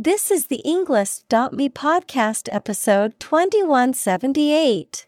This 0.00 0.30
is 0.30 0.46
the 0.46 0.62
Englist.me 0.64 1.70
podcast 1.70 2.48
episode 2.52 3.18
2178. 3.18 5.06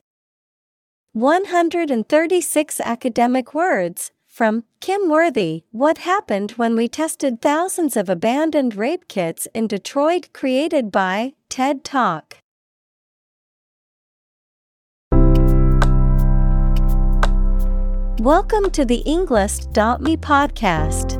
136 1.12 2.80
academic 2.80 3.54
words 3.54 4.10
from 4.26 4.64
Kym 4.80 5.08
Worthy 5.08 5.62
What 5.70 5.98
happened 5.98 6.50
when 6.56 6.74
we 6.74 6.88
tested 6.88 7.40
thousands 7.40 7.96
of 7.96 8.08
abandoned 8.08 8.74
rape 8.74 9.06
kits 9.06 9.46
in 9.54 9.68
Detroit 9.68 10.30
created 10.32 10.90
by 10.90 11.34
TED 11.48 11.84
Talk. 11.84 12.38
Welcome 18.18 18.70
to 18.72 18.84
the 18.84 19.04
Englist.me 19.06 20.16
podcast. 20.16 21.19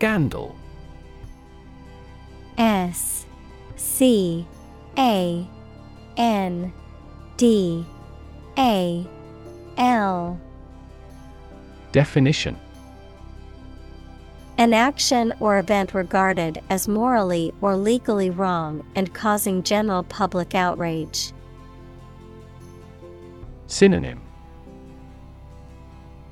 Scandal. 0.00 0.56
S 2.56 3.26
C 3.76 4.46
A 4.96 5.46
N 6.16 6.72
D 7.36 7.84
A 8.56 9.06
L. 9.76 10.40
Definition. 11.92 12.56
An 14.56 14.72
action 14.72 15.34
or 15.38 15.58
event 15.58 15.92
regarded 15.92 16.62
as 16.70 16.88
morally 16.88 17.52
or 17.60 17.76
legally 17.76 18.30
wrong 18.30 18.82
and 18.94 19.12
causing 19.12 19.62
general 19.62 20.04
public 20.04 20.54
outrage. 20.54 21.34
Synonym. 23.66 24.22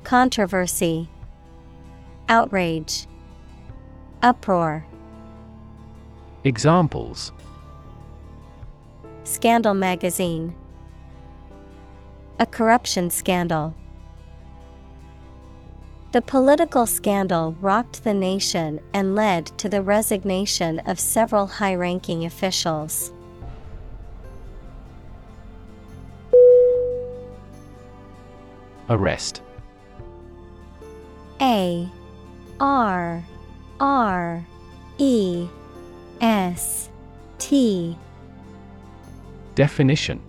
Controversy, 0.03 1.07
Outrage, 2.29 3.05
Uproar, 4.21 4.85
Examples 6.43 7.31
Scandal 9.23 9.73
Magazine. 9.73 10.53
A 12.37 12.45
corruption 12.45 13.09
scandal. 13.09 13.73
The 16.11 16.21
political 16.21 16.85
scandal 16.85 17.55
rocked 17.61 18.03
the 18.03 18.13
nation 18.13 18.81
and 18.93 19.15
led 19.15 19.45
to 19.57 19.69
the 19.69 19.81
resignation 19.81 20.79
of 20.79 20.99
several 20.99 21.47
high 21.47 21.75
ranking 21.75 22.25
officials. 22.25 23.13
Arrest 28.89 29.41
A 31.39 31.89
R 32.59 33.23
R 33.79 34.45
E 34.97 35.47
S 36.21 36.89
T. 37.37 37.97
Definition. 39.55 40.21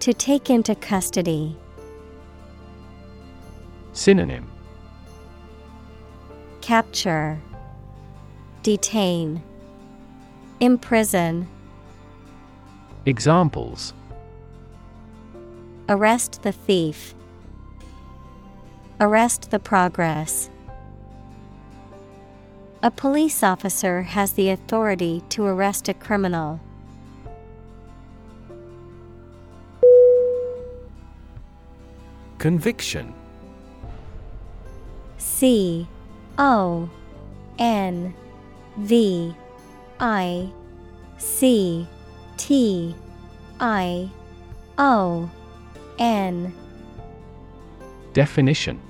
To 0.00 0.14
take 0.14 0.48
into 0.48 0.74
custody. 0.74 1.56
Synonym. 3.92 4.50
Capture, 6.62 7.38
Detain, 8.62 9.42
Imprison, 10.60 11.46
Examples. 13.06 13.94
Arrest 15.88 16.42
the 16.42 16.52
thief, 16.52 17.14
Arrest 19.00 19.50
the 19.50 19.58
progress. 19.58 20.50
A 22.82 22.90
police 22.90 23.42
officer 23.42 24.00
has 24.02 24.32
the 24.32 24.48
authority 24.48 25.22
to 25.28 25.44
arrest 25.44 25.90
a 25.90 25.94
criminal. 25.94 26.60
Conviction. 32.38 33.12
C 35.18 35.86
O 36.38 36.88
N 37.58 38.14
V 38.78 39.34
I 40.00 40.50
C 41.18 41.86
T 42.38 42.94
I 43.60 44.10
O 44.78 45.30
N. 45.98 46.54
Definition 48.14 48.80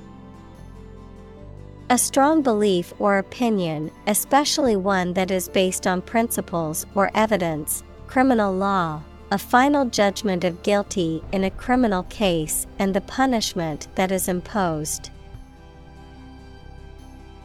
A 1.90 1.98
strong 1.98 2.40
belief 2.40 2.94
or 3.00 3.18
opinion, 3.18 3.90
especially 4.06 4.76
one 4.76 5.12
that 5.14 5.32
is 5.32 5.48
based 5.48 5.88
on 5.88 6.02
principles 6.02 6.86
or 6.94 7.10
evidence, 7.16 7.82
criminal 8.06 8.54
law, 8.54 9.02
a 9.32 9.38
final 9.38 9.84
judgment 9.84 10.44
of 10.44 10.62
guilty 10.62 11.20
in 11.32 11.42
a 11.42 11.50
criminal 11.50 12.04
case, 12.04 12.68
and 12.78 12.94
the 12.94 13.00
punishment 13.00 13.88
that 13.96 14.12
is 14.12 14.28
imposed. 14.28 15.10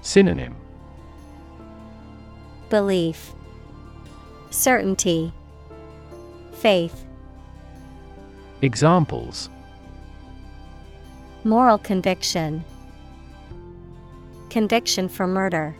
Synonym. 0.01 0.55
Belief, 2.69 3.31
Certainty, 4.51 5.34
Faith, 6.53 7.03
Examples. 8.61 9.50
Moral 11.44 11.79
conviction, 11.79 12.63
Conviction 14.55 15.09
for 15.09 15.27
murder. 15.27 15.75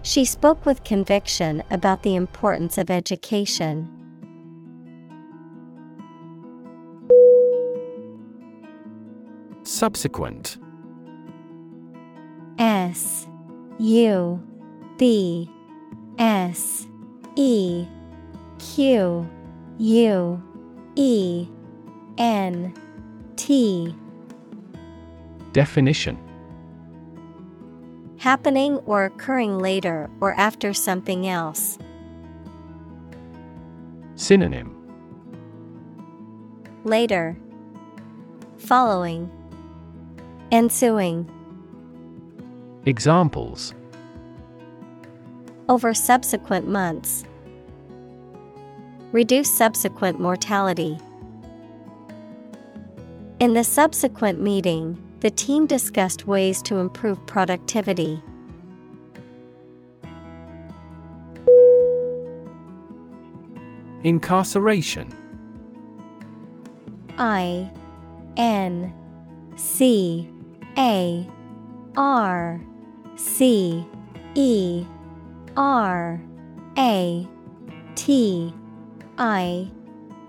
She 0.00 0.24
spoke 0.24 0.64
with 0.64 0.82
conviction 0.82 1.62
about 1.70 2.02
the 2.04 2.16
importance 2.16 2.78
of 2.78 2.88
education. 2.88 3.86
Subsequent 9.62 10.56
S 12.58 13.28
U 13.78 14.42
B 14.96 15.50
S 16.18 16.86
E 17.36 17.86
Q 18.58 19.28
U 19.76 20.42
E 20.96 21.46
N 22.16 22.74
T 23.36 23.94
Definition 25.52 26.27
Happening 28.18 28.78
or 28.78 29.04
occurring 29.04 29.60
later 29.60 30.10
or 30.20 30.34
after 30.34 30.74
something 30.74 31.28
else. 31.28 31.78
Synonym 34.16 34.74
Later. 36.82 37.36
Following. 38.58 39.30
Ensuing. 40.50 41.30
Examples 42.86 43.72
Over 45.68 45.94
subsequent 45.94 46.66
months. 46.66 47.24
Reduce 49.12 49.50
subsequent 49.50 50.18
mortality. 50.18 50.98
In 53.38 53.54
the 53.54 53.62
subsequent 53.62 54.40
meeting, 54.40 54.98
the 55.20 55.30
team 55.30 55.66
discussed 55.66 56.28
ways 56.28 56.62
to 56.62 56.76
improve 56.76 57.24
productivity. 57.26 58.22
Incarceration. 64.04 65.12
I 67.18 67.68
N 68.36 68.94
C 69.56 70.30
A 70.76 71.28
R 71.96 72.60
C 73.16 73.84
E 74.36 74.86
R 75.56 76.22
A 76.78 77.28
T 77.96 78.54
I 79.18 79.68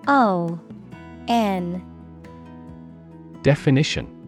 O 0.07 0.59
N. 1.27 1.85
Definition. 3.43 4.18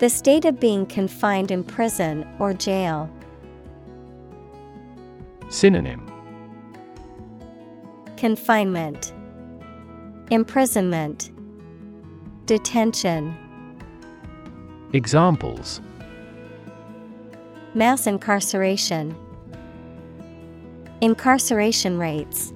The 0.00 0.08
state 0.08 0.46
of 0.46 0.58
being 0.58 0.86
confined 0.86 1.50
in 1.50 1.62
prison 1.62 2.26
or 2.38 2.54
jail. 2.54 3.10
Synonym. 5.50 6.10
Confinement, 8.16 9.12
Imprisonment, 10.30 11.30
Detention, 12.46 13.36
Examples. 14.94 15.82
Mass 17.74 18.06
incarceration, 18.06 19.14
Incarceration 21.02 21.98
rates. 21.98 22.54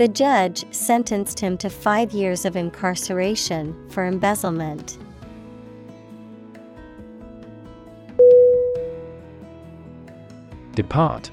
The 0.00 0.08
judge 0.08 0.64
sentenced 0.72 1.38
him 1.40 1.58
to 1.58 1.68
five 1.68 2.12
years 2.12 2.46
of 2.46 2.56
incarceration 2.56 3.76
for 3.90 4.06
embezzlement. 4.06 4.96
Depart. 10.74 11.30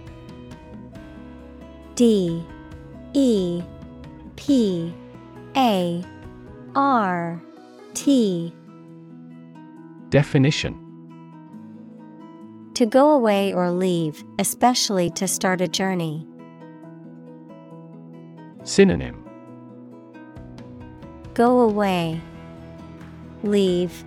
D. 1.96 2.46
E. 3.14 3.64
P. 4.36 4.94
A. 5.56 6.04
R. 6.76 7.42
T. 7.94 8.54
Definition. 10.10 10.76
To 12.74 12.86
go 12.86 13.12
away 13.12 13.54
or 13.54 13.72
leave, 13.72 14.26
especially 14.40 15.10
to 15.12 15.26
start 15.26 15.62
a 15.62 15.70
journey. 15.70 16.27
Synonym 18.68 19.24
Go 21.34 21.62
away, 21.62 22.20
leave, 23.42 24.04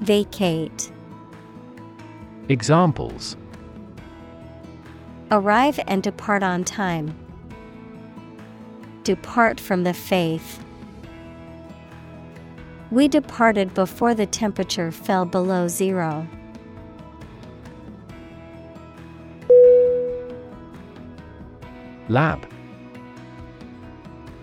vacate. 0.00 0.90
Examples 2.48 3.36
Arrive 5.30 5.78
and 5.86 6.02
depart 6.02 6.42
on 6.42 6.64
time. 6.64 7.16
Depart 9.04 9.60
from 9.60 9.84
the 9.84 9.94
faith. 9.94 10.64
We 12.90 13.06
departed 13.06 13.74
before 13.74 14.14
the 14.14 14.26
temperature 14.26 14.90
fell 14.90 15.24
below 15.24 15.68
zero. 15.68 16.26
Lab 22.08 22.55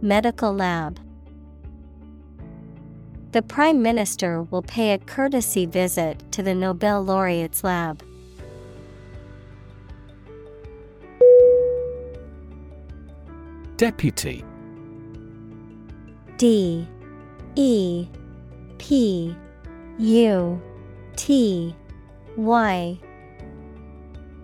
Medical 0.00 0.52
lab. 0.54 1.00
The 3.32 3.42
Prime 3.42 3.82
Minister 3.82 4.42
will 4.44 4.62
pay 4.62 4.92
a 4.92 4.98
courtesy 4.98 5.66
visit 5.66 6.22
to 6.30 6.42
the 6.42 6.54
Nobel 6.54 7.02
laureate's 7.02 7.64
lab. 7.64 8.02
Deputy. 13.76 14.44
D. 16.36 16.86
E. 17.56 18.06
P. 18.78 19.36
U. 19.98 20.62
T. 21.16 21.74
Y. 22.36 23.00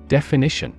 Definition 0.09 0.77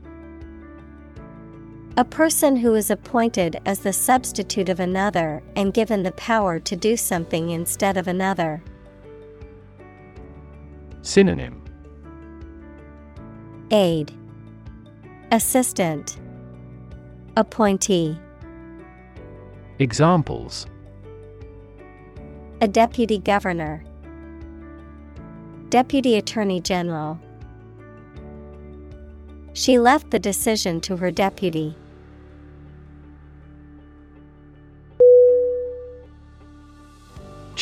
A 1.98 2.04
person 2.04 2.58
who 2.58 2.76
is 2.76 2.92
appointed 2.92 3.62
as 3.66 3.80
the 3.80 3.94
substitute 3.94 4.68
of 4.68 4.82
another 4.82 5.42
and 5.56 5.74
given 5.74 6.04
the 6.04 6.12
power 6.12 6.60
to 6.60 6.76
do 6.76 6.98
something 6.98 7.52
instead 7.52 7.96
of 7.96 8.06
another. 8.10 8.62
Synonym. 11.04 11.64
Aid 13.72 14.12
Assistant. 15.32 16.20
Appointee. 17.38 18.20
Examples. 19.80 20.68
A 22.60 22.68
deputy 22.68 23.20
governor. 23.20 23.86
Deputy 25.70 26.16
Attorney 26.16 26.60
General. 26.60 27.18
She 29.54 29.80
left 29.80 30.12
the 30.12 30.20
decision 30.20 30.82
to 30.82 30.98
her 30.98 31.12
deputy. 31.12 31.76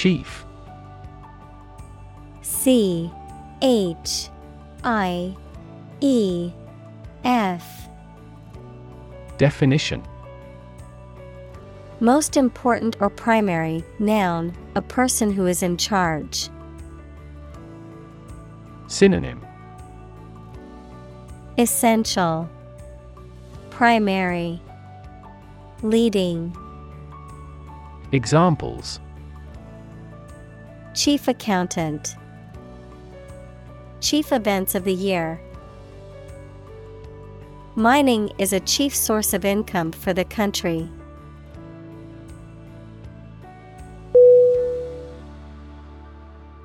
Chief. 0.03 0.43
C 2.41 3.09
H 3.61 4.29
I 4.83 5.33
E 6.01 6.51
F. 7.23 7.87
Definition. 9.37 10.03
Most 12.01 12.35
important 12.35 12.97
or 12.99 13.09
primary, 13.09 13.81
noun, 13.97 14.53
a 14.75 14.81
person 14.81 15.31
who 15.31 15.45
is 15.45 15.63
in 15.63 15.77
charge. 15.77 16.49
Synonym. 18.87 19.39
Essential. 21.57 22.49
Primary. 23.69 24.61
Leading. 25.81 26.53
Examples 28.11 28.99
Chief 30.93 31.27
Accountant. 31.27 32.17
Chief 33.99 34.31
Events 34.31 34.75
of 34.75 34.83
the 34.83 34.93
Year. 34.93 35.41
Mining 37.73 38.31
is 38.37 38.53
a 38.53 38.59
chief 38.59 38.93
source 38.93 39.33
of 39.33 39.43
income 39.43 39.91
for 39.91 40.13
the 40.13 40.23
country. 40.23 40.87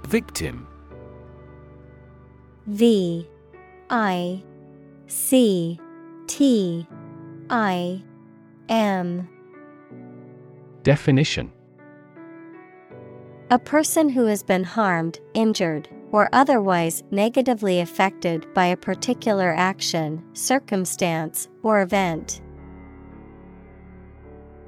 Victim. 0.04 0.66
V 2.66 3.26
I 3.88 4.42
C 5.06 5.80
T 6.26 6.86
I 7.48 8.02
M. 8.68 9.26
Definition 10.82 11.50
A 13.50 13.58
person 13.58 14.10
who 14.10 14.26
has 14.26 14.42
been 14.42 14.62
harmed, 14.62 15.20
injured, 15.32 15.88
or 16.12 16.28
otherwise 16.34 17.02
negatively 17.10 17.80
affected 17.80 18.46
by 18.52 18.66
a 18.66 18.76
particular 18.76 19.54
action, 19.54 20.22
circumstance, 20.34 21.48
or 21.62 21.80
event. 21.80 22.42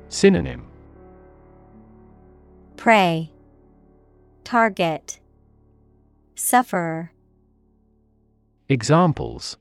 Synonym. 0.08 0.66
Prey. 2.78 3.30
Target. 4.44 5.20
Sufferer. 6.34 7.12
Examples. 8.70 9.58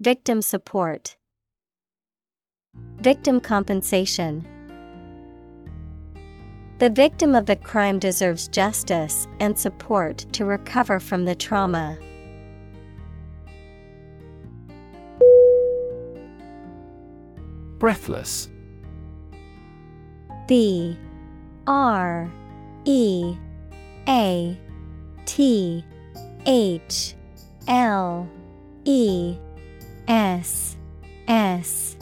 Victim 0.00 0.42
support. 0.42 1.16
Victim 2.98 3.38
compensation 3.40 4.44
The 6.80 6.88
victim 6.88 7.34
of 7.34 7.44
the 7.44 7.56
crime 7.56 7.98
deserves 7.98 8.48
justice 8.48 9.28
and 9.38 9.58
support 9.58 10.16
to 10.32 10.46
recover 10.46 10.98
from 10.98 11.26
the 11.26 11.34
trauma. 11.34 11.98
Breathless. 17.78 18.48
B 20.48 20.98
R 21.66 22.32
E 22.86 23.36
A 24.08 24.58
T 25.26 25.84
H 26.46 27.14
L 27.68 28.26
E 28.86 29.36
S 30.08 30.78
S 31.28 31.98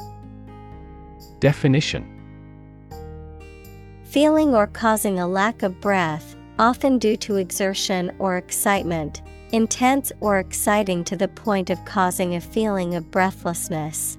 Definition 1.40 2.17
Feeling 4.10 4.54
or 4.54 4.66
causing 4.66 5.18
a 5.18 5.28
lack 5.28 5.62
of 5.62 5.82
breath, 5.82 6.34
often 6.58 6.98
due 6.98 7.18
to 7.18 7.36
exertion 7.36 8.10
or 8.18 8.38
excitement, 8.38 9.20
intense 9.52 10.10
or 10.20 10.38
exciting 10.38 11.04
to 11.04 11.14
the 11.14 11.28
point 11.28 11.68
of 11.68 11.84
causing 11.84 12.34
a 12.34 12.40
feeling 12.40 12.94
of 12.94 13.10
breathlessness. 13.10 14.16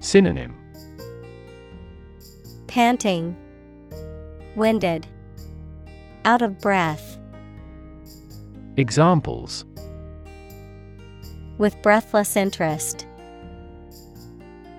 Synonym 0.00 0.54
Panting, 2.68 3.36
Winded, 4.56 5.06
Out 6.24 6.40
of 6.40 6.58
breath. 6.58 7.18
Examples 8.78 9.66
With 11.58 11.76
breathless 11.82 12.34
interest, 12.34 13.06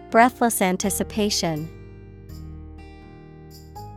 Breathless 0.10 0.60
anticipation. 0.60 1.70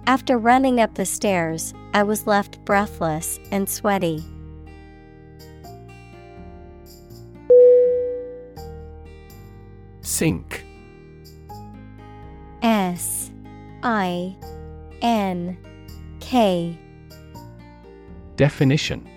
After 0.09 0.39
running 0.39 0.81
up 0.81 0.95
the 0.95 1.05
stairs, 1.05 1.75
I 1.93 2.05
was 2.05 2.29
left 2.29 2.65
breathless 2.65 3.41
and 3.51 3.69
sweaty. 3.69 4.25
Sink. 10.03 10.65
S 12.63 13.33
I 13.83 14.37
N 15.03 15.59
K 16.21 16.79
Definition 18.37 19.09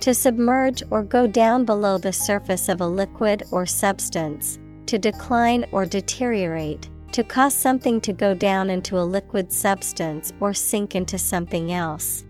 To 0.00 0.14
submerge 0.14 0.82
or 0.90 1.04
go 1.04 1.28
down 1.28 1.64
below 1.64 1.96
the 1.96 2.12
surface 2.12 2.68
of 2.68 2.80
a 2.80 2.86
liquid 2.86 3.44
or 3.52 3.66
substance, 3.66 4.58
to 4.86 4.98
decline 4.98 5.64
or 5.70 5.86
deteriorate, 5.86 6.88
to 7.16 7.24
cause 7.24 7.54
something 7.54 7.98
to 7.98 8.12
go 8.12 8.34
down 8.34 8.68
into 8.68 8.98
a 8.98 9.00
liquid 9.00 9.50
substance 9.50 10.34
or 10.38 10.52
sink 10.52 10.94
into 10.94 11.16
something 11.16 11.72
else. 11.72 12.26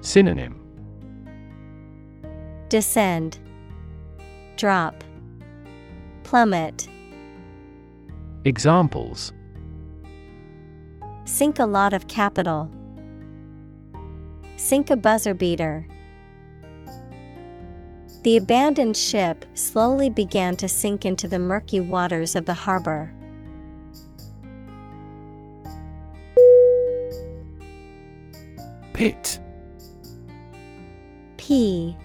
Synonym 0.00 0.58
Descend, 2.70 3.38
Drop, 4.56 5.04
Plummet. 6.24 6.88
Examples 8.46 9.34
Sink 11.26 11.58
a 11.58 11.66
lot 11.66 11.92
of 11.92 12.08
capital. 12.08 12.70
Sink 14.56 14.88
a 14.88 14.96
buzzer 14.96 15.34
beater. 15.34 15.86
The 18.26 18.38
abandoned 18.38 18.96
ship 18.96 19.44
slowly 19.54 20.10
began 20.10 20.56
to 20.56 20.66
sink 20.66 21.04
into 21.04 21.28
the 21.28 21.38
murky 21.38 21.78
waters 21.78 22.34
of 22.34 22.44
the 22.44 22.54
harbor. 22.54 23.14
Pit. 28.92 29.38
P 31.36 31.96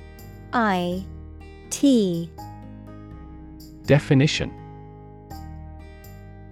I 0.54 1.04
T 1.72 2.30
Definition 3.88 4.54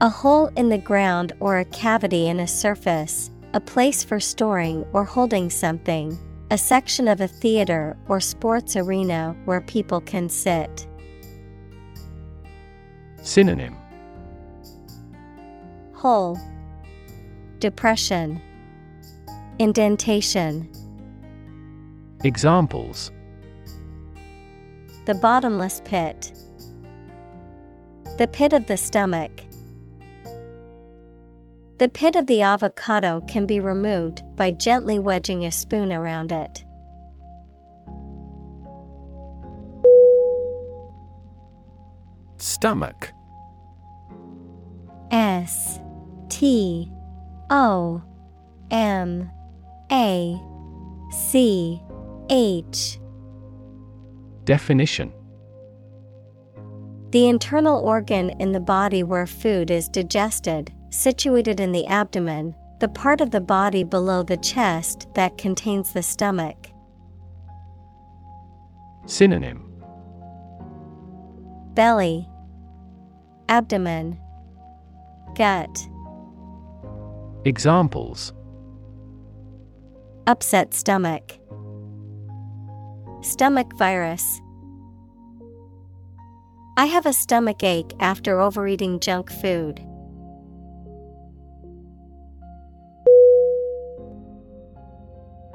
A 0.01 0.09
hole 0.09 0.47
in 0.57 0.69
the 0.69 0.79
ground 0.79 1.33
or 1.39 1.59
a 1.59 1.65
cavity 1.65 2.27
in 2.27 2.39
a 2.39 2.47
surface, 2.47 3.29
a 3.53 3.59
place 3.59 4.03
for 4.03 4.19
storing 4.19 4.83
or 4.93 5.05
holding 5.05 5.51
something, 5.51 6.17
a 6.51 6.57
section 6.57 7.07
of 7.07 7.21
a 7.21 7.27
theater 7.27 7.95
or 8.07 8.19
sports 8.19 8.75
arena 8.75 9.35
where 9.45 9.61
people 9.61 10.01
can 10.01 10.27
sit. 10.27 10.87
Synonym 13.21 13.75
Hole, 15.93 16.39
Depression, 17.59 18.41
Indentation. 19.59 20.71
Examples 22.23 23.11
The 25.05 25.15
bottomless 25.15 25.81
pit. 25.85 26.33
The 28.17 28.27
pit 28.27 28.53
of 28.53 28.65
the 28.65 28.77
stomach. 28.77 29.43
The 31.79 31.87
pit 31.87 32.17
of 32.17 32.27
the 32.27 32.41
avocado 32.41 33.21
can 33.21 33.45
be 33.45 33.61
removed 33.61 34.23
by 34.35 34.51
gently 34.51 34.99
wedging 34.99 35.45
a 35.45 35.51
spoon 35.51 35.93
around 35.93 36.33
it. 36.33 36.65
Stomach. 42.35 43.13
S 45.11 45.79
T 46.27 46.91
O 47.49 48.03
M 48.71 49.31
A 49.89 50.37
C 51.11 51.81
H 52.29 52.99
Definition 54.43 55.13
The 57.11 57.29
internal 57.29 57.79
organ 57.79 58.31
in 58.31 58.51
the 58.51 58.59
body 58.59 59.01
where 59.01 59.25
food 59.25 59.71
is 59.71 59.87
digested, 59.87 60.73
situated 60.89 61.59
in 61.59 61.71
the 61.71 61.85
abdomen, 61.87 62.55
the 62.79 62.87
part 62.87 63.21
of 63.21 63.31
the 63.31 63.41
body 63.41 63.83
below 63.83 64.23
the 64.23 64.37
chest 64.37 65.07
that 65.13 65.37
contains 65.37 65.93
the 65.93 66.03
stomach. 66.03 66.69
Synonym 69.05 69.65
Belly, 71.73 72.27
Abdomen, 73.47 74.19
Gut. 75.35 75.87
Examples 77.45 78.33
Upset 80.27 80.73
stomach. 80.73 81.39
Stomach 83.21 83.75
virus. 83.77 84.41
I 86.77 86.85
have 86.85 87.05
a 87.05 87.13
stomach 87.13 87.63
ache 87.63 87.93
after 87.99 88.39
overeating 88.39 88.99
junk 88.99 89.31
food. 89.31 89.81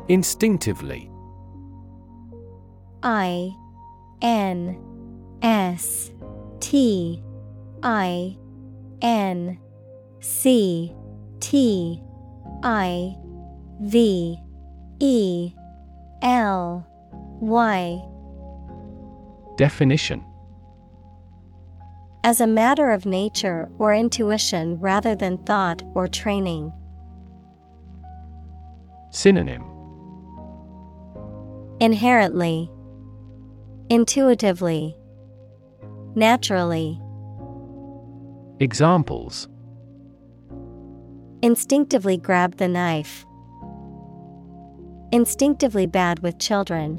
Instinctively. 0.08 1.11
I 3.02 3.50
N 4.20 4.78
S 5.42 6.11
T 6.61 7.23
I 7.82 8.37
N 9.00 9.58
C 10.20 10.94
T 11.40 12.02
I 12.62 13.16
V 13.80 14.38
E 15.00 15.52
L 16.23 16.87
Y 17.40 18.02
Definition 19.56 20.23
As 22.25 22.40
a 22.40 22.46
matter 22.46 22.90
of 22.90 23.06
nature 23.06 23.70
or 23.78 23.94
intuition 23.94 24.78
rather 24.80 25.14
than 25.14 25.38
thought 25.38 25.82
or 25.94 26.08
training. 26.08 26.73
Synonym 29.11 29.74
Inherently, 31.81 32.71
Intuitively, 33.90 34.97
Naturally, 36.14 37.00
Examples 38.61 39.49
instinctively 41.45 42.16
grab 42.16 42.57
the 42.57 42.66
knife. 42.66 43.26
Instinctively 45.12 45.85
bad 45.85 46.21
with 46.21 46.38
children. 46.38 46.99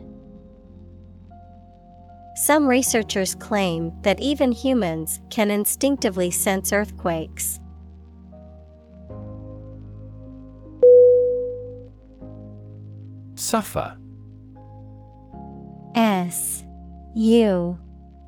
Some 2.35 2.67
researchers 2.67 3.33
claim 3.33 3.91
that 4.03 4.19
even 4.19 4.51
humans 4.51 5.19
can 5.31 5.49
instinctively 5.49 6.29
sense 6.29 6.71
earthquakes. 6.71 7.59
Suffer. 13.33 13.97
S 15.95 16.65
U 17.15 17.79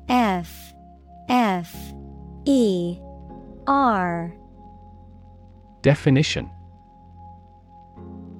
F 0.08 0.74
F 1.28 1.76
E 2.46 2.98
R. 3.66 4.34
Definition. 5.82 6.50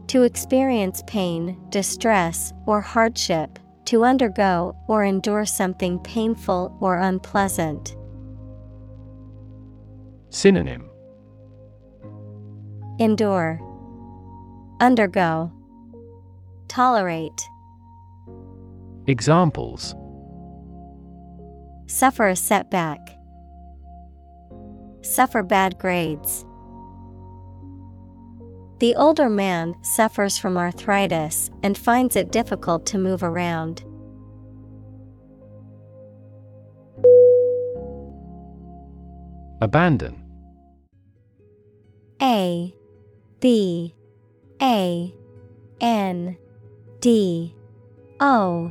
To 0.09 0.23
experience 0.23 1.03
pain, 1.07 1.59
distress, 1.69 2.55
or 2.67 2.81
hardship, 2.81 3.59
To 3.85 4.05
undergo 4.05 4.75
or 4.87 5.05
endure 5.05 5.45
something 5.45 5.99
painful 6.01 6.77
or 6.81 6.97
unpleasant. 6.97 7.95
Synonym. 10.31 10.89
Endure, 12.99 13.61
Undergo, 14.81 15.53
Tolerate. 16.69 17.49
Examples. 19.09 19.95
Suffer 21.87 22.29
a 22.29 22.37
setback. 22.37 23.01
Suffer 25.01 25.43
bad 25.43 25.79
grades. 25.79 26.45
The 28.81 28.95
older 28.97 29.31
man 29.31 29.75
suffers 29.83 30.37
from 30.37 30.59
arthritis 30.59 31.51
and 31.63 31.79
finds 31.79 32.17
it 32.17 32.31
difficult 32.31 32.85
to 32.85 32.99
move 32.99 33.23
around. 33.23 33.83
Abandon. 39.63 40.23
A. 42.21 42.75
B. 43.41 43.95
A. 44.61 45.15
N. 45.81 46.37
D. 47.01 47.55
O 48.21 48.71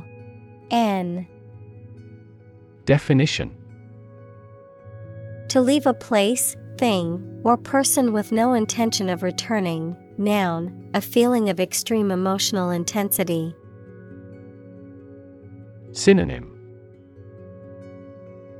N. 0.70 1.26
Definition. 2.84 3.54
To 5.48 5.60
leave 5.60 5.86
a 5.86 5.94
place, 5.94 6.56
thing, 6.78 7.40
or 7.44 7.56
person 7.56 8.12
with 8.12 8.32
no 8.32 8.54
intention 8.54 9.08
of 9.08 9.22
returning, 9.22 9.96
noun, 10.18 10.90
a 10.94 11.00
feeling 11.00 11.48
of 11.48 11.60
extreme 11.60 12.10
emotional 12.10 12.70
intensity. 12.70 13.54
Synonym. 15.92 16.54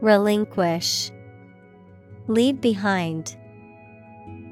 Relinquish, 0.00 1.11
Leave 2.27 2.61
behind, 2.61 3.37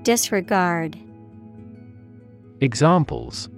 Disregard, 0.02 0.98
Examples. 2.60 3.50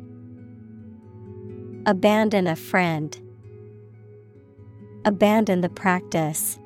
Abandon 1.87 2.49
a 2.49 2.57
friend, 2.57 3.17
Abandon 5.05 5.61
the 5.61 5.69
practice. 5.69 6.59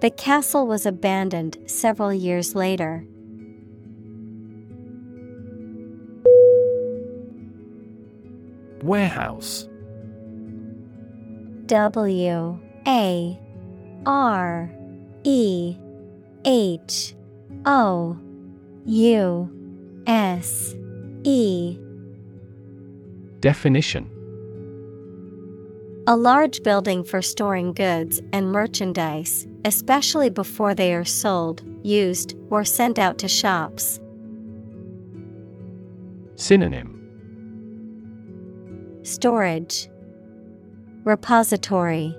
The 0.00 0.10
castle 0.10 0.66
was 0.66 0.86
abandoned 0.86 1.58
several 1.66 2.12
years 2.12 2.54
later. 2.54 3.04
Warehouse 8.82 9.68
W 11.66 12.60
A 12.86 13.40
R 14.06 14.70
E 15.24 15.76
H 16.44 17.14
O 17.64 18.16
U 18.84 20.02
S 20.06 20.74
E 21.24 21.78
Definition 23.40 24.15
A 26.08 26.14
large 26.14 26.62
building 26.62 27.02
for 27.02 27.20
storing 27.20 27.72
goods 27.72 28.22
and 28.32 28.52
merchandise, 28.52 29.48
especially 29.64 30.30
before 30.30 30.72
they 30.72 30.94
are 30.94 31.04
sold, 31.04 31.64
used, 31.82 32.36
or 32.48 32.64
sent 32.64 32.96
out 33.00 33.18
to 33.18 33.26
shops. 33.26 33.98
Synonym. 36.36 36.92
Storage. 39.02 39.88
Repository. 41.02 42.16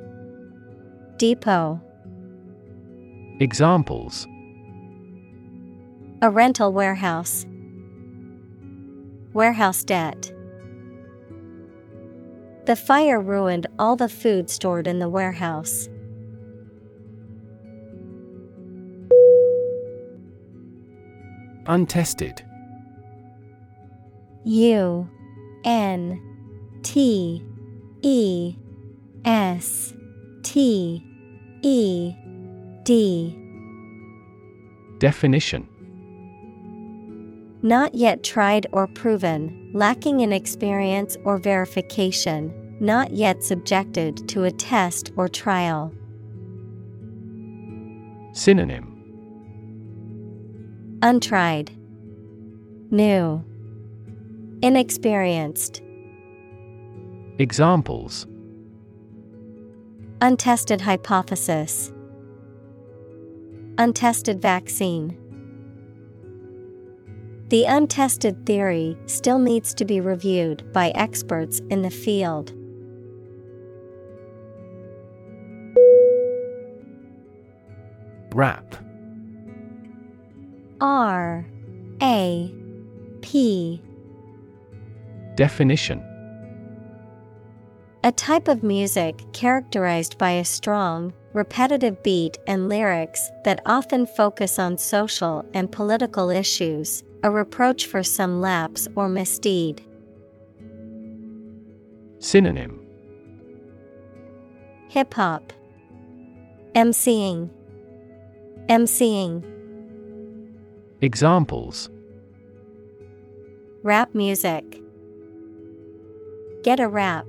Depot. 1.16 1.82
Examples. 3.40 4.28
A 6.22 6.30
rental 6.30 6.74
warehouse. 6.74 7.46
Warehouse 9.32 9.86
debt 9.86 10.34
The 12.68 12.76
fire 12.76 13.22
ruined 13.22 13.66
all 13.80 13.96
the 13.96 14.10
food 14.10 14.50
stored 14.50 14.88
in 14.88 15.00
the 15.00 15.08
warehouse. 15.08 15.88
Untested. 21.66 22.44
U 24.44 25.10
N 25.64 26.22
T 26.84 27.42
E 28.02 28.56
S 29.24 29.94
T 30.44 31.02
E 31.62 32.14
D. 32.84 33.34
Definition 35.00 35.70
Not 37.68 37.94
yet 37.96 38.24
tried 38.24 38.66
or 38.72 38.88
proven, 38.88 39.72
lacking 39.74 40.22
in 40.22 40.32
experience 40.32 41.18
or 41.26 41.38
verification, 41.38 42.78
not 42.80 43.12
yet 43.12 43.44
subjected 43.44 44.26
to 44.30 44.46
a 44.46 44.52
test 44.52 45.12
or 45.18 45.28
trial. 45.28 45.94
Synonym. 48.32 48.86
Untried, 51.02 51.72
New, 52.90 53.44
Inexperienced, 54.62 55.82
Examples. 57.38 58.28
Untested 60.22 60.80
hypothesis, 60.80 61.92
Untested 63.78 64.42
vaccine. 64.42 65.18
The 67.50 67.64
untested 67.64 68.46
theory 68.46 68.98
still 69.06 69.40
needs 69.40 69.74
to 69.76 69.86
be 69.86 70.02
reviewed 70.02 70.74
by 70.74 70.90
experts 70.90 71.62
in 71.70 71.82
the 71.82 71.90
field. 71.90 72.52
Rap. 78.34 78.76
R. 80.82 81.46
A. 82.02 82.54
P. 83.22 83.82
Definition. 85.36 86.04
A 88.04 88.12
type 88.12 88.48
of 88.48 88.62
music 88.62 89.24
characterized 89.34 90.18
by 90.18 90.32
a 90.32 90.46
strong, 90.46 91.14
repetitive 91.34 92.04
beat 92.04 92.38
and 92.46 92.68
lyrics 92.70 93.32
that 93.44 93.62
often 93.66 94.06
focus 94.06 94.60
on 94.60 94.78
social 94.78 95.46
and 95.54 95.72
political 95.72 96.30
issues, 96.30 97.04
a 97.24 97.32
reproach 97.32 97.86
for 97.86 98.04
some 98.04 98.42
lapse 98.42 98.88
or 98.96 99.10
misdeed. 99.10 99.82
Synonym 102.20 102.80
Hip 104.90 105.14
hop, 105.14 105.54
MCing, 106.76 107.50
MCing, 108.70 109.44
Examples 111.02 111.90
rap 113.88 114.14
music. 114.14 114.82
Get 116.62 116.82
a 116.82 116.90
rap. 116.90 117.26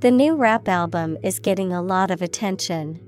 The 0.00 0.10
new 0.10 0.34
rap 0.34 0.66
album 0.68 1.18
is 1.22 1.38
getting 1.38 1.72
a 1.72 1.80
lot 1.80 2.10
of 2.10 2.20
attention. 2.20 2.98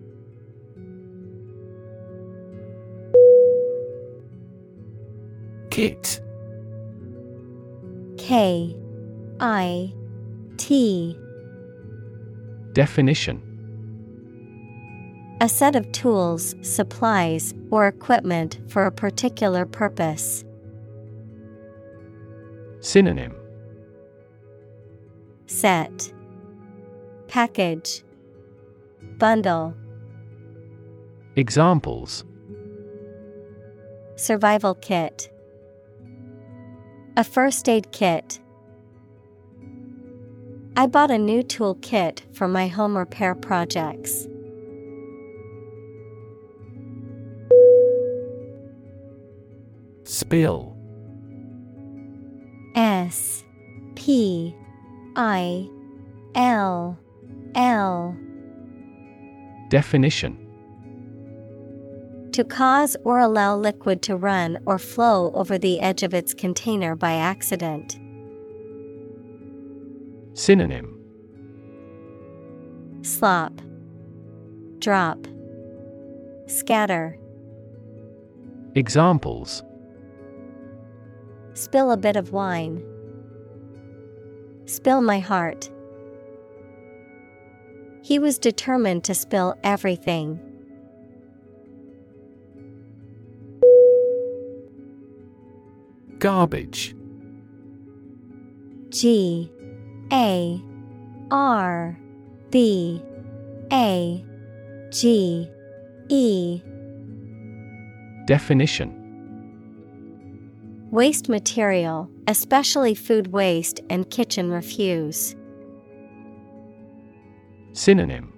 Kit 5.71 6.21
K 8.19 8.77
I 9.39 9.95
T. 10.57 11.17
Definition. 12.73 13.47
A 15.41 15.49
set 15.49 15.75
of 15.75 15.91
tools, 15.93 16.55
supplies, 16.61 17.55
or 17.71 17.87
equipment 17.87 18.59
for 18.69 18.85
a 18.85 18.93
particular 18.93 19.65
purpose. 19.65 20.45
Synonym. 22.81 23.35
Set. 25.47 26.13
Package. 27.29 28.03
Bundle. 29.19 29.75
Examples. 31.37 32.25
Survival 34.17 34.75
kit 34.75 35.31
A 37.21 37.23
first 37.23 37.69
aid 37.69 37.93
kit. 37.93 38.41
I 40.75 40.87
bought 40.87 41.11
a 41.11 41.19
new 41.19 41.43
tool 41.43 41.75
kit 41.83 42.25
for 42.33 42.49
my 42.49 42.67
home 42.67 42.97
repair 42.97 43.35
projects. 43.35 44.27
Spill 50.05 50.75
S 52.75 53.45
P 53.97 54.57
I 55.15 55.69
L 56.35 56.99
L 57.55 58.17
Definition 59.69 60.40
To 62.33 62.45
cause 62.45 62.97
or 63.05 63.19
allow 63.19 63.57
liquid 63.57 64.03
to 64.03 64.17
run 64.17 64.59
or 64.65 64.79
flow 64.79 65.33
over 65.35 65.59
the 65.59 65.81
edge 65.81 66.05
of 66.05 66.15
its 66.15 66.33
container 66.33 66.95
by 66.95 67.15
accident. 67.15 67.99
Synonym 70.35 70.97
Slop, 73.03 73.61
Drop, 74.79 75.27
Scatter. 76.47 77.19
Examples 78.75 79.65
Spill 81.55 81.91
a 81.91 81.97
bit 81.97 82.15
of 82.17 82.33
wine. 82.33 82.83
Spill 84.67 85.01
my 85.01 85.19
heart. 85.19 85.69
He 88.03 88.19
was 88.19 88.39
determined 88.39 89.03
to 89.05 89.15
spill 89.15 89.57
everything. 89.65 90.50
Garbage. 96.21 96.95
G 98.91 99.51
A 100.13 100.63
R 101.31 101.99
B 102.51 103.03
A 103.73 104.25
G 104.91 105.49
E. 106.11 106.63
Definition. 108.27 108.97
Waste 110.91 111.31
material, 111.31 112.11
especially 112.29 112.95
food 112.95 113.29
waste 113.29 113.81
and 113.89 114.11
kitchen 114.11 114.51
refuse. 114.51 115.35
Synonym. 117.73 118.31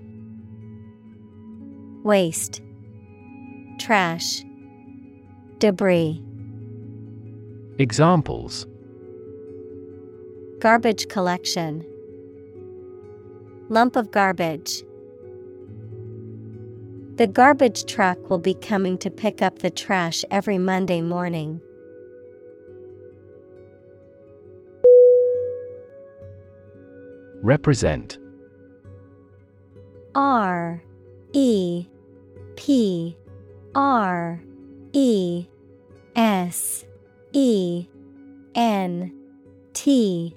Waste, 2.04 2.60
Trash, 3.80 4.44
Debris. 5.58 6.22
Examples 7.78 8.66
Garbage 10.58 11.08
collection, 11.08 11.86
Lump 13.70 13.96
of 13.96 14.10
garbage. 14.10 14.82
The 17.16 17.26
garbage 17.26 17.86
truck 17.86 18.28
will 18.28 18.38
be 18.38 18.52
coming 18.52 18.98
to 18.98 19.10
pick 19.10 19.40
up 19.40 19.60
the 19.60 19.70
trash 19.70 20.22
every 20.30 20.58
Monday 20.58 21.00
morning. 21.00 21.62
Represent 27.42 28.18
R 30.14 30.82
E 31.32 31.86
P 32.56 33.16
R 33.74 34.42
E 34.92 35.46
S 36.14 36.84
E 37.32 37.86
N 38.54 39.12
T. 39.72 40.36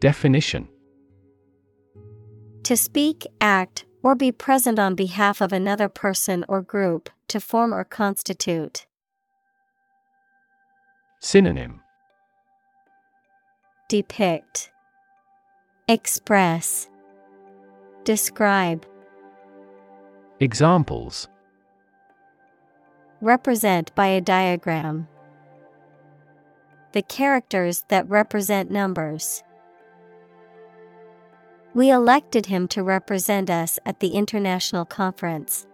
Definition. 0.00 0.68
To 2.64 2.76
speak, 2.76 3.26
act, 3.40 3.84
or 4.02 4.14
be 4.14 4.30
present 4.32 4.78
on 4.78 4.94
behalf 4.94 5.40
of 5.40 5.52
another 5.52 5.88
person 5.88 6.44
or 6.48 6.62
group, 6.62 7.10
to 7.28 7.40
form 7.40 7.74
or 7.74 7.84
constitute. 7.84 8.86
Synonym. 11.20 11.80
Depict, 13.88 14.70
Express, 15.88 16.88
Describe, 18.04 18.86
Examples. 20.40 21.28
Represent 23.20 23.94
by 23.94 24.08
a 24.08 24.20
diagram. 24.20 25.06
The 26.92 27.02
characters 27.02 27.84
that 27.88 28.08
represent 28.08 28.70
numbers. 28.70 29.42
We 31.74 31.90
elected 31.90 32.46
him 32.46 32.68
to 32.68 32.82
represent 32.82 33.48
us 33.48 33.78
at 33.86 34.00
the 34.00 34.08
international 34.08 34.84
conference. 34.84 35.66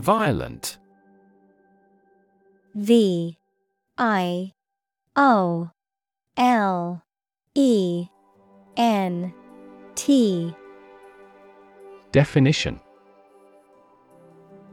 Violent 0.00 0.78
V 2.74 3.38
I 3.96 4.52
O 5.16 5.70
L 6.36 7.02
E 7.54 8.06
N 8.76 9.34
T 9.94 10.54
Definition 12.12 12.80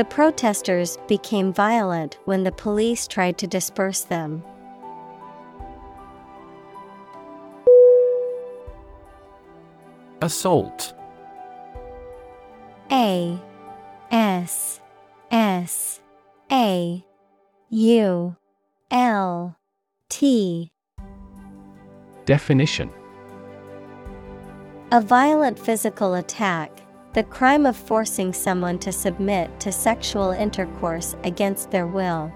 The 0.00 0.06
protesters 0.06 0.96
became 1.08 1.52
violent 1.52 2.16
when 2.24 2.42
the 2.42 2.52
police 2.52 3.06
tried 3.06 3.36
to 3.36 3.46
disperse 3.46 4.00
them. 4.00 4.42
Assault. 10.22 10.94
A 12.90 13.38
S 14.10 14.80
S 15.30 16.00
A 16.50 17.04
U 17.68 18.36
L 18.90 19.56
T. 20.08 20.72
Definition. 22.24 22.90
A 24.92 25.02
violent 25.02 25.58
physical 25.58 26.14
attack, 26.14 26.70
the 27.12 27.24
crime 27.24 27.66
of 27.66 27.76
forcing 27.76 28.32
someone 28.32 28.78
to 28.78 28.92
submit 28.92 29.58
to 29.58 29.72
sexual 29.72 30.30
intercourse 30.30 31.16
against 31.24 31.70
their 31.70 31.86
will. 31.86 32.32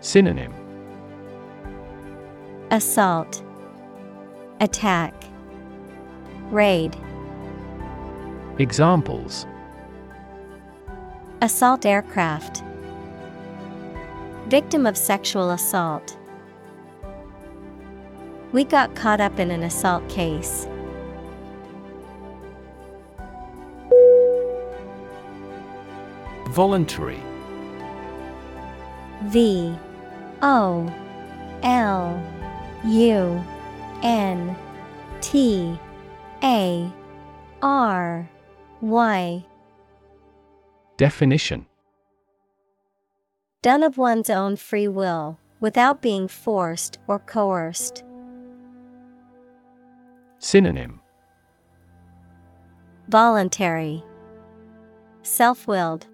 Synonym 0.00 0.54
Assault, 2.70 3.42
Attack, 4.60 5.14
Raid. 6.50 6.96
Examples 8.58 9.46
Assault 11.42 11.84
aircraft. 11.84 12.62
Victim 14.46 14.86
of 14.86 14.96
sexual 14.96 15.50
assault. 15.50 16.16
We 18.52 18.64
got 18.64 18.94
caught 18.94 19.20
up 19.20 19.38
in 19.38 19.50
an 19.50 19.62
assault 19.64 20.08
case. 20.08 20.68
Voluntary. 26.58 27.22
V 29.26 29.78
O 30.42 30.92
L 31.62 32.20
U 32.84 33.44
N 34.02 34.56
T 35.20 35.78
A 36.42 36.92
R 37.62 38.28
Y. 38.80 39.46
Definition. 40.96 41.64
Done 43.62 43.84
of 43.84 43.96
one's 43.96 44.28
own 44.28 44.56
free 44.56 44.88
will, 44.88 45.38
without 45.60 46.02
being 46.02 46.26
forced 46.26 46.98
or 47.06 47.20
coerced. 47.20 48.02
Synonym. 50.40 51.00
Voluntary, 53.08 54.02
Self 55.22 55.68
willed, 55.68 56.08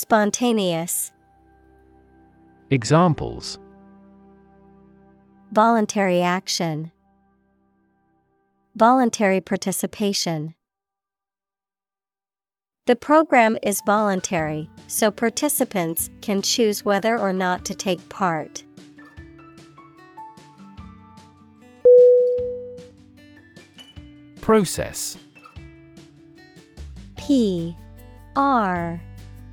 Spontaneous, 0.00 1.10
Examples 2.70 3.58
Voluntary 5.50 6.22
action, 6.22 6.92
Voluntary 8.76 9.40
participation. 9.40 10.54
The 12.86 12.94
program 12.94 13.58
is 13.64 13.82
voluntary, 13.84 14.70
so 14.86 15.10
participants 15.10 16.10
can 16.20 16.42
choose 16.42 16.84
whether 16.84 17.18
or 17.18 17.32
not 17.32 17.64
to 17.64 17.74
take 17.74 18.08
part. 18.08 18.62
Process 24.40 25.18
P 27.16 27.76
R 28.36 29.00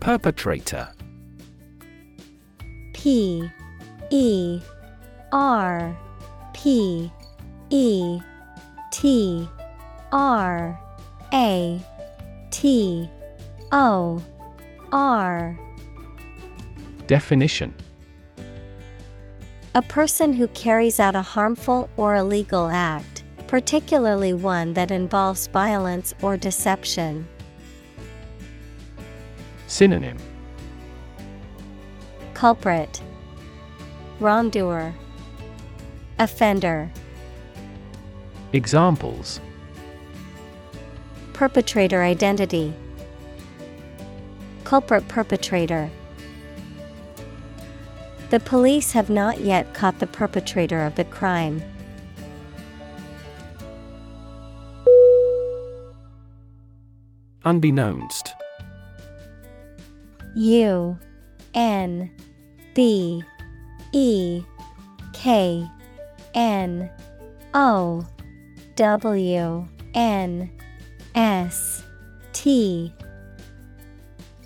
Perpetrator. 0.00 0.88
P 2.94 3.50
E 4.10 4.60
R 5.30 5.96
P 6.54 7.12
E 7.68 8.20
T 8.90 9.48
R 10.10 10.80
A 11.34 11.80
T 12.50 13.10
O 13.72 14.22
R. 14.90 15.58
Definition. 17.06 17.74
A 19.74 19.82
person 19.82 20.32
who 20.32 20.48
carries 20.48 20.98
out 20.98 21.14
a 21.14 21.22
harmful 21.22 21.90
or 21.98 22.16
illegal 22.16 22.70
act, 22.70 23.22
particularly 23.46 24.32
one 24.32 24.72
that 24.72 24.90
involves 24.90 25.46
violence 25.48 26.14
or 26.22 26.38
deception. 26.38 27.28
Synonym. 29.70 30.16
Culprit, 32.34 33.00
Wrongdoer, 34.18 34.92
Offender, 36.18 36.90
Examples. 38.52 39.40
Perpetrator 41.32 42.02
identity, 42.02 42.74
Culprit 44.64 45.06
perpetrator. 45.06 45.88
The 48.30 48.40
police 48.40 48.90
have 48.90 49.08
not 49.08 49.40
yet 49.40 49.72
caught 49.72 50.00
the 50.00 50.08
perpetrator 50.08 50.84
of 50.84 50.96
the 50.96 51.04
crime. 51.04 51.62
Unbeknownst 57.44 58.34
U 60.36 60.98
N 61.54 62.10
B 62.74 63.22
E 63.92 64.42
K 65.12 65.68
N 66.34 66.90
O 67.54 68.06
W 68.76 69.68
N 69.94 70.50
S 71.14 71.82
T. 72.32 72.94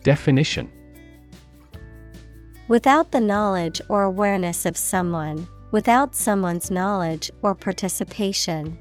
Definition. 0.02 0.70
Without 2.68 3.12
the 3.12 3.20
knowledge 3.20 3.80
or 3.88 4.02
awareness 4.02 4.64
of 4.64 4.76
someone, 4.76 5.46
without 5.70 6.14
someone's 6.14 6.70
knowledge 6.70 7.30
or 7.42 7.54
participation. 7.54 8.78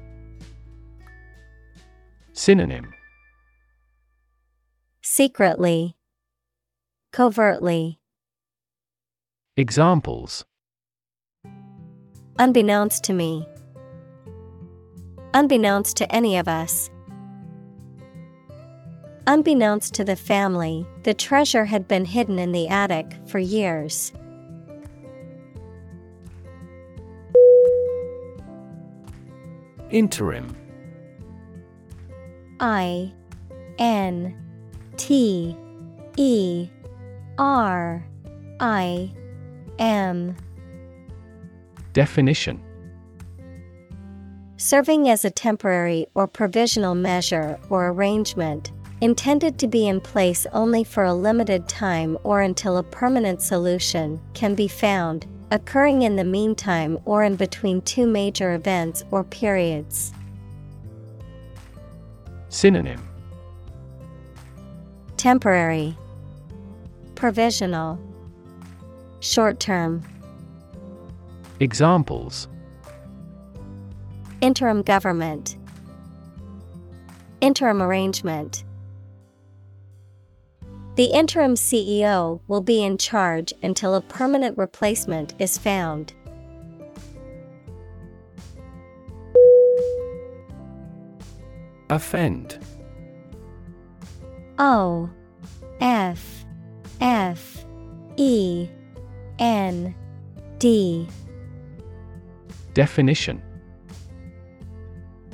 Synonym. 2.32 2.92
Secretly, 5.02 5.96
Covertly, 7.14 8.00
Examples 9.56 10.44
unbeknownst 12.40 13.04
to 13.04 13.12
me. 13.12 13.46
Unbeknownst 15.32 15.96
to 15.98 16.12
any 16.12 16.36
of 16.38 16.48
us. 16.48 16.90
Unbeknownst 19.28 19.94
to 19.94 20.02
the 20.02 20.16
family, 20.16 20.84
the 21.04 21.14
treasure 21.14 21.64
had 21.66 21.86
been 21.86 22.04
hidden 22.04 22.40
in 22.40 22.50
the 22.50 22.66
attic 22.66 23.06
for 23.28 23.38
years. 23.38 24.12
Interim 29.88 30.56
I 32.58 33.12
N 33.78 34.36
T 34.96 35.56
E 36.16 36.68
R 37.38 38.06
I 38.60 39.12
M. 39.78 40.36
Definition. 41.92 42.62
Serving 44.56 45.08
as 45.08 45.24
a 45.24 45.30
temporary 45.30 46.06
or 46.14 46.28
provisional 46.28 46.94
measure 46.94 47.58
or 47.70 47.88
arrangement, 47.88 48.70
intended 49.00 49.58
to 49.58 49.66
be 49.66 49.88
in 49.88 50.00
place 50.00 50.46
only 50.52 50.84
for 50.84 51.04
a 51.04 51.12
limited 51.12 51.68
time 51.68 52.16
or 52.22 52.40
until 52.40 52.78
a 52.78 52.82
permanent 52.82 53.42
solution 53.42 54.20
can 54.32 54.54
be 54.54 54.68
found, 54.68 55.26
occurring 55.50 56.02
in 56.02 56.16
the 56.16 56.24
meantime 56.24 56.98
or 57.04 57.24
in 57.24 57.34
between 57.34 57.82
two 57.82 58.06
major 58.06 58.54
events 58.54 59.04
or 59.10 59.24
periods. 59.24 60.12
Synonym. 62.48 63.06
Temporary, 65.16 65.96
Provisional, 67.24 67.98
Short 69.20 69.58
term, 69.58 70.02
Examples. 71.58 72.48
Interim 74.42 74.82
government, 74.82 75.56
Interim 77.40 77.80
arrangement. 77.80 78.62
The 80.96 81.06
interim 81.06 81.54
CEO 81.54 82.42
will 82.46 82.60
be 82.60 82.84
in 82.84 82.98
charge 82.98 83.54
until 83.62 83.94
a 83.94 84.02
permanent 84.02 84.58
replacement 84.58 85.32
is 85.38 85.56
found. 85.56 86.12
Offend. 91.88 92.58
O 94.58 95.08
F 95.80 96.33
F 97.00 97.64
E 98.16 98.68
N 99.38 99.94
D 100.58 101.08
Definition 102.74 103.42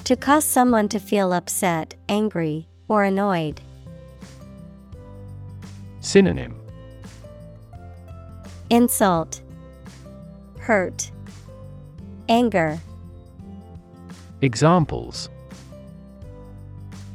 To 0.04 0.16
cause 0.16 0.44
someone 0.44 0.88
to 0.88 0.98
feel 0.98 1.32
upset, 1.32 1.94
angry, 2.08 2.68
or 2.88 3.04
annoyed. 3.04 3.60
Synonym 6.00 6.56
Insult, 8.70 9.42
Hurt, 10.58 11.10
Anger. 12.28 12.80
Examples 14.42 15.28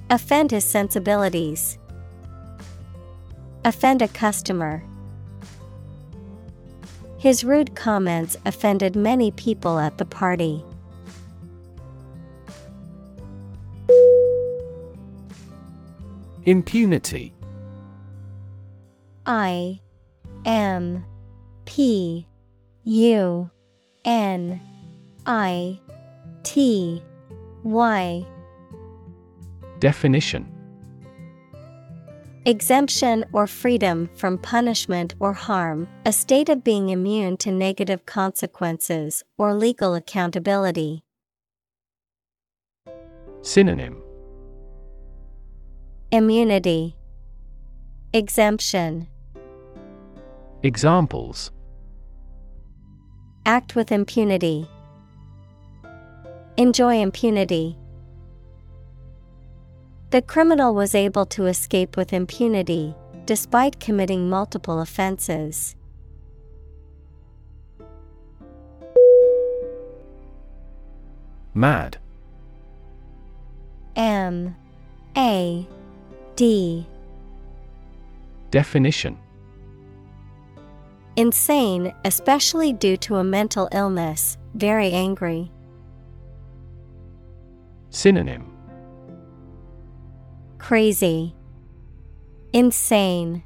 Offend 0.10 0.52
his 0.52 0.64
sensibilities. 0.66 1.78
Offend 3.66 4.04
a 4.04 4.08
customer. 4.08 4.84
His 7.18 7.44
rude 7.44 7.76
comments 7.76 8.38
offended 8.46 8.96
many 8.96 9.32
people 9.32 9.80
at 9.80 9.98
the 9.98 10.06
party. 10.06 10.64
Impunity 16.44 17.34
I 19.26 19.80
M 20.46 21.04
P 21.66 22.28
U 22.84 23.50
N 24.06 24.62
I 25.26 25.80
T 26.44 27.02
Y 27.64 28.24
Definition 29.80 30.55
Exemption 32.48 33.26
or 33.34 33.48
freedom 33.48 34.08
from 34.16 34.38
punishment 34.38 35.16
or 35.20 35.34
harm, 35.34 35.88
a 36.06 36.14
state 36.14 36.48
of 36.48 36.64
being 36.64 36.90
immune 36.90 37.38
to 37.38 37.52
negative 37.52 38.06
consequences 38.06 39.24
or 39.36 39.56
legal 39.56 39.96
accountability. 39.96 41.04
Synonym. 43.42 44.00
Immunity, 46.12 46.96
Exemption, 48.14 49.08
Examples. 50.62 51.52
Act 53.48 53.76
with 53.76 53.92
impunity, 53.92 54.68
Enjoy 56.58 57.02
impunity. 57.02 57.76
The 60.16 60.22
criminal 60.22 60.74
was 60.74 60.96
able 60.96 61.26
to 61.26 61.48
escape 61.48 61.98
with 61.98 62.14
impunity, 62.14 62.96
despite 63.26 63.82
committing 63.82 64.30
multiple 64.30 64.80
offenses. 64.80 65.76
Mad. 71.54 71.98
M. 73.98 74.56
A. 75.18 75.68
D. 76.38 76.88
Definition. 78.52 79.18
Insane, 81.18 81.94
especially 82.06 82.72
due 82.72 82.96
to 82.96 83.18
a 83.18 83.24
mental 83.26 83.68
illness, 83.74 84.38
very 84.54 84.94
angry. 84.94 85.52
Synonym 87.90 88.55
Crazy, 90.66 91.36
Insane, 92.52 93.44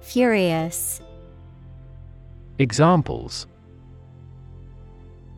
Furious. 0.00 1.02
Examples 2.58 3.46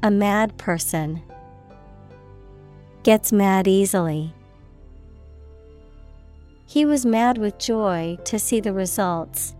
A 0.04 0.12
mad 0.12 0.56
person 0.58 1.22
gets 3.02 3.32
mad 3.32 3.66
easily. 3.66 4.32
He 6.66 6.84
was 6.84 7.04
mad 7.04 7.36
with 7.36 7.58
joy 7.58 8.16
to 8.26 8.38
see 8.38 8.60
the 8.60 8.72
results. 8.72 9.56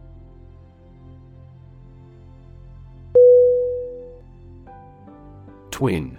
Twin 5.73 6.17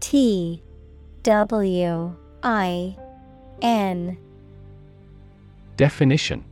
T 0.00 0.62
W 1.22 2.16
I 2.42 2.96
N 3.60 4.18
Definition 5.76 6.44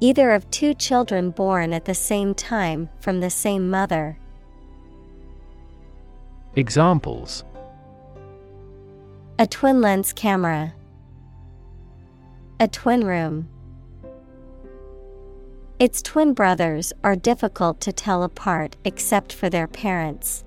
Either 0.00 0.32
of 0.32 0.50
two 0.50 0.74
children 0.74 1.30
born 1.30 1.72
at 1.72 1.84
the 1.84 1.94
same 1.94 2.34
time 2.34 2.88
from 2.98 3.20
the 3.20 3.30
same 3.30 3.70
mother. 3.70 4.18
Examples 6.56 7.44
A 9.38 9.46
twin 9.46 9.80
lens 9.80 10.12
camera. 10.12 10.74
A 12.58 12.66
twin 12.66 13.06
room. 13.06 13.48
Its 15.78 16.02
twin 16.02 16.32
brothers 16.32 16.92
are 17.04 17.16
difficult 17.16 17.80
to 17.80 17.92
tell 17.92 18.24
apart 18.24 18.76
except 18.84 19.32
for 19.32 19.48
their 19.48 19.68
parents. 19.68 20.44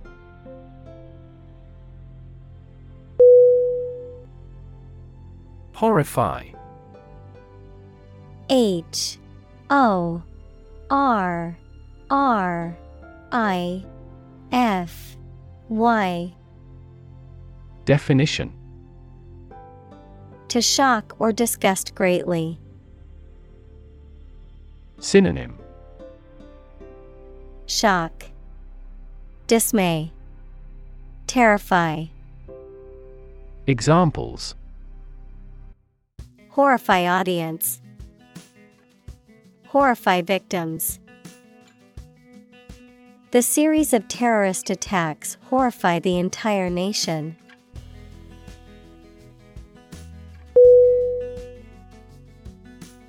Horrify. 5.75 6.45
H 8.49 9.17
O 9.69 10.23
R 10.89 11.57
R 12.09 12.77
I 13.31 13.85
F 14.53 15.17
Y. 15.67 16.33
Definition. 17.83 18.53
To 20.47 20.61
shock 20.61 21.13
or 21.19 21.33
disgust 21.33 21.93
greatly. 21.93 22.57
Synonym. 24.99 25.59
Shock, 27.65 28.25
Dismay, 29.47 30.13
Terrify, 31.27 32.05
Examples 33.67 34.55
Horrify 36.55 37.05
audience, 37.05 37.81
Horrify 39.67 40.21
victims. 40.21 41.01
The 43.31 43.41
series 43.41 43.91
of 43.93 44.07
terrorist 44.07 44.69
attacks 44.69 45.35
horrify 45.49 45.99
the 45.99 46.17
entire 46.17 46.69
nation. 46.69 47.35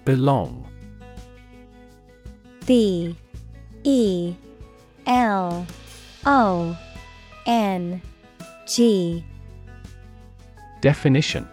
Belong 0.04 0.68
B 2.66 3.14
E 3.84 4.34
L 5.06 5.64
O 6.24 6.76
N 7.46 8.02
G 8.66 9.24
Definition 10.80 11.48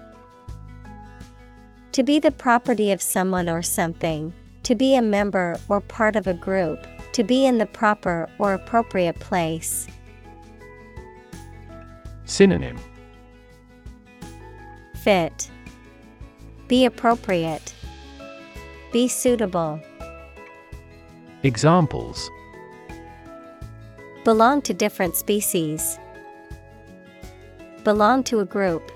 To 1.94 2.02
be 2.02 2.18
the 2.18 2.32
property 2.32 2.92
of 2.92 3.04
someone 3.04 3.48
or 3.48 3.62
something, 3.62 4.34
to 4.64 4.74
be 4.74 4.96
a 4.96 5.02
member 5.02 5.58
or 5.70 5.80
part 5.80 6.16
of 6.16 6.26
a 6.26 6.34
group, 6.34 6.88
to 7.12 7.24
be 7.24 7.46
in 7.46 7.60
the 7.60 7.68
proper 7.68 8.28
or 8.40 8.56
appropriate 8.56 9.20
place. 9.20 9.86
Synonym 12.26 12.80
Fit. 15.04 15.52
Be 16.68 16.86
appropriate. 16.86 17.76
Be 18.92 19.08
suitable. 19.08 19.80
Examples 21.44 22.28
Belong 24.24 24.64
to 24.64 24.74
different 24.74 25.16
species. 25.16 26.00
Belong 27.84 28.24
to 28.24 28.40
a 28.40 28.46
group. 28.46 28.92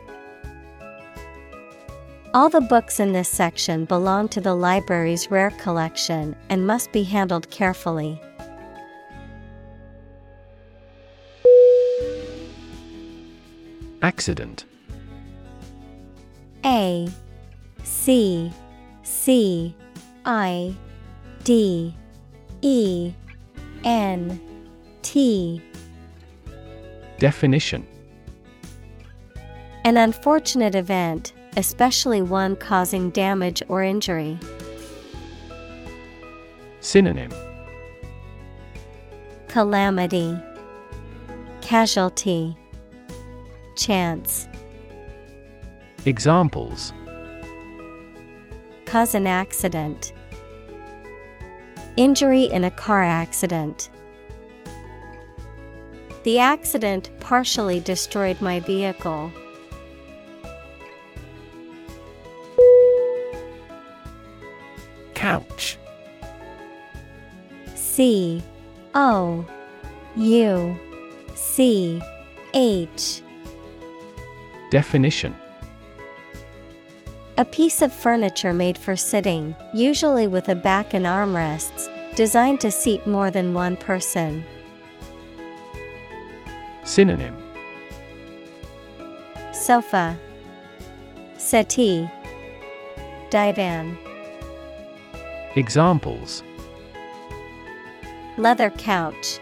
All 2.34 2.50
the 2.50 2.62
books 2.62 3.00
in 3.00 3.13
this 3.13 3.30
section 3.30 3.86
belong 3.86 4.28
to 4.30 4.42
the 4.42 4.54
library's 4.54 5.32
rare 5.32 5.52
collection 5.52 6.36
and 6.50 6.68
must 6.68 6.92
be 6.92 7.04
handled 7.04 7.50
carefully. 7.50 8.22
Accident. 14.02 14.66
A 16.66 17.08
C 17.84 18.52
C 19.04 19.76
I 20.26 20.76
D 21.44 21.96
E 22.62 23.13
N 23.84 24.40
T. 25.02 25.62
Definition. 27.20 27.88
An 29.86 29.98
unfortunate 29.98 30.75
event, 30.75 31.32
especially 31.58 32.22
one 32.22 32.56
causing 32.56 33.10
damage 33.10 33.64
or 33.68 33.84
injury. 33.84 34.40
Synonym 36.80 37.32
Calamity, 39.48 40.38
Casualty, 41.62 42.56
Chance. 43.76 44.48
Examples 46.06 46.94
Cause 48.86 49.16
an 49.16 49.26
accident. 49.28 50.14
Injury 51.98 52.44
in 52.44 52.64
a 52.64 52.72
car 52.72 53.04
accident. 53.04 53.90
The 56.24 56.38
accident 56.38 57.10
partially 57.20 57.80
destroyed 57.80 58.40
my 58.42 58.60
vehicle. 58.60 59.32
Couch 65.28 65.78
C 67.75 68.42
O 68.96 69.46
U 70.15 70.80
C 71.36 72.02
H. 72.54 73.21
Definition. 74.71 75.36
A 77.38 77.44
piece 77.44 77.82
of 77.82 77.92
furniture 77.92 78.54
made 78.54 78.78
for 78.78 78.96
sitting, 78.96 79.54
usually 79.73 80.28
with 80.28 80.48
a 80.48 80.56
back 80.56 80.94
and 80.94 81.06
armrests, 81.06 81.90
designed 82.15 82.62
to 82.62 82.71
seat 82.71 83.06
more 83.06 83.30
than 83.30 83.54
one 83.54 83.75
person. 83.75 84.46
Synonym. 86.86 87.36
Sofa, 89.52 90.17
Settee, 91.38 92.10
Divan. 93.30 93.98
Examples 95.58 96.44
Leather 98.38 98.70
couch, 98.70 99.40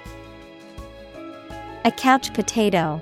a 1.84 1.92
couch 1.92 2.34
potato. 2.34 3.02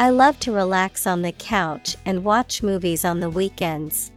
I 0.00 0.10
love 0.10 0.40
to 0.40 0.50
relax 0.50 1.06
on 1.06 1.22
the 1.22 1.30
couch 1.30 1.94
and 2.04 2.24
watch 2.24 2.64
movies 2.64 3.04
on 3.04 3.20
the 3.20 3.30
weekends. 3.30 4.10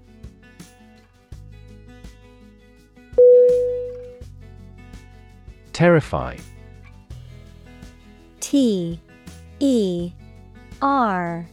Terrify 5.74 6.38
T 8.40 9.00
E 9.60 10.12
R 10.82 11.46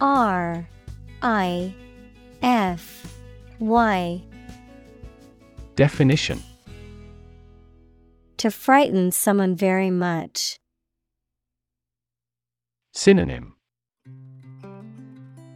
R 0.00 0.66
I 1.20 1.74
F 2.40 3.14
Y 3.58 4.22
Definition 5.76 6.42
To 8.38 8.50
frighten 8.50 9.12
someone 9.12 9.54
very 9.54 9.90
much. 9.90 10.58
Synonym 12.94 13.56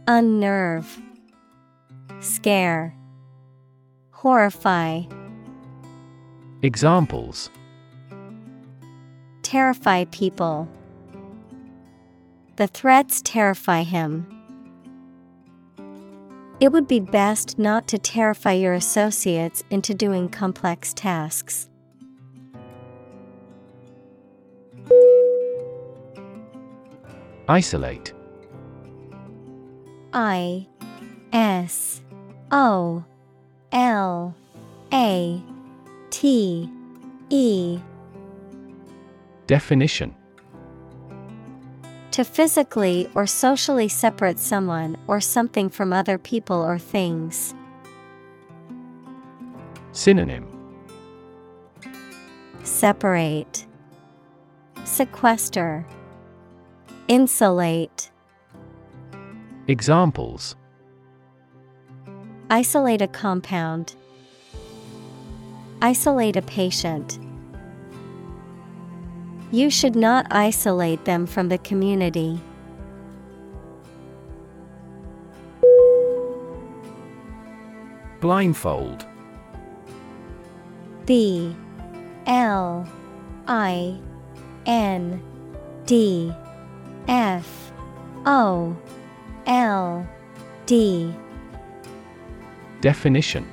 Unnerve, 0.07 1.01
Scare, 2.19 2.95
Horrify. 4.11 5.01
Examples 6.61 7.49
Terrify 9.41 10.05
people. 10.11 10.69
The 12.57 12.67
threats 12.67 13.21
terrify 13.23 13.81
him. 13.81 14.40
It 16.61 16.71
would 16.71 16.87
be 16.87 16.99
best 16.99 17.57
not 17.57 17.87
to 17.87 17.97
terrify 17.97 18.51
your 18.51 18.73
associates 18.75 19.63
into 19.71 19.95
doing 19.95 20.29
complex 20.29 20.93
tasks. 20.93 21.67
Isolate. 27.47 28.13
I 30.13 30.67
S 31.33 32.03
O 32.51 33.03
L 33.71 34.35
A 34.93 35.41
T 36.11 36.69
E. 37.31 37.79
Definition 39.47 40.15
To 42.11 42.25
physically 42.25 43.09
or 43.15 43.25
socially 43.25 43.87
separate 43.87 44.37
someone 44.37 44.97
or 45.07 45.21
something 45.21 45.69
from 45.69 45.93
other 45.93 46.17
people 46.17 46.57
or 46.57 46.77
things. 46.77 47.55
Synonym 49.93 50.47
Separate, 52.63 53.65
Sequester, 54.83 55.85
Insulate. 57.07 58.11
Examples 59.67 60.55
Isolate 62.49 63.01
a 63.01 63.07
compound. 63.07 63.95
Isolate 65.81 66.35
a 66.35 66.41
patient. 66.41 67.17
You 69.51 69.69
should 69.69 69.97
not 69.97 70.27
isolate 70.31 71.03
them 71.03 71.25
from 71.25 71.49
the 71.49 71.57
community. 71.57 72.39
Blindfold. 78.21 79.05
B 81.05 81.53
L 82.27 82.87
I 83.47 83.99
N 84.65 85.21
D 85.85 86.33
F 87.09 87.73
O 88.25 88.77
L 89.47 90.07
D. 90.65 91.13
Definition. 92.79 93.45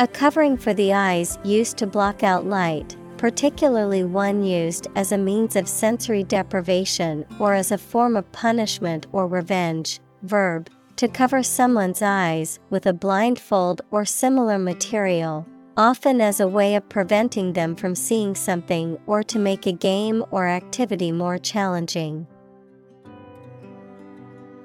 A 0.00 0.08
covering 0.08 0.56
for 0.56 0.74
the 0.74 0.92
eyes 0.92 1.38
used 1.44 1.76
to 1.76 1.86
block 1.86 2.24
out 2.24 2.46
light, 2.46 2.96
particularly 3.22 4.02
one 4.02 4.42
used 4.42 4.88
as 4.96 5.12
a 5.12 5.16
means 5.16 5.54
of 5.54 5.68
sensory 5.68 6.24
deprivation 6.24 7.24
or 7.38 7.54
as 7.54 7.70
a 7.70 7.78
form 7.78 8.16
of 8.16 8.32
punishment 8.32 9.06
or 9.12 9.28
revenge. 9.28 10.00
Verb 10.24 10.68
to 10.96 11.06
cover 11.06 11.40
someone's 11.40 12.02
eyes 12.02 12.58
with 12.68 12.84
a 12.84 12.92
blindfold 12.92 13.80
or 13.92 14.04
similar 14.04 14.58
material, 14.58 15.46
often 15.76 16.20
as 16.20 16.40
a 16.40 16.48
way 16.48 16.74
of 16.74 16.88
preventing 16.88 17.52
them 17.52 17.76
from 17.76 17.94
seeing 17.94 18.34
something 18.34 18.98
or 19.06 19.22
to 19.22 19.38
make 19.38 19.66
a 19.66 19.72
game 19.72 20.24
or 20.32 20.48
activity 20.48 21.12
more 21.12 21.38
challenging. 21.38 22.26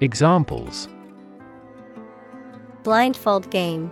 Examples 0.02 0.90
Blindfold 2.82 3.52
game, 3.52 3.92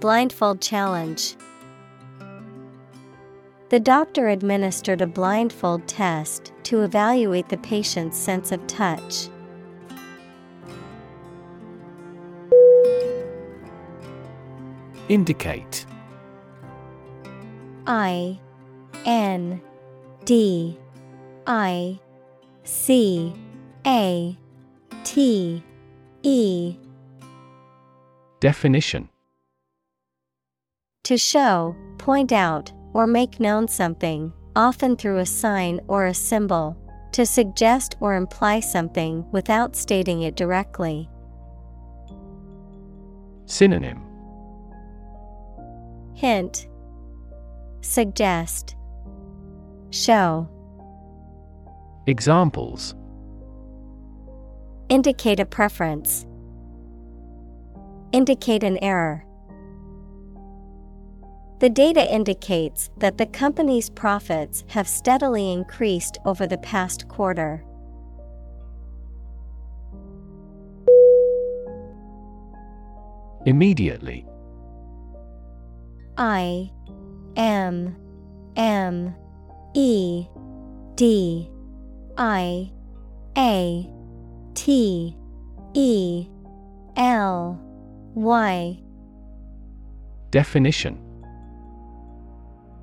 Blindfold 0.00 0.62
challenge. 0.62 1.36
The 3.70 3.78
doctor 3.78 4.28
administered 4.28 5.00
a 5.00 5.06
blindfold 5.06 5.86
test 5.86 6.52
to 6.64 6.82
evaluate 6.82 7.48
the 7.48 7.56
patient's 7.58 8.18
sense 8.18 8.50
of 8.50 8.66
touch. 8.66 9.28
Indicate. 15.08 15.86
I 17.86 18.40
N 19.04 19.60
D 20.24 20.76
I 21.46 22.00
C 22.64 23.32
A 23.86 24.36
T 25.04 25.62
E. 26.24 26.76
Definition. 28.40 29.08
To 31.04 31.16
show, 31.16 31.76
point 31.98 32.32
out, 32.32 32.72
or 32.92 33.06
make 33.06 33.40
known 33.40 33.68
something, 33.68 34.32
often 34.56 34.96
through 34.96 35.18
a 35.18 35.26
sign 35.26 35.80
or 35.88 36.06
a 36.06 36.14
symbol, 36.14 36.76
to 37.12 37.26
suggest 37.26 37.96
or 38.00 38.14
imply 38.14 38.60
something 38.60 39.24
without 39.32 39.76
stating 39.76 40.22
it 40.22 40.36
directly. 40.36 41.08
Synonym 43.46 44.00
Hint 46.14 46.68
Suggest 47.80 48.76
Show 49.90 50.48
Examples 52.06 52.94
Indicate 54.88 55.38
a 55.38 55.46
preference. 55.46 56.26
Indicate 58.12 58.64
an 58.64 58.76
error. 58.82 59.24
The 61.60 61.68
data 61.68 62.10
indicates 62.10 62.88
that 62.96 63.18
the 63.18 63.26
company's 63.26 63.90
profits 63.90 64.64
have 64.68 64.88
steadily 64.88 65.52
increased 65.52 66.16
over 66.24 66.46
the 66.46 66.56
past 66.56 67.06
quarter. 67.06 67.62
Immediately. 73.44 74.26
I 76.16 76.70
M 77.36 77.94
M 78.56 79.14
E 79.74 80.26
D 80.94 81.50
I 82.16 82.72
A 83.36 83.90
T 84.54 85.14
E 85.74 86.26
L 86.96 87.60
Y. 88.14 88.80
Definition 90.30 91.09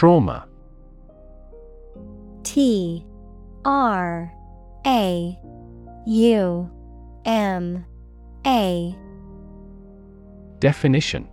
Trauma. 0.00 0.48
T 2.42 3.04
R 3.66 4.32
A 4.86 5.38
U 6.06 6.70
M 7.26 7.84
A. 8.46 8.96
Definition. 10.58 11.28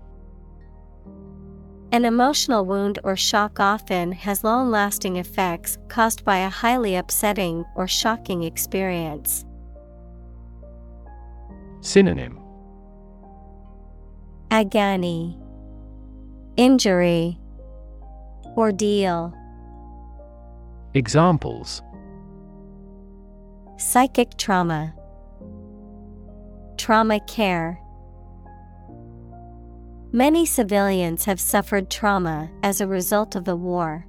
An 1.93 2.03
emotional 2.03 2.65
wound 2.65 2.99
or 3.05 3.15
shock 3.15 3.61
often 3.61 4.11
has 4.11 4.43
long 4.43 4.69
lasting 4.69 5.15
effects 5.15 5.77
caused 5.87 6.25
by 6.25 6.39
a 6.39 6.49
highly 6.49 6.97
upsetting 6.97 7.63
or 7.77 7.87
shocking 7.87 8.43
experience. 8.43 9.45
Synonym. 11.79 12.37
Agony, 14.51 15.39
Injury, 16.57 17.39
Ordeal. 18.57 19.33
Examples. 20.95 21.83
Psychic 23.77 24.35
trauma, 24.37 24.95
Trauma 26.77 27.19
care. 27.19 27.81
Many 30.11 30.45
civilians 30.45 31.25
have 31.25 31.39
suffered 31.39 31.91
trauma 31.91 32.49
as 32.63 32.81
a 32.81 32.87
result 32.87 33.35
of 33.35 33.45
the 33.45 33.55
war. 33.55 34.05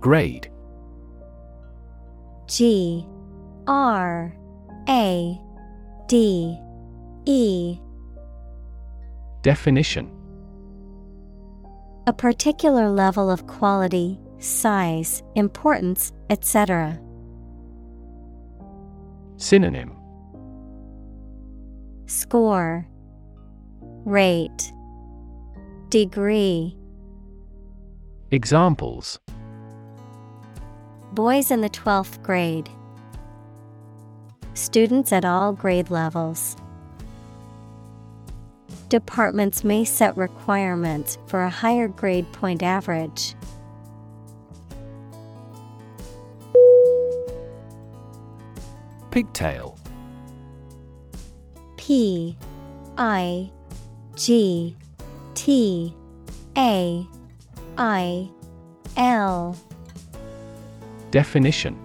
Grade. 0.00 0.50
G. 2.46 3.06
R. 3.66 4.34
A. 4.88 5.40
D. 6.08 6.58
E 7.26 7.81
Definition 9.42 10.08
A 12.06 12.12
particular 12.12 12.88
level 12.88 13.28
of 13.28 13.48
quality, 13.48 14.20
size, 14.38 15.24
importance, 15.34 16.12
etc. 16.30 16.96
Synonym 19.36 19.96
Score 22.06 22.86
Rate 24.04 24.72
Degree 25.88 26.76
Examples 28.30 29.18
Boys 31.14 31.50
in 31.50 31.60
the 31.60 31.68
12th 31.68 32.22
grade. 32.22 32.70
Students 34.54 35.12
at 35.12 35.24
all 35.24 35.52
grade 35.52 35.90
levels. 35.90 36.56
Departments 38.92 39.64
may 39.64 39.86
set 39.86 40.14
requirements 40.18 41.16
for 41.26 41.44
a 41.44 41.48
higher 41.48 41.88
grade 41.88 42.30
point 42.30 42.62
average. 42.62 43.34
Pigtail. 49.10 49.78
P 51.78 52.36
I 52.98 53.50
G 54.14 54.76
T 55.32 55.96
A 56.58 57.06
I 57.78 58.30
L. 58.98 59.56
Definition. 61.10 61.78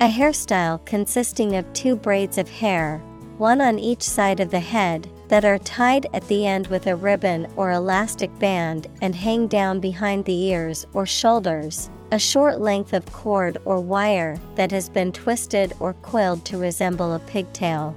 A 0.00 0.08
hairstyle 0.08 0.84
consisting 0.84 1.54
of 1.54 1.72
two 1.72 1.94
braids 1.94 2.36
of 2.36 2.50
hair, 2.50 3.00
one 3.44 3.60
on 3.60 3.78
each 3.78 4.00
side 4.00 4.40
of 4.40 4.50
the 4.50 4.58
head, 4.58 5.06
that 5.28 5.44
are 5.44 5.58
tied 5.58 6.06
at 6.14 6.26
the 6.28 6.46
end 6.46 6.66
with 6.68 6.86
a 6.86 6.96
ribbon 6.96 7.46
or 7.56 7.72
elastic 7.72 8.30
band 8.38 8.86
and 9.02 9.14
hang 9.14 9.46
down 9.46 9.80
behind 9.80 10.24
the 10.24 10.44
ears 10.44 10.86
or 10.94 11.04
shoulders. 11.04 11.90
A 12.10 12.18
short 12.18 12.58
length 12.58 12.94
of 12.94 13.04
cord 13.12 13.58
or 13.66 13.80
wire 13.80 14.38
that 14.54 14.70
has 14.70 14.88
been 14.88 15.12
twisted 15.12 15.74
or 15.78 15.92
coiled 16.00 16.42
to 16.46 16.56
resemble 16.56 17.12
a 17.12 17.18
pigtail. 17.18 17.94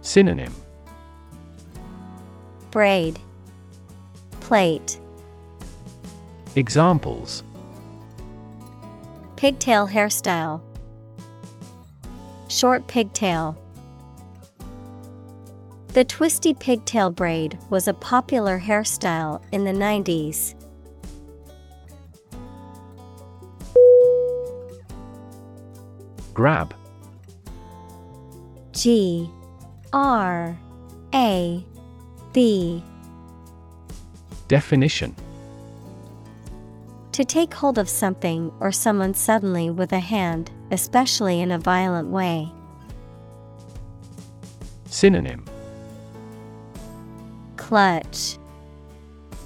Synonym 0.00 0.54
Braid, 2.70 3.18
Plait, 4.40 4.98
Examples 6.56 7.42
Pigtail 9.36 9.86
hairstyle, 9.86 10.62
Short 12.52 12.86
pigtail. 12.86 13.56
The 15.94 16.04
twisty 16.04 16.52
pigtail 16.52 17.08
braid 17.08 17.58
was 17.70 17.88
a 17.88 17.94
popular 17.94 18.60
hairstyle 18.60 19.42
in 19.52 19.64
the 19.64 19.72
90s. 19.72 20.54
Grab. 26.34 26.74
G. 28.72 29.30
R. 29.94 30.58
A. 31.14 31.64
B. 32.34 32.84
Definition. 34.48 35.16
To 37.12 37.24
take 37.24 37.54
hold 37.54 37.78
of 37.78 37.88
something 37.88 38.52
or 38.60 38.72
someone 38.72 39.14
suddenly 39.14 39.70
with 39.70 39.92
a 39.92 40.00
hand, 40.00 40.50
especially 40.72 41.40
in 41.40 41.52
a 41.52 41.58
violent 41.58 42.08
way. 42.08 42.50
Synonym 44.86 45.44
Clutch, 47.56 48.38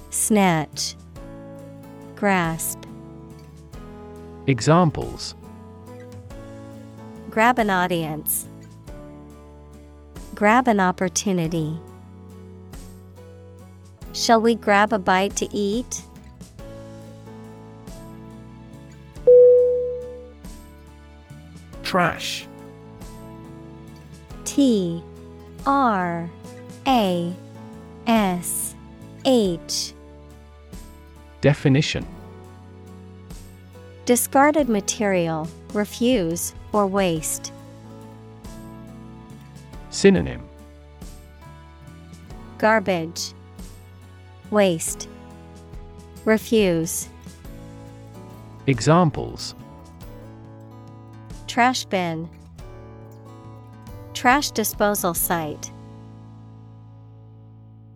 Snatch, 0.09 0.95
Grasp. 2.15 2.79
Examples 4.47 5.35
Grab 7.29 7.59
an 7.59 7.69
audience. 7.69 8.47
Grab 10.33 10.67
an 10.67 10.79
opportunity. 10.79 11.77
Shall 14.13 14.41
we 14.41 14.55
grab 14.55 14.93
a 14.93 14.97
bite 14.97 15.35
to 15.35 15.47
eat? 15.55 16.01
Trash. 21.87 22.45
T 24.43 25.01
R 25.65 26.29
A 26.85 27.33
S 28.05 28.75
H. 29.23 29.93
Definition. 31.39 32.05
Discarded 34.03 34.67
material, 34.67 35.47
refuse, 35.71 36.53
or 36.73 36.85
waste. 36.85 37.53
Synonym. 39.89 40.43
Garbage, 42.57 43.33
Waste, 44.51 45.07
Refuse, 46.25 47.07
Examples 48.65 49.55
Trash 51.57 51.85
bin, 51.85 52.29
Trash 54.13 54.51
disposal 54.51 55.15
site. 55.15 55.71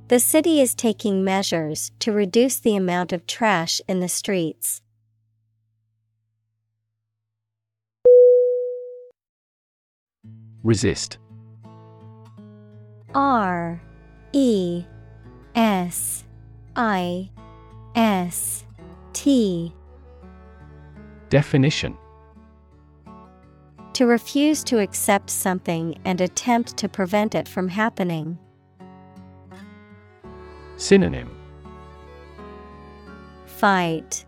The 0.08 0.20
city 0.20 0.60
is 0.60 0.74
taking 0.74 1.24
measures 1.24 1.92
to 2.00 2.12
reduce 2.12 2.58
the 2.58 2.76
amount 2.76 3.14
of 3.14 3.28
trash 3.28 3.80
in 3.88 4.00
the 4.00 4.08
streets. 4.08 4.82
Resist 10.64 11.20
R 13.14 13.80
E 14.34 14.86
S 15.54 16.24
I 16.76 17.30
S 17.94 18.66
T 19.14 19.72
Definition 21.30 21.96
To 23.94 24.06
refuse 24.06 24.64
to 24.66 24.80
accept 24.80 25.30
something 25.30 25.98
and 26.06 26.22
attempt 26.22 26.78
to 26.78 26.88
prevent 26.90 27.36
it 27.36 27.48
from 27.48 27.68
happening. 27.68 28.38
Synonym 30.78 31.30
Fight, 33.46 34.26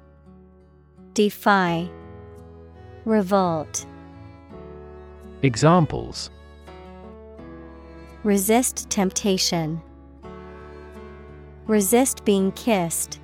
Defy, 1.13 1.89
Revolt. 3.05 3.85
Examples 5.41 6.29
Resist 8.23 8.89
temptation. 8.89 9.81
Resist 11.67 12.23
being 12.25 12.51
kissed. 12.51 13.19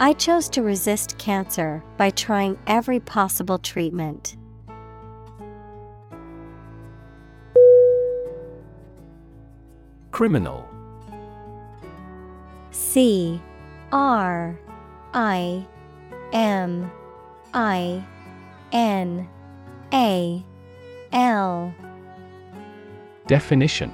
I 0.00 0.12
chose 0.12 0.48
to 0.50 0.62
resist 0.62 1.18
cancer 1.18 1.82
by 1.96 2.10
trying 2.10 2.56
every 2.68 3.00
possible 3.00 3.58
treatment. 3.58 4.36
Criminal 10.12 10.68
C 12.70 13.40
R 13.90 14.56
I 15.14 15.66
M 16.32 16.90
I 17.52 18.04
N 18.70 19.28
A 19.92 20.44
L 21.12 21.74
Definition 23.26 23.92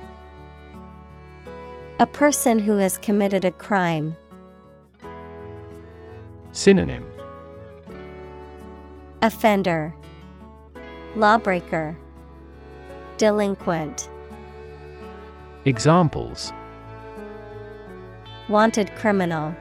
A 1.99 2.07
person 2.07 2.59
who 2.59 2.77
has 2.77 2.99
committed 2.99 3.47
a 3.47 3.51
crime. 3.51 4.17
Synonym. 6.55 7.05
Offender. 9.23 9.93
Lawbreaker. 11.17 11.99
Delinquent. 13.17 14.09
Examples. 15.65 16.53
Wanted 18.49 18.95
criminal. 18.95 19.53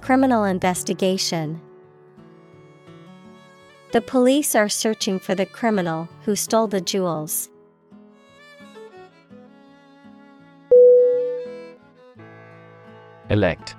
Criminal 0.00 0.44
investigation. 0.44 1.60
The 3.92 4.00
police 4.00 4.54
are 4.54 4.70
searching 4.70 5.18
for 5.18 5.34
the 5.34 5.44
criminal 5.44 6.08
who 6.24 6.34
stole 6.34 6.68
the 6.68 6.80
jewels. 6.80 7.50
Elect 13.28 13.76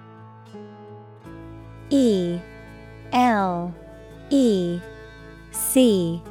E 1.90 2.40
L 3.12 3.74
E 4.30 4.80
C 5.52 6.22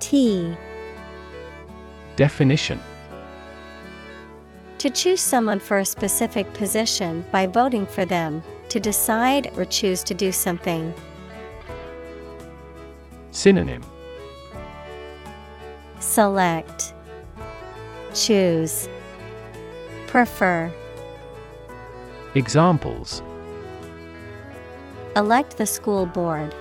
T. 0.00 0.54
Definition. 2.16 2.80
To 4.78 4.90
choose 4.90 5.20
someone 5.20 5.60
for 5.60 5.78
a 5.78 5.84
specific 5.84 6.52
position 6.54 7.24
by 7.30 7.46
voting 7.46 7.86
for 7.86 8.04
them, 8.04 8.42
to 8.68 8.80
decide 8.80 9.52
or 9.56 9.64
choose 9.64 10.02
to 10.04 10.14
do 10.14 10.32
something. 10.32 10.92
Synonym. 13.30 13.82
Select. 16.00 16.94
Choose. 18.12 18.88
Prefer. 20.08 20.72
Examples 22.34 23.22
Elect 25.14 25.58
the 25.58 25.66
school 25.66 26.06
board. 26.06 26.54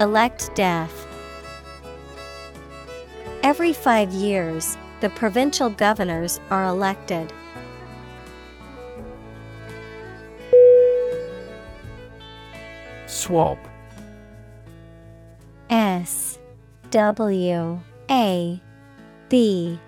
Elect 0.00 0.54
death. 0.54 1.06
Every 3.42 3.72
five 3.72 4.12
years, 4.12 4.76
the 5.00 5.10
provincial 5.10 5.70
governors 5.70 6.38
are 6.48 6.64
elected. 6.66 7.32
Swab 13.06 13.58
S 15.68 16.38
W 16.90 17.80
A 18.10 18.62
B 19.28 19.80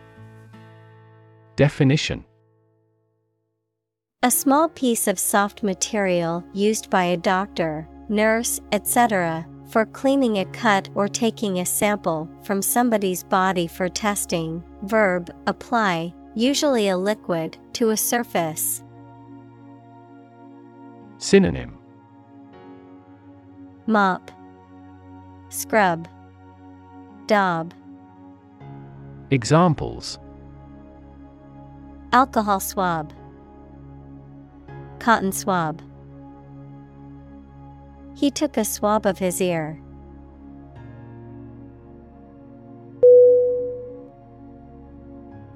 Definition 1.55 2.25
A 4.25 4.31
small 4.31 4.69
piece 4.69 5.09
of 5.09 5.19
soft 5.19 5.65
material 5.65 6.45
used 6.53 6.89
by 6.89 7.03
a 7.03 7.17
doctor, 7.17 7.89
nurse, 8.09 8.61
etc., 8.71 9.45
for 9.67 9.85
cleaning 9.85 10.39
a 10.39 10.45
cut 10.45 10.89
or 10.95 11.09
taking 11.09 11.59
a 11.59 11.67
sample 11.67 12.29
from 12.45 12.63
somebody's 12.63 13.25
body 13.25 13.67
for 13.67 13.89
testing. 13.89 14.63
Verb 14.85 15.35
apply, 15.49 16.15
usually 16.37 16.89
a 16.89 16.97
liquid, 16.97 17.59
to 17.73 17.91
a 17.91 17.97
surface. 17.97 18.85
Synonym 21.19 21.77
Mop, 23.89 24.31
Scrub, 25.49 26.07
Daub, 27.27 27.75
Examples 29.33 30.21
Alcohol 32.13 32.61
swab, 32.61 33.13
Cotton 35.03 35.33
swab. 35.33 35.83
He 38.15 38.31
took 38.31 38.57
a 38.57 38.65
swab 38.65 39.05
of 39.05 39.19
his 39.19 39.41
ear. 39.41 39.83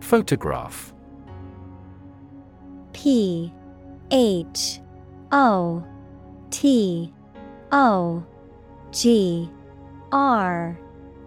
Photograph 0.00 0.92
P 2.92 3.52
H 4.10 4.80
O 5.30 5.84
T 6.50 7.14
O 7.70 8.26
G 8.90 9.48
R 10.10 10.76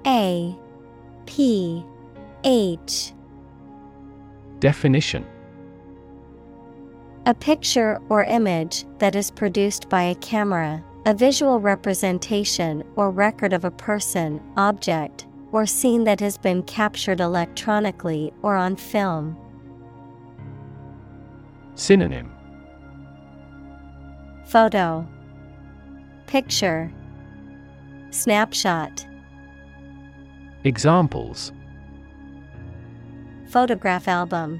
A 0.05 0.57
P 1.26 1.86
H 2.43 3.13
Definition 4.59 5.26
A 7.30 7.34
picture 7.36 8.01
or 8.09 8.23
image 8.23 8.86
that 8.97 9.15
is 9.15 9.30
produced 9.30 9.88
by 9.88 10.01
a 10.01 10.15
camera, 10.15 10.84
a 11.05 11.13
visual 11.13 11.59
representation 11.59 12.84
or 12.95 13.11
record 13.11 13.53
of 13.53 13.63
a 13.63 13.69
person, 13.69 14.41
object, 14.57 15.27
or 15.51 15.67
scene 15.67 16.05
that 16.05 16.19
has 16.21 16.39
been 16.39 16.63
captured 16.63 17.19
electronically 17.19 18.34
or 18.41 18.55
on 18.55 18.75
film. 18.75 19.38
Synonym. 21.75 22.32
Photo. 24.47 25.07
Picture. 26.25 26.91
Snapshot. 28.09 29.05
Examples. 30.63 31.51
Photograph 33.49 34.07
album 34.07 34.59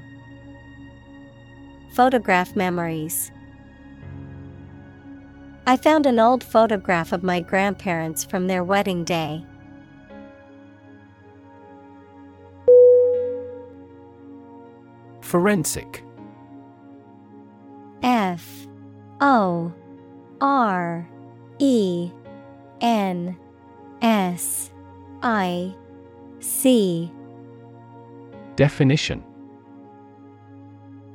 Photograph 1.92 2.54
memories. 2.54 3.32
I 5.66 5.76
found 5.76 6.06
an 6.06 6.18
old 6.18 6.42
photograph 6.42 7.12
of 7.12 7.22
my 7.22 7.40
grandparents 7.40 8.24
from 8.24 8.46
their 8.46 8.64
wedding 8.64 9.04
day. 9.04 9.44
Forensic. 15.20 16.04
F. 18.02 18.66
O. 19.20 19.72
R. 20.40 21.08
E. 21.58 22.10
N. 22.80 23.36
S. 24.00 24.70
I. 25.22 25.74
C. 26.40 27.12
Definition 28.56 29.22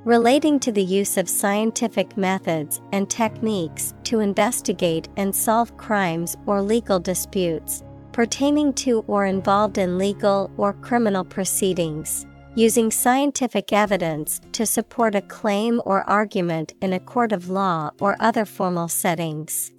Relating 0.06 0.60
to 0.60 0.72
the 0.72 0.84
use 0.84 1.18
of 1.18 1.28
scientific 1.28 2.16
methods 2.16 2.80
and 2.92 3.10
techniques 3.10 3.96
to 4.04 4.20
investigate 4.20 5.10
and 5.18 5.36
solve 5.36 5.76
crimes 5.78 6.38
or 6.46 6.62
legal 6.62 7.00
disputes, 7.00 7.84
pertaining 8.12 8.72
to 8.74 9.04
or 9.08 9.26
involved 9.26 9.80
in 9.80 9.98
legal 9.98 10.52
or 10.58 10.74
criminal 10.74 11.24
proceedings, 11.24 12.28
using 12.54 12.92
scientific 12.92 13.74
evidence 13.74 14.40
to 14.52 14.64
support 14.64 15.16
a 15.16 15.24
claim 15.24 15.82
or 15.86 16.08
argument 16.08 16.76
in 16.84 16.94
a 16.94 17.00
court 17.00 17.32
of 17.32 17.50
law 17.50 17.90
or 18.00 18.16
other 18.20 18.46
formal 18.46 18.88
settings. 18.88 19.72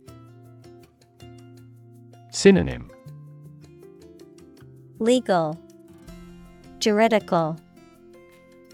Synonym 2.33 2.91
Legal, 4.99 5.57
Juridical, 6.81 7.61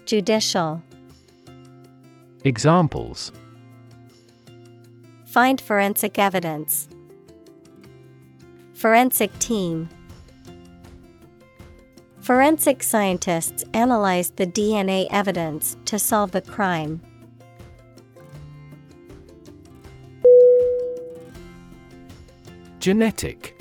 Judicial. 0.07 0.81
Examples 2.45 3.31
Find 5.25 5.61
forensic 5.61 6.19
evidence. 6.19 6.89
Forensic 8.73 9.37
team. 9.39 9.87
Forensic 12.19 12.83
scientists 12.83 13.63
analyzed 13.73 14.35
the 14.35 14.45
DNA 14.45 15.07
evidence 15.09 15.77
to 15.85 15.97
solve 15.97 16.31
the 16.31 16.41
crime. 16.41 17.01
Genetic 22.79 23.57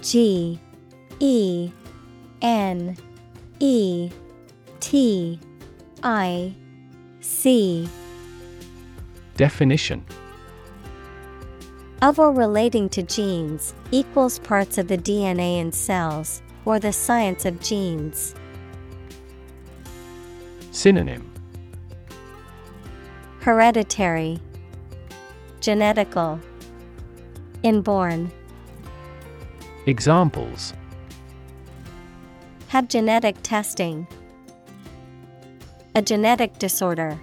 G 0.00 0.60
E 1.18 1.72
N 2.40 2.96
E 3.58 4.10
T 4.78 5.40
I 6.04 6.54
C. 7.24 7.88
Definition. 9.38 10.04
Of 12.02 12.18
or 12.18 12.30
relating 12.32 12.90
to 12.90 13.02
genes 13.02 13.72
equals 13.90 14.38
parts 14.40 14.76
of 14.76 14.88
the 14.88 14.98
DNA 14.98 15.58
in 15.58 15.72
cells, 15.72 16.42
or 16.66 16.78
the 16.78 16.92
science 16.92 17.46
of 17.46 17.60
genes. 17.60 18.34
Synonym. 20.70 21.32
Hereditary, 23.40 24.38
Genetical, 25.62 26.38
Inborn. 27.62 28.30
Examples. 29.86 30.74
Have 32.68 32.86
genetic 32.88 33.36
testing, 33.42 34.06
a 35.94 36.02
genetic 36.02 36.58
disorder. 36.58 37.20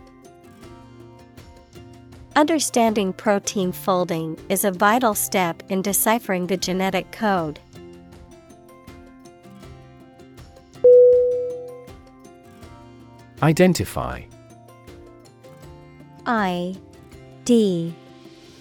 Understanding 2.35 3.11
protein 3.11 3.73
folding 3.73 4.37
is 4.47 4.63
a 4.63 4.71
vital 4.71 5.13
step 5.13 5.61
in 5.67 5.81
deciphering 5.81 6.47
the 6.47 6.55
genetic 6.55 7.11
code. 7.11 7.59
Identify 13.43 14.23
I 16.25 16.75
D 17.43 17.93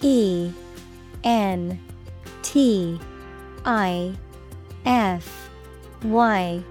E 0.00 0.52
N 1.22 1.78
T 2.42 2.98
I 3.64 4.14
F 4.86 5.50
Y 6.02 6.64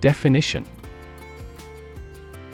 Definition 0.00 0.64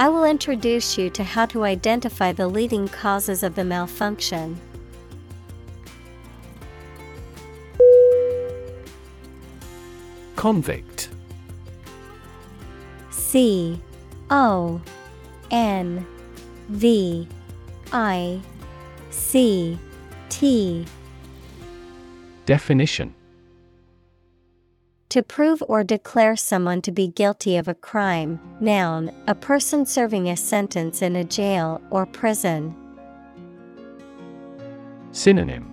I 0.00 0.08
will 0.08 0.24
introduce 0.24 0.96
you 0.96 1.10
to 1.10 1.22
how 1.22 1.44
to 1.44 1.64
identify 1.64 2.32
the 2.32 2.48
leading 2.48 2.88
causes 2.88 3.42
of 3.42 3.54
the 3.54 3.64
malfunction. 3.64 4.58
Convict. 10.36 11.10
C 13.10 13.78
O 14.30 14.80
N 15.50 16.06
V 16.70 17.28
I 17.92 18.40
C 19.10 19.78
T. 20.30 20.86
Definition 22.46 23.14
To 25.10 25.24
prove 25.24 25.60
or 25.66 25.82
declare 25.82 26.36
someone 26.36 26.82
to 26.82 26.92
be 26.92 27.08
guilty 27.08 27.56
of 27.56 27.66
a 27.66 27.74
crime, 27.74 28.38
noun, 28.60 29.10
a 29.26 29.34
person 29.34 29.84
serving 29.84 30.28
a 30.28 30.36
sentence 30.36 31.02
in 31.02 31.16
a 31.16 31.24
jail 31.24 31.80
or 31.90 32.06
prison. 32.06 32.76
Synonym 35.10 35.66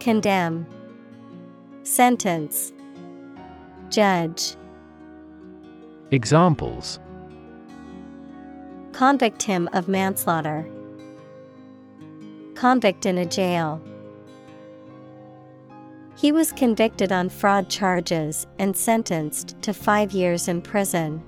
Condemn, 0.00 0.66
Sentence, 1.84 2.72
Judge. 3.90 4.56
Examples 6.10 6.98
Convict 8.90 9.44
him 9.44 9.68
of 9.72 9.86
manslaughter. 9.86 10.68
Convict 12.56 13.06
in 13.06 13.18
a 13.18 13.24
jail. 13.24 13.80
He 16.20 16.32
was 16.32 16.52
convicted 16.52 17.12
on 17.12 17.30
fraud 17.30 17.70
charges 17.70 18.46
and 18.58 18.76
sentenced 18.76 19.56
to 19.62 19.72
five 19.72 20.12
years 20.12 20.48
in 20.48 20.60
prison. 20.60 21.22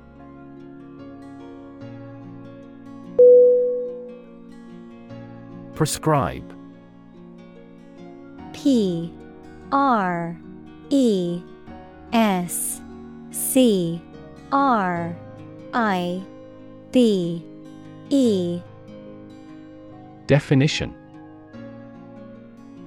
Prescribe. 5.75 6.45
P 8.53 9.11
R 9.73 10.39
E 10.91 11.41
S 12.13 12.83
C 13.31 13.99
R 14.53 15.17
I 15.73 16.23
B 16.91 17.43
E. 18.11 18.61
Definition. 20.27 20.95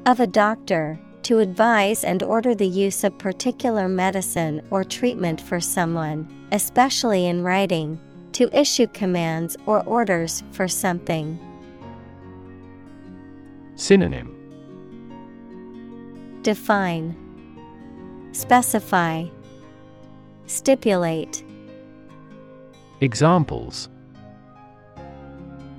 Of 0.05 0.19
a 0.19 0.27
doctor 0.27 0.99
to 1.25 1.39
advise 1.39 2.03
and 2.03 2.21
order 2.21 2.53
the 2.53 2.67
use 2.67 3.03
of 3.03 3.17
particular 3.17 3.89
medicine 3.89 4.61
or 4.69 4.83
treatment 4.83 5.41
for 5.41 5.59
someone, 5.59 6.27
especially 6.51 7.25
in 7.25 7.41
writing, 7.41 7.99
to 8.31 8.47
issue 8.55 8.85
commands 8.93 9.57
or 9.65 9.83
orders 9.85 10.43
for 10.51 10.67
something. 10.67 11.39
Synonym 13.73 14.31
Define, 16.43 17.15
Specify, 18.31 19.25
Stipulate, 20.45 21.43
Examples 23.01 23.89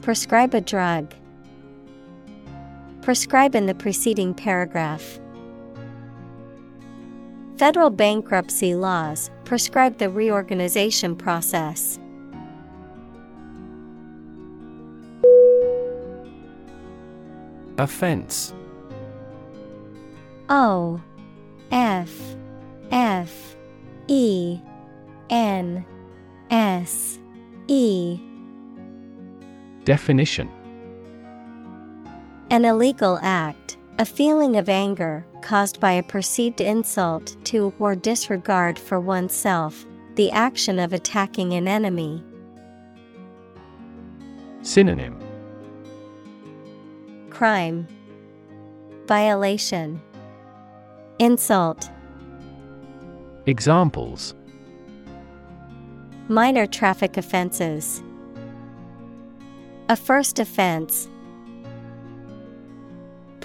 Prescribe 0.02 0.54
a 0.54 0.60
drug. 0.60 1.14
Prescribe 3.02 3.54
in 3.54 3.66
the 3.66 3.74
preceding 3.74 4.34
paragraph. 4.34 5.20
Federal 7.56 7.88
bankruptcy 7.88 8.74
laws 8.74 9.30
prescribe 9.44 9.96
the 9.96 10.10
reorganization 10.10 11.16
process. 11.16 11.98
Offense. 17.78 18.52
O 20.50 21.00
F 21.70 22.36
F 22.90 23.56
E 24.06 24.60
N 25.30 25.84
S 26.50 27.18
E. 27.68 28.20
Definition. 29.84 30.50
An 32.50 32.64
illegal 32.64 33.18
act, 33.22 33.78
a 33.98 34.04
feeling 34.04 34.56
of 34.56 34.68
anger 34.68 35.26
caused 35.46 35.78
by 35.78 35.92
a 35.92 36.02
perceived 36.02 36.60
insult 36.60 37.36
to 37.44 37.72
or 37.78 37.94
disregard 37.94 38.76
for 38.76 38.98
oneself, 38.98 39.86
the 40.16 40.28
action 40.32 40.80
of 40.80 40.92
attacking 40.92 41.52
an 41.52 41.68
enemy. 41.68 42.20
Synonym 44.62 45.16
Crime, 47.30 47.86
Violation, 49.06 50.02
Insult, 51.20 51.90
Examples 53.46 54.34
Minor 56.26 56.66
traffic 56.66 57.16
offenses. 57.16 58.02
A 59.88 59.94
first 59.94 60.40
offense. 60.40 61.08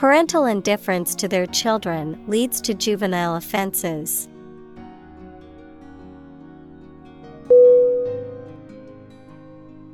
Parental 0.02 0.48
indifference 0.48 1.14
to 1.14 1.28
their 1.28 1.46
children 1.46 2.24
leads 2.28 2.60
to 2.62 2.74
juvenile 2.74 3.36
offenses. 3.36 4.28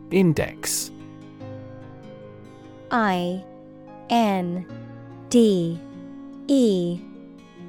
Index. 0.09 0.91
I 2.89 3.43
N 4.09 4.65
D 5.27 5.77
E 6.47 7.01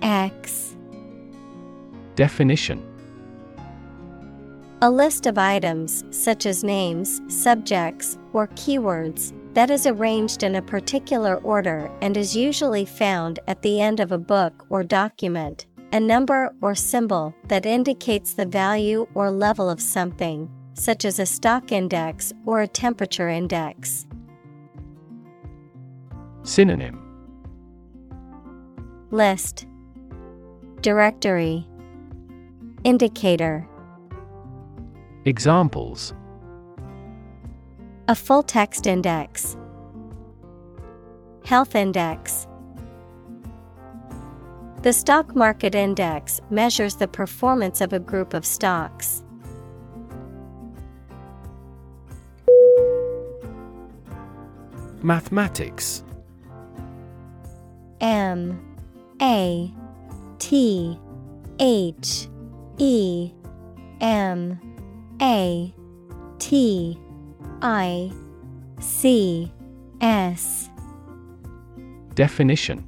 X. 0.00 0.76
Definition. 2.14 2.86
A 4.80 4.88
list 4.88 5.26
of 5.26 5.38
items, 5.38 6.04
such 6.12 6.46
as 6.46 6.62
names, 6.62 7.20
subjects, 7.26 8.16
or 8.32 8.46
keywords, 8.46 9.32
that 9.58 9.70
is 9.70 9.88
arranged 9.88 10.44
in 10.44 10.54
a 10.54 10.62
particular 10.62 11.34
order 11.38 11.90
and 12.00 12.16
is 12.16 12.36
usually 12.36 12.84
found 12.84 13.40
at 13.48 13.60
the 13.60 13.80
end 13.80 13.98
of 13.98 14.12
a 14.12 14.16
book 14.16 14.64
or 14.70 14.84
document, 14.84 15.66
a 15.92 15.98
number 15.98 16.54
or 16.62 16.76
symbol 16.76 17.34
that 17.48 17.66
indicates 17.66 18.34
the 18.34 18.46
value 18.46 19.04
or 19.14 19.32
level 19.32 19.68
of 19.68 19.80
something, 19.80 20.48
such 20.74 21.04
as 21.04 21.18
a 21.18 21.26
stock 21.26 21.72
index 21.72 22.32
or 22.46 22.60
a 22.60 22.68
temperature 22.68 23.28
index. 23.28 24.06
Synonym. 26.44 27.02
List. 29.10 29.66
Directory. 30.82 31.66
Indicator. 32.84 33.68
Examples 35.24 36.14
A 38.08 38.14
full 38.14 38.42
text 38.42 38.86
index, 38.86 39.54
Health 41.44 41.74
index. 41.74 42.46
The 44.82 44.94
stock 44.94 45.36
market 45.36 45.74
index 45.74 46.40
measures 46.48 46.96
the 46.96 47.06
performance 47.06 47.82
of 47.82 47.92
a 47.92 47.98
group 47.98 48.32
of 48.32 48.46
stocks. 48.46 49.24
Mathematics. 55.02 56.02
M. 58.00 58.58
A. 59.20 59.70
T. 60.38 60.98
H. 61.58 62.28
E. 62.78 63.32
M. 64.00 64.60
A. 65.20 65.74
T 66.38 66.98
I 67.62 68.12
C 68.80 69.52
S. 70.00 70.70
Definition. 72.14 72.84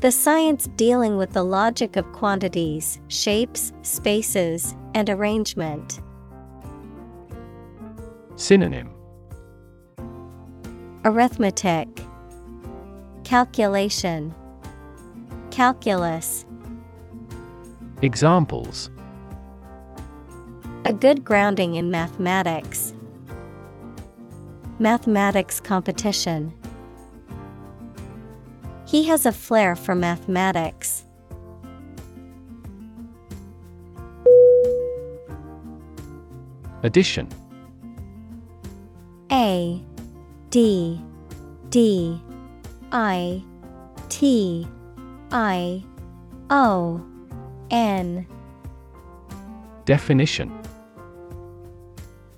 The 0.00 0.12
science 0.12 0.68
dealing 0.76 1.16
with 1.16 1.32
the 1.32 1.42
logic 1.42 1.96
of 1.96 2.04
quantities, 2.12 3.00
shapes, 3.08 3.72
spaces, 3.82 4.76
and 4.94 5.10
arrangement. 5.10 6.00
Synonym. 8.36 8.90
Arithmetic. 11.04 11.88
Calculation. 13.24 14.32
Calculus. 15.50 16.44
Examples 18.02 18.90
A 20.84 20.92
good 20.92 21.24
grounding 21.24 21.74
in 21.74 21.90
mathematics. 21.90 22.94
Mathematics 24.78 25.60
competition. 25.60 26.52
He 28.86 29.04
has 29.04 29.26
a 29.26 29.32
flair 29.32 29.76
for 29.76 29.94
mathematics. 29.94 31.04
Addition 36.82 37.28
A 39.30 39.82
D 40.50 41.00
D 41.70 42.22
I 42.92 43.42
T 44.08 44.66
I 45.32 45.84
O 46.50 47.04
N 47.70 48.26
Definition 49.84 50.56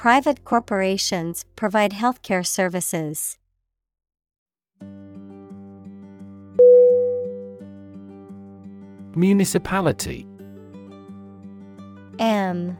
private 0.00 0.46
corporations 0.46 1.44
provide 1.56 1.92
healthcare 1.92 2.46
services. 2.46 3.36
Municipality. 9.14 10.26
M 12.18 12.78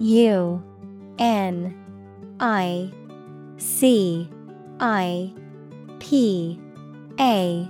U 0.00 0.62
N 1.18 1.74
I 2.40 2.92
C 3.56 4.28
I 4.80 5.32
P 5.98 6.60
A 7.18 7.66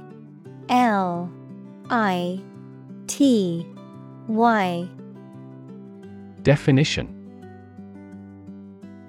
L 0.69 1.31
I 1.91 2.41
T 3.07 3.65
Y. 4.27 4.89
Definition 6.43 7.20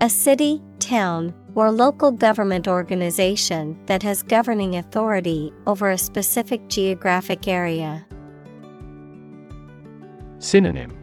A 0.04 0.10
city, 0.10 0.64
town, 0.80 1.32
or 1.54 1.72
local 1.72 2.12
government 2.12 2.68
organization 2.68 3.80
that 3.86 4.02
has 4.02 4.24
governing 4.24 4.78
authority 4.78 5.54
over 5.68 5.92
a 5.92 5.98
specific 5.98 6.68
geographic 6.70 7.48
area. 7.48 8.04
Synonym 10.40 10.98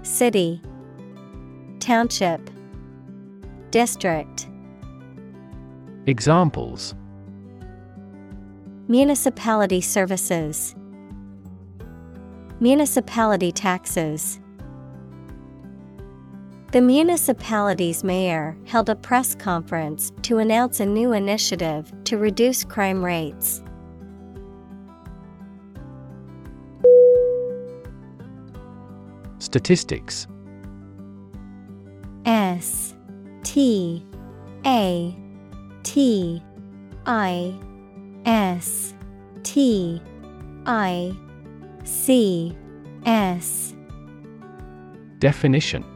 City, 0.00 0.62
Township, 1.80 2.48
District. 3.70 4.48
Examples 6.06 6.94
Municipality 8.88 9.82
services, 9.82 10.74
Municipality 12.58 13.52
taxes. 13.52 14.40
The 16.76 16.82
municipality's 16.82 18.04
mayor 18.04 18.54
held 18.66 18.90
a 18.90 18.94
press 18.94 19.34
conference 19.34 20.12
to 20.20 20.36
announce 20.36 20.78
a 20.78 20.84
new 20.84 21.14
initiative 21.14 21.90
to 22.04 22.18
reduce 22.18 22.64
crime 22.64 23.02
rates. 23.02 23.62
Statistics. 29.38 30.26
S 32.26 32.94
T 33.42 34.06
A 34.66 35.16
T 35.82 36.42
I 37.06 37.54
S 38.26 38.92
T 39.44 40.02
I 40.66 41.16
C 41.84 42.54
S. 43.06 43.74
Definition 45.20 45.95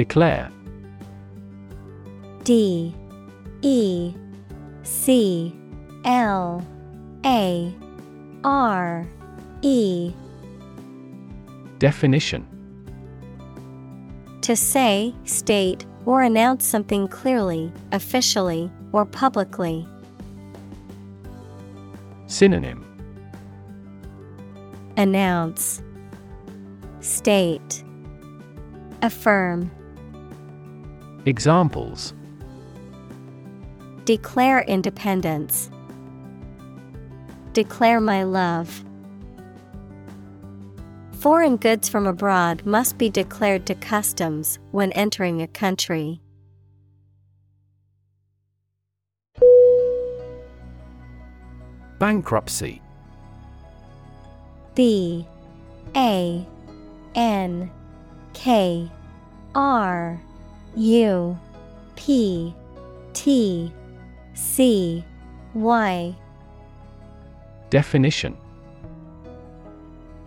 Declare. 0.00 0.50
D 2.42 2.94
E 3.60 4.14
C 4.82 5.54
L 6.06 6.66
A 7.26 7.74
R 8.42 9.06
E. 9.60 10.10
Definition. 11.78 12.46
To 14.40 14.56
say, 14.56 15.14
state, 15.24 15.84
or 16.06 16.22
announce 16.22 16.64
something 16.64 17.06
clearly, 17.06 17.70
officially, 17.92 18.70
or 18.92 19.04
publicly. 19.04 19.86
Synonym. 22.26 22.86
Announce. 24.96 25.82
State. 27.00 27.84
Affirm 29.02 29.70
Examples 31.30 32.12
Declare 34.04 34.62
independence. 34.62 35.70
Declare 37.52 38.00
my 38.00 38.24
love. 38.24 38.84
Foreign 41.20 41.56
goods 41.56 41.88
from 41.88 42.08
abroad 42.08 42.66
must 42.66 42.98
be 42.98 43.08
declared 43.08 43.64
to 43.66 43.76
customs 43.76 44.58
when 44.72 44.90
entering 44.90 45.40
a 45.40 45.46
country. 45.46 46.20
Bankruptcy 52.00 52.82
B 54.74 55.24
A 55.94 56.44
N 57.14 57.70
K 58.32 58.90
R 59.54 60.20
U 60.76 61.38
P 61.96 62.54
T 63.12 63.72
C 64.34 65.04
Y. 65.54 66.16
Definition. 67.70 68.36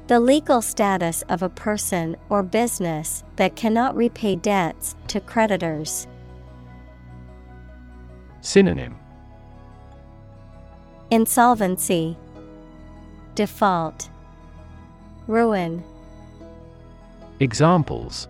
The 0.07 0.19
legal 0.19 0.61
status 0.61 1.21
of 1.29 1.41
a 1.41 1.49
person 1.49 2.17
or 2.29 2.43
business 2.43 3.23
that 3.37 3.55
cannot 3.55 3.95
repay 3.95 4.35
debts 4.35 4.95
to 5.07 5.19
creditors. 5.21 6.07
Synonym. 8.41 8.97
Insolvency, 11.09 12.17
Default, 13.35 14.09
Ruin. 15.27 15.83
Examples 17.39 18.27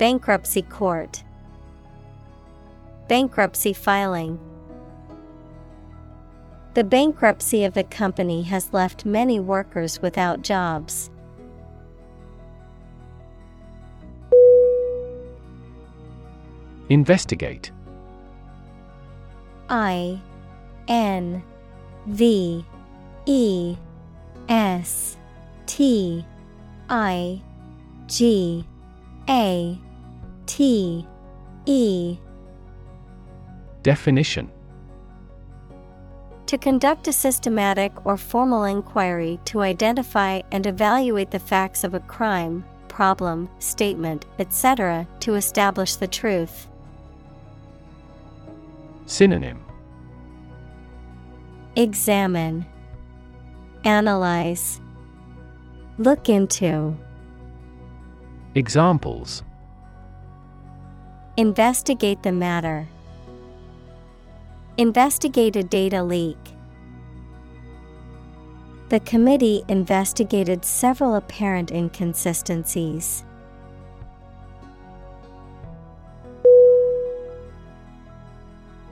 Bankruptcy 0.00 0.62
court, 0.62 1.22
Bankruptcy 3.06 3.74
filing. 3.74 4.40
The 6.72 6.84
bankruptcy 6.84 7.64
of 7.64 7.74
the 7.74 7.84
company 7.84 8.40
has 8.44 8.72
left 8.72 9.04
many 9.04 9.38
workers 9.38 10.00
without 10.00 10.40
jobs. 10.40 11.10
Investigate 16.88 17.70
I 19.68 20.18
N 20.88 21.42
V 22.06 22.64
E 23.26 23.76
S 24.48 25.18
T 25.66 26.24
I 26.88 27.42
G 28.06 28.64
A 29.28 29.78
T 30.50 31.06
E. 31.64 32.18
Definition. 33.84 34.50
To 36.46 36.58
conduct 36.58 37.06
a 37.06 37.12
systematic 37.12 37.92
or 38.04 38.16
formal 38.16 38.64
inquiry 38.64 39.38
to 39.44 39.60
identify 39.60 40.40
and 40.50 40.66
evaluate 40.66 41.30
the 41.30 41.38
facts 41.38 41.84
of 41.84 41.94
a 41.94 42.00
crime, 42.00 42.64
problem, 42.88 43.48
statement, 43.60 44.26
etc., 44.40 45.06
to 45.20 45.36
establish 45.36 45.94
the 45.94 46.08
truth. 46.08 46.66
Synonym. 49.06 49.62
Examine, 51.76 52.66
Analyze, 53.84 54.80
Look 55.98 56.28
into, 56.28 56.96
Examples 58.56 59.44
Investigate 61.40 62.22
the 62.22 62.32
matter. 62.32 62.86
Investigate 64.76 65.56
a 65.56 65.62
data 65.62 66.02
leak. 66.02 66.36
The 68.90 69.00
committee 69.00 69.64
investigated 69.66 70.66
several 70.66 71.14
apparent 71.14 71.70
inconsistencies. 71.70 73.24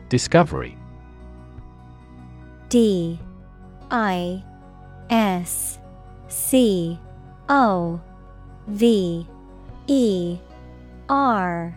Discovery 0.08 0.74
D 2.70 3.20
I 3.90 4.42
S 5.10 5.78
C 6.28 6.98
O 7.50 8.00
V 8.68 9.26
E 9.86 10.38
R 11.10 11.76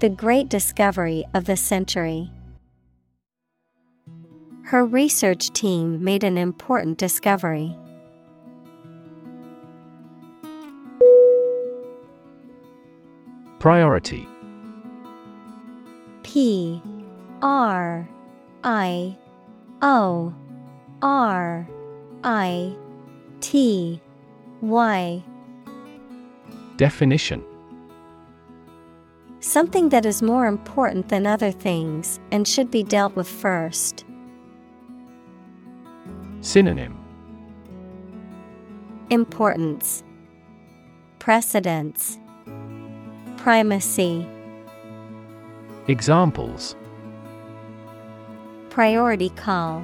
The 0.00 0.08
great 0.08 0.48
discovery 0.48 1.26
of 1.34 1.44
the 1.44 1.58
century. 1.58 2.30
Her 4.64 4.86
research 4.86 5.50
team 5.50 6.02
made 6.02 6.24
an 6.24 6.38
important 6.38 6.96
discovery. 6.96 7.76
Priority 13.58 14.26
P 16.22 16.80
R 17.42 18.08
I 18.64 19.18
O 19.82 20.34
R 21.02 21.68
I 22.24 22.74
T 23.42 24.00
Y 24.62 25.22
Definition 26.78 27.44
Something 29.42 29.88
that 29.88 30.04
is 30.04 30.20
more 30.20 30.46
important 30.46 31.08
than 31.08 31.26
other 31.26 31.50
things 31.50 32.20
and 32.30 32.46
should 32.46 32.70
be 32.70 32.82
dealt 32.82 33.16
with 33.16 33.26
first. 33.26 34.04
Synonym 36.42 36.98
Importance 39.08 40.04
Precedence 41.18 42.18
Primacy 43.38 44.26
Examples 45.88 46.76
Priority 48.68 49.30
call 49.30 49.82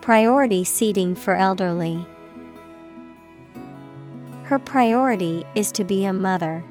Priority 0.00 0.64
seating 0.64 1.14
for 1.14 1.34
elderly. 1.34 2.06
Her 4.44 4.58
priority 4.58 5.44
is 5.54 5.70
to 5.72 5.84
be 5.84 6.06
a 6.06 6.14
mother. 6.14 6.64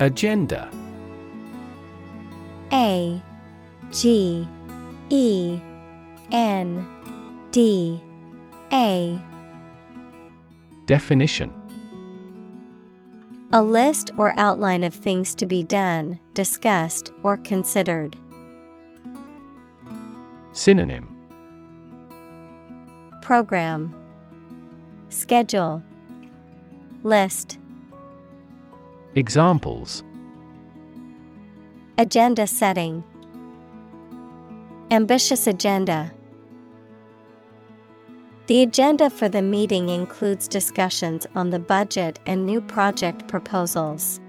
Agenda. 0.00 0.68
A 2.72 3.22
G 3.92 4.48
E 5.08 5.60
N 6.32 6.86
D 7.52 8.02
A. 8.72 9.20
Definition. 10.86 11.52
A 13.52 13.62
list 13.62 14.10
or 14.16 14.34
outline 14.36 14.82
of 14.82 14.92
things 14.92 15.32
to 15.36 15.46
be 15.46 15.62
done, 15.62 16.18
discussed, 16.34 17.12
or 17.22 17.36
considered. 17.36 18.16
Synonym. 20.52 21.08
Program. 23.22 23.94
Schedule. 25.08 25.84
List 27.04 27.58
Examples. 29.16 30.02
Agenda 31.98 32.48
setting. 32.48 33.04
Ambitious 34.90 35.46
agenda. 35.46 36.12
The 38.48 38.62
agenda 38.62 39.08
for 39.10 39.28
the 39.28 39.40
meeting 39.40 39.88
includes 39.88 40.48
discussions 40.48 41.28
on 41.36 41.50
the 41.50 41.60
budget 41.60 42.18
and 42.26 42.44
new 42.44 42.60
project 42.60 43.28
proposals. 43.28 44.20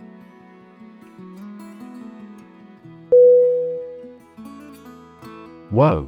Woe. 5.71 6.07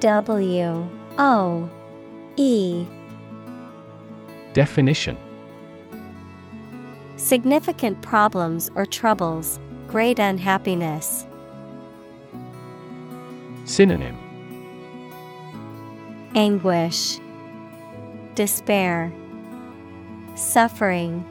W 0.00 0.88
O 1.18 1.70
E. 2.36 2.84
Definition 4.54 5.16
Significant 7.24 8.02
problems 8.02 8.70
or 8.74 8.84
troubles, 8.84 9.58
great 9.88 10.18
unhappiness. 10.18 11.26
Synonym 13.64 14.14
Anguish, 16.34 17.18
Despair, 18.34 19.10
Suffering. 20.34 21.24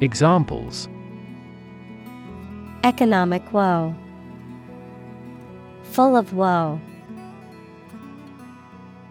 Examples 0.00 0.88
Economic 2.82 3.52
woe. 3.52 3.94
Full 5.82 6.16
of 6.16 6.32
woe. 6.32 6.80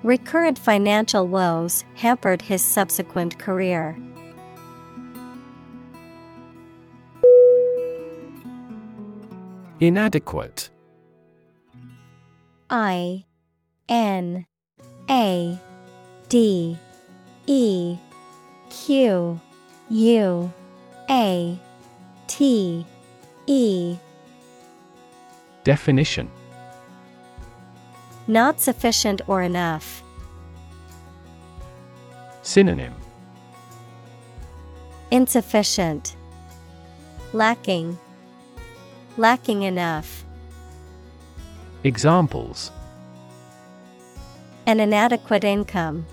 Recurrent 0.02 0.58
financial 0.58 1.28
woes 1.28 1.86
hampered 1.94 2.42
his 2.42 2.64
subsequent 2.64 3.38
career. 3.38 3.96
Inadequate 9.82 10.70
I 12.70 13.24
N 13.88 14.46
A 15.10 15.58
D 16.28 16.78
E 17.48 17.98
Q 18.70 19.40
U 19.90 20.54
A 21.10 21.60
T 22.28 22.86
E 23.48 23.98
Definition 25.64 26.30
Not 28.28 28.60
sufficient 28.60 29.22
or 29.28 29.42
enough. 29.44 30.04
Synonym 32.42 32.94
Insufficient. 35.10 36.18
Lacking. 37.32 37.98
Lacking 39.20 39.64
enough. 39.64 40.24
Examples 41.84 42.72
An 44.66 44.80
inadequate 44.80 45.44
income. 45.44 46.06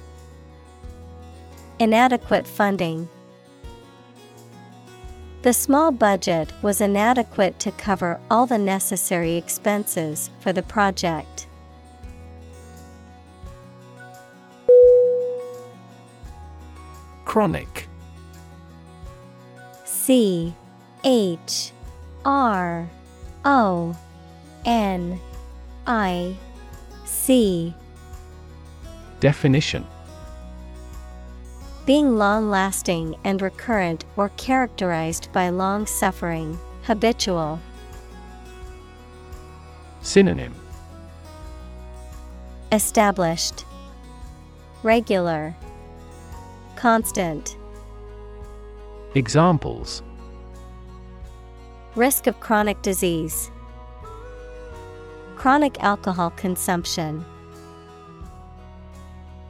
Inadequate 1.79 2.49
funding. 2.49 3.09
The 5.43 5.53
small 5.53 5.93
budget 5.93 6.53
was 6.63 6.81
inadequate 6.81 7.61
to 7.61 7.71
cover 7.71 8.19
all 8.29 8.45
the 8.45 8.59
necessary 8.59 9.37
expenses 9.37 10.29
for 10.41 10.53
the 10.53 10.65
project. 10.65 11.47
Chronic 17.25 17.89
C 19.85 20.53
H 21.05 21.71
R 22.25 22.91
O 23.47 23.97
N 24.65 25.21
I 25.87 26.35
C 27.05 27.73
Definition. 29.21 29.87
Being 31.87 32.17
long 32.17 32.51
lasting 32.51 33.15
and 33.23 33.41
recurrent 33.41 34.05
or 34.17 34.31
characterized 34.31 35.33
by 35.33 35.51
long 35.51 35.87
suffering, 35.87 36.59
habitual. 36.83 37.61
Synonym. 40.01 40.53
Established, 42.73 43.65
Regular, 44.83 45.55
Constant. 46.75 47.57
Examples 49.15 50.03
Risk 51.97 52.27
of 52.27 52.39
chronic 52.41 52.83
disease, 52.83 53.51
Chronic 55.35 55.83
alcohol 55.83 56.31
consumption. 56.31 57.25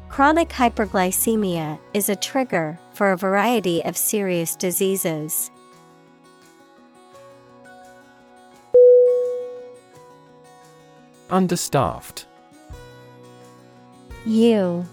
Chronic 0.09 0.51
hyperglycemia 0.51 1.81
is 1.93 2.09
a 2.09 2.15
trigger 2.15 2.79
for 2.93 3.11
a 3.11 3.17
variety 3.17 3.83
of 3.85 3.97
serious 3.97 4.55
diseases. 4.55 5.51
Understaffed 11.31 12.27
U 14.25 14.87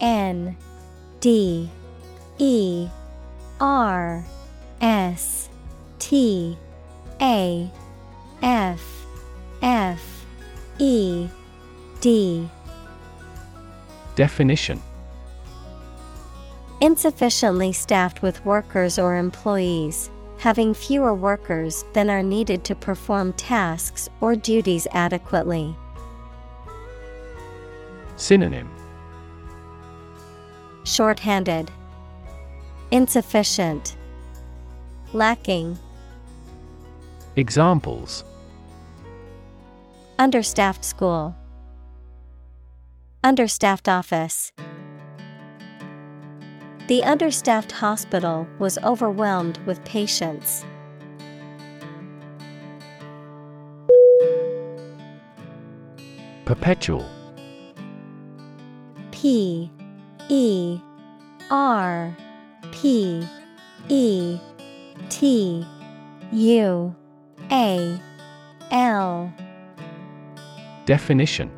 N 0.00 0.56
D 1.18 1.68
E 2.38 2.88
R 3.60 4.24
S 4.80 5.48
T 5.98 6.56
A 7.20 7.70
F 8.42 8.80
F 9.62 10.24
E 10.78 11.28
D. 12.00 12.48
Definition. 14.14 14.80
Insufficiently 16.80 17.72
staffed 17.72 18.22
with 18.22 18.44
workers 18.44 18.98
or 18.98 19.16
employees, 19.16 20.10
having 20.38 20.74
fewer 20.74 21.14
workers 21.14 21.84
than 21.92 22.10
are 22.10 22.22
needed 22.22 22.64
to 22.64 22.74
perform 22.74 23.32
tasks 23.34 24.08
or 24.20 24.34
duties 24.34 24.88
adequately. 24.92 25.76
Synonym. 28.16 28.68
Shorthanded, 30.84 31.70
Insufficient, 32.90 33.96
Lacking, 35.12 35.78
Examples 37.34 38.24
Understaffed 40.18 40.84
school, 40.84 41.34
Understaffed 43.24 43.88
office. 43.88 44.52
The 46.88 47.02
understaffed 47.02 47.72
hospital 47.72 48.46
was 48.58 48.76
overwhelmed 48.84 49.56
with 49.64 49.82
patients. 49.86 50.62
Perpetual 56.44 57.08
P 59.10 59.70
E 60.28 60.78
R 61.50 62.14
P 62.72 63.26
E 63.88 64.38
T 65.08 65.66
U 66.32 66.94
A 67.50 68.00
L. 68.70 69.32
Definition. 70.86 71.50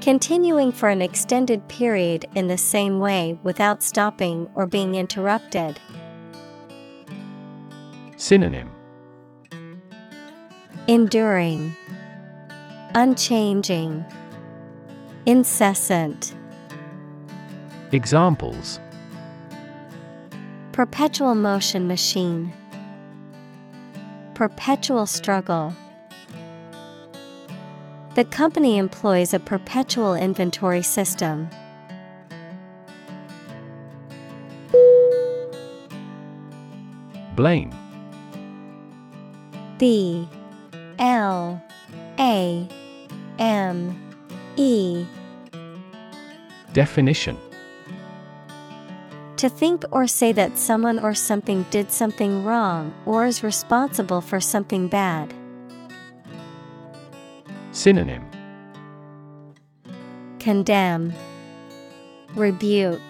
Continuing 0.00 0.70
for 0.70 0.88
an 0.88 1.00
extended 1.00 1.66
period 1.68 2.26
in 2.34 2.48
the 2.48 2.58
same 2.58 2.98
way 2.98 3.38
without 3.42 3.82
stopping 3.82 4.48
or 4.54 4.66
being 4.66 4.94
interrupted. 4.94 5.80
Synonym. 8.16 8.70
Enduring, 10.86 11.74
Unchanging, 12.94 14.04
Incessant, 15.24 16.34
Examples. 17.92 18.80
Perpetual 20.72 21.36
motion 21.36 21.86
machine, 21.86 22.52
Perpetual 24.34 25.06
struggle. 25.06 25.72
The 28.16 28.24
company 28.24 28.78
employs 28.78 29.32
a 29.32 29.38
perpetual 29.38 30.14
inventory 30.14 30.82
system. 30.82 31.48
Blame 37.36 37.72
B 39.78 40.28
L 40.98 41.62
A 42.18 42.68
M 43.38 44.12
E 44.56 45.06
Definition 46.72 47.36
To 49.44 49.50
think 49.50 49.84
or 49.90 50.06
say 50.06 50.32
that 50.32 50.56
someone 50.56 50.98
or 50.98 51.12
something 51.12 51.66
did 51.70 51.92
something 51.92 52.44
wrong 52.44 52.94
or 53.04 53.26
is 53.26 53.42
responsible 53.42 54.22
for 54.22 54.40
something 54.40 54.88
bad. 54.88 55.34
Synonym 57.70 58.24
Condemn, 60.38 61.12
Rebuke, 62.34 63.02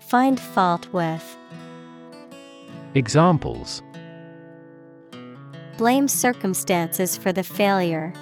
Find 0.00 0.40
fault 0.40 0.92
with. 0.92 1.36
Examples 2.96 3.84
Blame 5.78 6.08
circumstances 6.08 7.16
for 7.16 7.32
the 7.32 7.44
failure. 7.44 8.12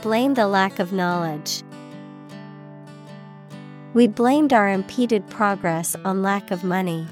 Blame 0.00 0.32
the 0.32 0.46
lack 0.46 0.78
of 0.78 0.94
knowledge. 0.94 1.62
We 3.94 4.08
blamed 4.08 4.52
our 4.52 4.68
impeded 4.68 5.30
progress 5.30 5.94
on 6.04 6.20
lack 6.20 6.50
of 6.50 6.64
money. 6.64 7.06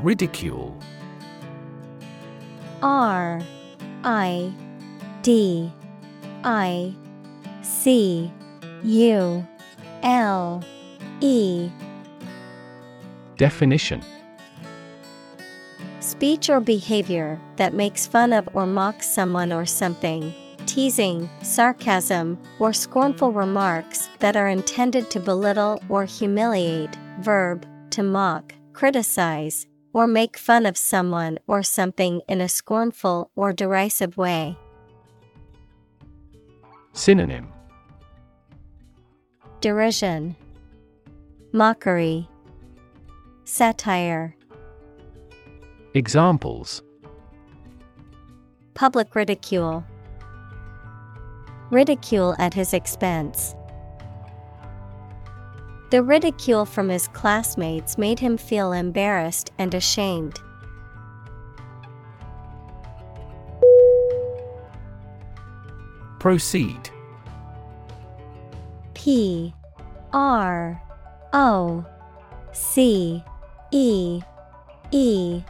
Ridicule. 0.00 0.78
R 2.82 3.42
I 4.02 4.52
D 5.20 5.70
I 6.42 6.94
C 7.62 8.32
U 8.82 9.46
L 10.02 10.64
E. 11.20 11.70
Definition. 13.36 14.02
Speech 16.00 16.48
or 16.48 16.60
behavior 16.60 17.38
that 17.56 17.74
makes 17.74 18.06
fun 18.06 18.32
of 18.32 18.48
or 18.54 18.66
mocks 18.66 19.06
someone 19.08 19.52
or 19.52 19.66
something, 19.66 20.34
teasing, 20.74 21.30
sarcasm, 21.42 22.36
or 22.58 22.72
scornful 22.72 23.30
remarks 23.30 24.08
that 24.18 24.34
are 24.34 24.48
intended 24.48 25.08
to 25.08 25.20
belittle 25.20 25.80
or 25.88 26.04
humiliate, 26.04 26.98
verb, 27.20 27.64
to 27.90 28.02
mock, 28.02 28.52
criticize, 28.72 29.68
or 29.92 30.08
make 30.08 30.36
fun 30.36 30.66
of 30.66 30.76
someone 30.76 31.38
or 31.46 31.62
something 31.62 32.20
in 32.28 32.40
a 32.40 32.48
scornful 32.48 33.30
or 33.36 33.52
derisive 33.52 34.16
way. 34.16 34.58
Synonym 36.92 37.46
Derision, 39.60 40.34
Mockery, 41.52 42.28
Satire. 43.44 44.34
Examples 45.94 46.82
Public 48.74 49.14
ridicule. 49.14 49.84
Ridicule 51.74 52.36
at 52.38 52.54
his 52.54 52.72
expense. 52.72 53.56
The 55.90 56.04
ridicule 56.04 56.64
from 56.66 56.88
his 56.88 57.08
classmates 57.08 57.98
made 57.98 58.20
him 58.20 58.36
feel 58.36 58.72
embarrassed 58.72 59.50
and 59.58 59.74
ashamed. 59.74 60.38
Proceed 66.20 66.90
P 68.94 69.52
R 70.12 70.80
O 71.32 71.84
C 72.52 73.24
E 73.72 74.22
E 74.92 75.42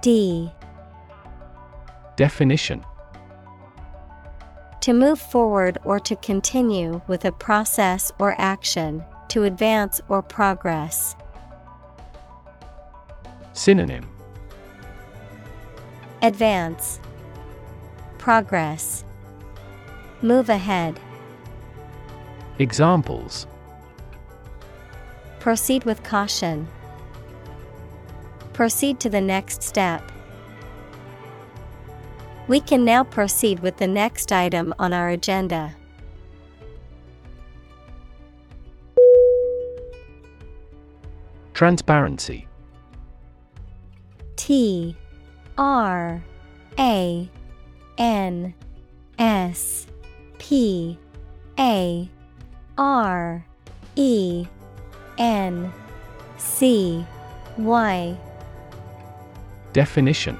D 0.00 0.50
Definition 2.16 2.84
To 4.82 4.92
move 4.92 5.20
forward 5.20 5.78
or 5.84 6.00
to 6.00 6.16
continue 6.16 7.02
with 7.06 7.24
a 7.24 7.30
process 7.30 8.10
or 8.18 8.34
action, 8.36 9.04
to 9.28 9.44
advance 9.44 10.00
or 10.08 10.22
progress. 10.22 11.14
Synonym 13.52 14.08
Advance, 16.20 16.98
Progress, 18.18 19.04
Move 20.20 20.48
ahead, 20.48 20.98
Examples 22.58 23.46
Proceed 25.38 25.84
with 25.84 26.02
caution. 26.02 26.66
Proceed 28.52 28.98
to 28.98 29.08
the 29.08 29.20
next 29.20 29.62
step. 29.62 30.10
We 32.52 32.60
can 32.60 32.84
now 32.84 33.02
proceed 33.02 33.60
with 33.60 33.78
the 33.78 33.86
next 33.86 34.30
item 34.30 34.74
on 34.78 34.92
our 34.92 35.08
agenda. 35.08 35.74
Transparency. 41.54 42.46
T 44.36 44.94
R 45.56 46.22
A 46.78 47.30
N 47.96 48.54
S 49.18 49.86
P 50.36 50.98
A 51.58 52.10
R 52.76 53.46
E 53.96 54.46
N 55.16 55.72
C 56.36 57.06
Y. 57.56 58.18
Definition 59.72 60.38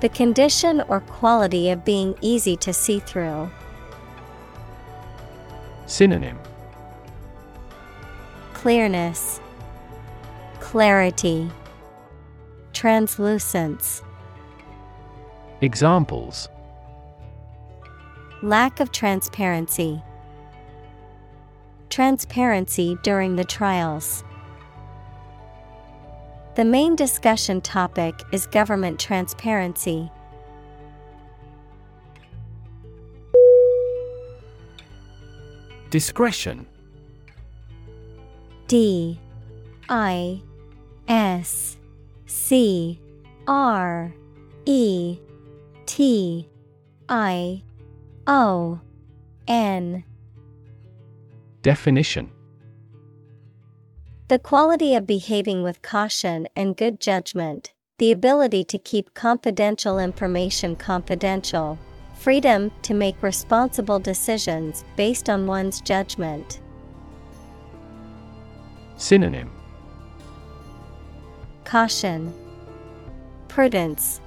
The 0.00 0.08
condition 0.08 0.82
or 0.82 1.00
quality 1.00 1.70
of 1.70 1.84
being 1.84 2.14
easy 2.20 2.56
to 2.58 2.72
see 2.72 3.00
through. 3.00 3.50
Synonym 5.86 6.38
Clearness, 8.52 9.40
Clarity, 10.60 11.50
Translucence. 12.72 14.02
Examples 15.60 16.48
Lack 18.42 18.80
of 18.80 18.92
transparency. 18.92 20.02
Transparency 21.88 22.98
during 23.02 23.36
the 23.36 23.44
trials. 23.44 24.24
The 26.54 26.64
main 26.64 26.94
discussion 26.94 27.60
topic 27.60 28.14
is 28.30 28.46
government 28.46 29.00
transparency. 29.00 30.08
Discretion. 35.90 36.66
D. 38.68 39.18
I. 39.88 40.42
S. 41.08 41.76
C. 42.26 43.00
R. 43.48 44.14
E. 44.64 45.18
T. 45.86 46.48
I. 47.08 47.62
O. 48.28 48.80
N. 49.48 50.04
Definition 51.62 52.30
The 54.34 54.40
quality 54.40 54.96
of 54.96 55.06
behaving 55.06 55.62
with 55.62 55.80
caution 55.80 56.48
and 56.56 56.76
good 56.76 56.98
judgment, 56.98 57.72
the 57.98 58.10
ability 58.10 58.64
to 58.64 58.78
keep 58.78 59.14
confidential 59.14 60.00
information 60.00 60.74
confidential, 60.74 61.78
freedom 62.16 62.72
to 62.82 62.94
make 62.94 63.22
responsible 63.22 64.00
decisions 64.00 64.84
based 64.96 65.30
on 65.30 65.46
one's 65.46 65.80
judgment. 65.80 66.58
Synonym. 68.96 69.52
Caution, 71.64 72.34
Prudence, 73.46 74.20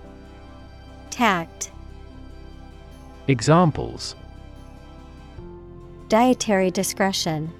Tact, 1.10 1.74
Examples. 3.28 4.16
Dietary 6.08 6.72
discretion. 6.72 7.52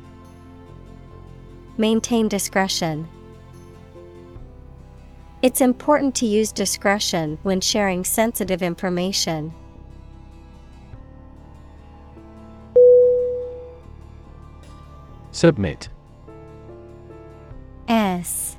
Maintain 1.78 2.28
discretion. 2.28 3.08
It's 5.44 5.62
important 5.62 6.16
to 6.16 6.26
use 6.26 6.52
discretion 6.52 7.38
when 7.44 7.62
sharing 7.62 8.04
sensitive 8.04 8.64
information. 8.64 9.54
Submit 15.32 15.90
S 17.88 18.58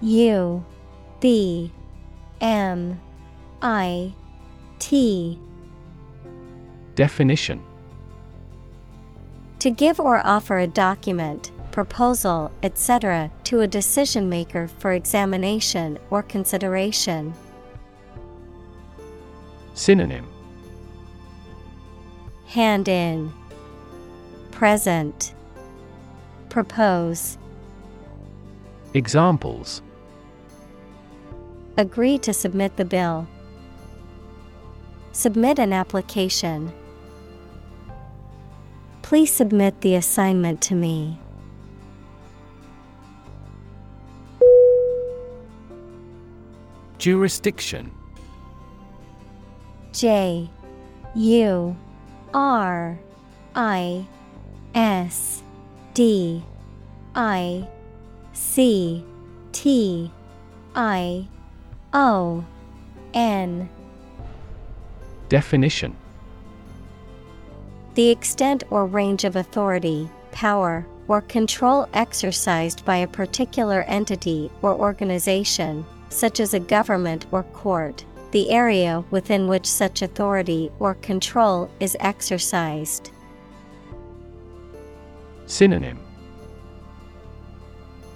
U 0.00 0.64
B 1.18 1.72
M 2.40 3.00
I 3.60 4.14
T 4.78 5.36
Definition 6.94 7.60
To 9.58 9.70
give 9.70 9.98
or 9.98 10.24
offer 10.24 10.58
a 10.58 10.68
document, 10.68 11.50
proposal, 11.70 12.50
etc., 12.62 13.30
to 13.44 13.60
a 13.60 13.66
decision 13.66 14.28
maker 14.28 14.68
for 14.68 14.92
examination 14.92 15.98
or 16.10 16.22
consideration. 16.22 17.34
Synonym 19.74 20.26
Hand 22.46 22.88
in, 22.88 23.32
Present, 24.50 25.34
Propose, 26.48 27.38
Examples 28.94 29.82
Agree 31.76 32.18
to 32.18 32.34
submit 32.34 32.76
the 32.76 32.84
bill. 32.84 33.26
Submit 35.12 35.58
an 35.58 35.72
application. 35.72 36.72
Please 39.02 39.32
submit 39.32 39.80
the 39.80 39.94
assignment 39.94 40.60
to 40.62 40.74
me. 40.74 41.18
Jurisdiction. 47.00 47.90
J 49.90 50.50
U 51.14 51.74
R 52.34 52.98
I 53.54 54.06
S 54.74 55.42
D 55.94 56.44
I 57.14 57.66
C 58.34 59.02
T 59.52 60.12
I 60.74 61.26
O 61.94 62.44
N. 63.14 63.70
Definition. 65.30 65.96
The 67.94 68.10
extent 68.10 68.64
or 68.68 68.84
range 68.84 69.24
of 69.24 69.36
authority, 69.36 70.10
power, 70.32 70.86
or 71.08 71.22
control 71.22 71.88
exercised 71.94 72.84
by 72.84 72.98
a 72.98 73.08
particular 73.08 73.84
entity 73.84 74.50
or 74.60 74.74
organization, 74.74 75.86
such 76.10 76.40
as 76.40 76.52
a 76.52 76.60
government 76.60 77.24
or 77.32 77.42
court, 77.44 78.04
the 78.32 78.50
area 78.50 79.02
within 79.10 79.48
which 79.48 79.66
such 79.66 80.02
authority 80.02 80.70
or 80.78 80.94
control 80.96 81.70
is 81.80 81.96
exercised. 82.00 83.10
Synonym 85.46 85.98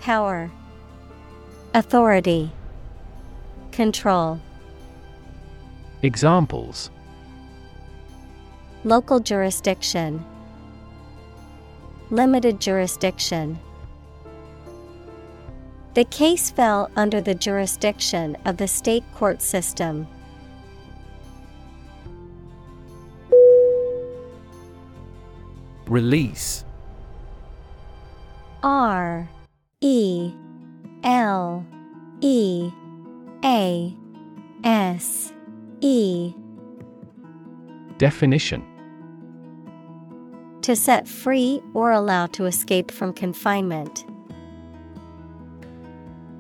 Power, 0.01 0.51
Authority, 1.73 2.53
Control. 3.73 4.39
Examples 6.03 6.91
Local 8.85 9.19
jurisdiction, 9.19 10.23
Limited 12.11 12.61
jurisdiction. 12.61 13.59
The 15.95 16.05
case 16.07 16.51
fell 16.51 16.91
under 16.97 17.21
the 17.21 17.37
jurisdiction 17.37 18.37
of 18.47 18.57
the 18.57 18.67
state 18.67 19.05
court 19.15 19.41
system. 19.41 20.09
Release 25.87 26.65
R 28.65 29.29
E 29.83 30.33
L 31.05 31.65
E 32.21 32.71
A 33.45 33.95
S 34.65 35.33
E 35.81 36.35
Definition 37.99 38.65
To 40.63 40.75
set 40.75 41.07
free 41.07 41.63
or 41.73 41.93
allow 41.93 42.27
to 42.29 42.47
escape 42.47 42.91
from 42.91 43.13
confinement. 43.13 44.07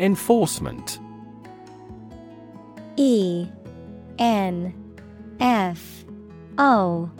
Enforcement. 0.00 0.98
E 2.96 3.46
N 4.18 4.74
F 5.38 6.04
O 6.58 7.10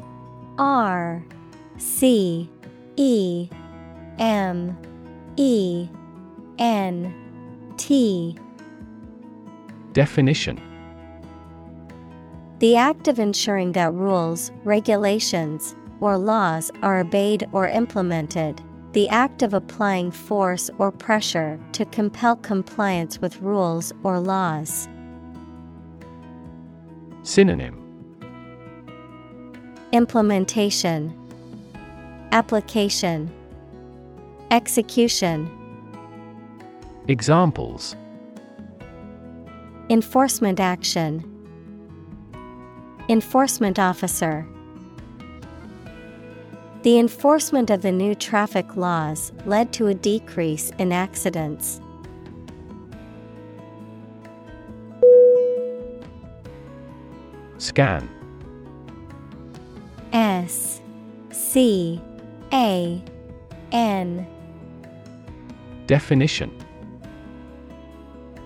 R 0.59 1.24
C 1.77 2.51
E 2.97 3.48
M 4.19 4.77
E 5.36 5.89
N 6.59 7.15
T. 7.77 8.36
Definition. 9.93 10.61
The 12.61 12.77
act 12.77 13.09
of 13.09 13.19
ensuring 13.19 13.73
that 13.73 13.94
rules, 13.94 14.52
regulations, 14.65 15.74
or 16.01 16.19
laws 16.19 16.70
are 16.82 17.01
obeyed 17.01 17.48
or 17.52 17.66
implemented. 17.66 18.61
The 18.92 19.08
act 19.08 19.42
of 19.42 19.54
applying 19.54 20.10
force 20.10 20.68
or 20.78 20.90
pressure 20.90 21.60
to 21.72 21.84
compel 21.84 22.34
compliance 22.34 23.20
with 23.20 23.40
rules 23.40 23.92
or 24.02 24.18
laws. 24.18 24.88
Synonym 27.22 27.76
Implementation, 29.92 31.14
Application, 32.32 33.30
Execution. 34.50 35.48
Examples 37.06 37.94
Enforcement 39.88 40.58
action. 40.58 41.24
Enforcement 43.08 43.78
officer. 43.78 44.46
The 46.82 46.98
enforcement 46.98 47.69
of 47.69 47.82
the 47.82 47.93
new 47.93 48.15
traffic 48.15 48.74
laws 48.74 49.32
led 49.44 49.70
to 49.74 49.89
a 49.89 49.94
decrease 49.94 50.70
in 50.78 50.93
accidents. 50.93 51.78
Scan 57.59 58.09
S 60.15 60.81
C 61.31 62.01
A 62.55 63.05
N 63.73 64.27
Definition 65.86 66.51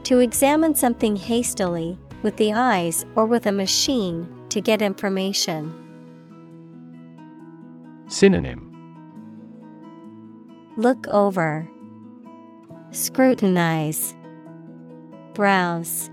To 0.02 0.18
examine 0.18 0.74
something 0.74 1.14
hastily, 1.14 1.96
with 2.22 2.36
the 2.36 2.52
eyes 2.52 3.06
or 3.14 3.26
with 3.26 3.46
a 3.46 3.52
machine, 3.52 4.26
to 4.48 4.60
get 4.60 4.82
information. 4.82 5.83
Synonym 8.14 8.70
Look 10.76 11.08
over, 11.08 11.68
Scrutinize, 12.92 14.14
Browse. 15.34 16.10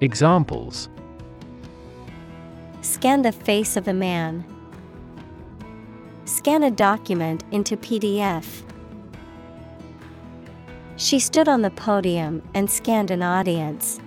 Examples 0.00 0.88
Scan 2.80 3.22
the 3.22 3.32
face 3.32 3.76
of 3.76 3.88
a 3.88 3.92
man. 3.92 4.44
Scan 6.26 6.62
a 6.62 6.70
document 6.70 7.42
into 7.50 7.76
PDF. 7.76 8.62
She 10.94 11.18
stood 11.18 11.48
on 11.48 11.62
the 11.62 11.72
podium 11.72 12.40
and 12.54 12.70
scanned 12.70 13.10
an 13.10 13.24
audience. 13.24 13.98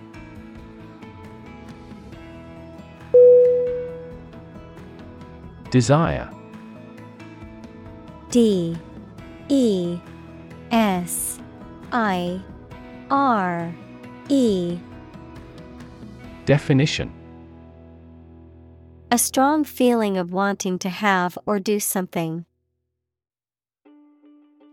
Desire. 5.72 6.30
D 8.32 8.78
E 9.50 10.00
S 10.72 11.40
I 11.92 12.42
R 13.12 13.74
E. 14.30 14.80
Definition. 16.46 17.12
A 19.12 19.18
strong 19.18 19.64
feeling 19.64 20.18
of 20.18 20.32
wanting 20.32 20.78
to 20.80 20.90
have 20.90 21.38
or 21.46 21.60
do 21.60 21.80
something. 21.80 22.46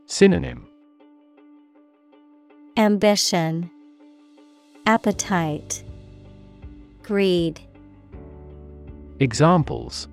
Synonym. 0.06 0.66
Ambition, 2.76 3.70
Appetite, 4.86 5.82
Greed, 7.02 7.60
Examples 9.18 10.08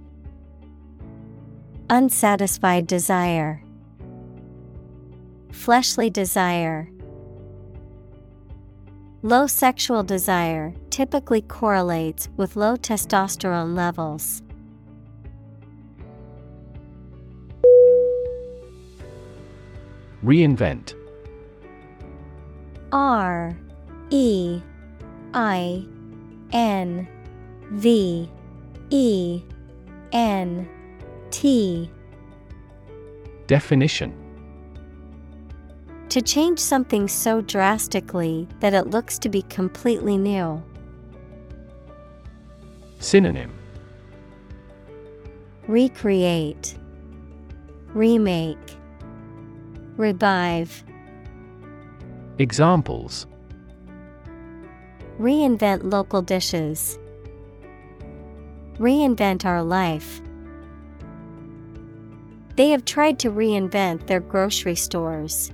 Unsatisfied 1.96 2.88
desire, 2.88 3.62
Fleshly 5.52 6.10
desire. 6.10 6.90
Low 9.22 9.46
sexual 9.46 10.02
desire 10.02 10.74
typically 10.90 11.44
correlates 11.44 12.30
with 12.36 12.56
low 12.56 12.76
testosterone 12.78 13.76
levels. 13.76 14.42
Reinvent 20.26 20.96
R 22.92 23.56
E 24.10 24.64
I 25.36 25.86
N 26.54 27.08
V 27.70 28.28
E 28.90 29.44
N 30.12 30.68
T 31.34 31.90
Definition 33.48 34.14
To 36.10 36.22
change 36.22 36.60
something 36.60 37.08
so 37.08 37.42
drastically 37.42 38.48
that 38.60 38.76
it 38.76 38.92
looks 38.92 39.18
to 39.18 39.30
be 39.30 39.42
completely 39.42 40.16
new. 40.16 40.64
Synonym 43.00 43.52
Recreate, 45.68 46.78
Remake, 47.96 48.78
Revive. 49.98 50.84
Examples 52.38 53.26
Reinvent 55.20 55.92
local 55.92 56.22
dishes. 56.22 57.00
Reinvent 58.78 59.46
our 59.46 59.64
life. 59.64 60.22
They 62.56 62.70
have 62.70 62.86
tried 62.86 63.18
to 63.20 63.32
reinvent 63.32 64.06
their 64.06 64.20
grocery 64.20 64.76
stores. 64.76 65.52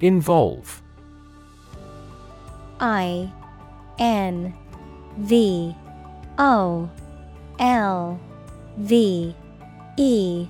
Involve 0.00 0.82
I 2.80 3.32
N 3.98 4.54
V 5.18 5.74
O 6.38 6.90
L 7.58 8.20
V 8.76 9.34
E 9.96 10.48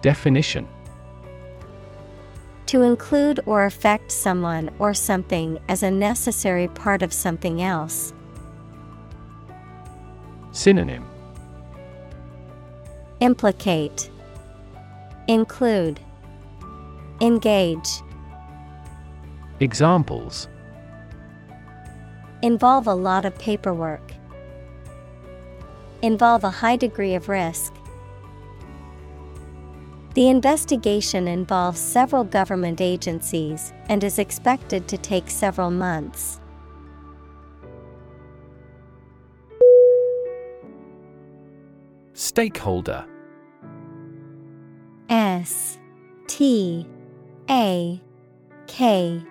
Definition 0.00 0.66
To 2.66 2.82
include 2.82 3.40
or 3.44 3.66
affect 3.66 4.10
someone 4.10 4.70
or 4.78 4.94
something 4.94 5.58
as 5.68 5.82
a 5.82 5.90
necessary 5.90 6.68
part 6.68 7.02
of 7.02 7.12
something 7.12 7.62
else. 7.62 8.14
Synonym 10.54 11.04
Implicate 13.18 14.08
Include 15.26 15.98
Engage 17.20 17.88
Examples 19.58 20.46
Involve 22.42 22.86
a 22.86 22.94
lot 22.94 23.24
of 23.24 23.36
paperwork. 23.36 24.12
Involve 26.02 26.44
a 26.44 26.50
high 26.50 26.76
degree 26.76 27.16
of 27.16 27.28
risk. 27.28 27.74
The 30.14 30.28
investigation 30.28 31.26
involves 31.26 31.80
several 31.80 32.22
government 32.22 32.80
agencies 32.80 33.72
and 33.88 34.04
is 34.04 34.20
expected 34.20 34.86
to 34.86 34.98
take 34.98 35.30
several 35.30 35.72
months. 35.72 36.38
Stakeholder. 42.14 43.04
S 45.08 45.78
T 46.28 46.88
A 47.50 48.00
K 48.68 49.22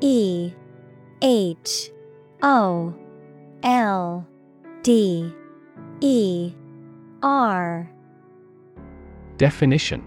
E 0.00 0.52
H 1.22 1.90
O 2.42 2.94
L 3.62 4.26
D 4.82 5.32
E 6.00 6.52
R. 7.22 7.90
Definition. 9.38 10.06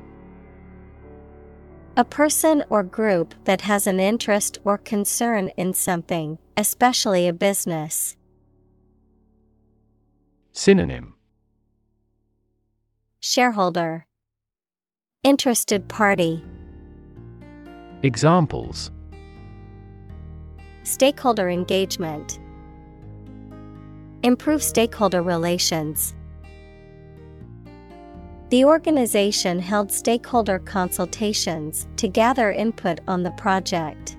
A 1.98 2.06
person 2.06 2.64
or 2.70 2.84
group 2.84 3.34
that 3.46 3.62
has 3.62 3.88
an 3.88 4.00
interest 4.00 4.60
or 4.64 4.78
concern 4.78 5.50
in 5.58 5.74
something, 5.74 6.38
especially 6.56 7.28
a 7.28 7.34
business. 7.34 8.16
Synonym 10.54 11.16
Shareholder. 13.24 14.08
Interested 15.24 15.88
party. 15.88 16.44
Examples. 18.02 18.90
Stakeholder 20.82 21.48
engagement. 21.48 22.40
Improve 24.24 24.64
stakeholder 24.64 25.22
relations. 25.22 26.16
The 28.50 28.66
organization 28.66 29.60
held 29.60 29.92
stakeholder 29.92 30.58
consultations 30.58 31.88
to 31.98 32.08
gather 32.08 32.52
input 32.52 33.02
on 33.08 33.22
the 33.22 33.32
project. 33.32 34.18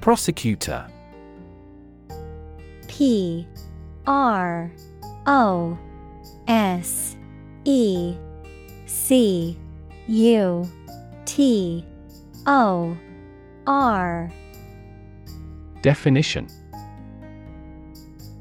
Prosecutor 0.00 0.86
P 2.96 3.46
R 4.06 4.72
O 5.26 5.78
S 6.48 7.14
E 7.66 8.16
C 8.86 9.58
U 10.08 10.66
T 11.26 11.84
O 12.46 12.96
R. 13.66 14.32
Definition. 15.82 16.48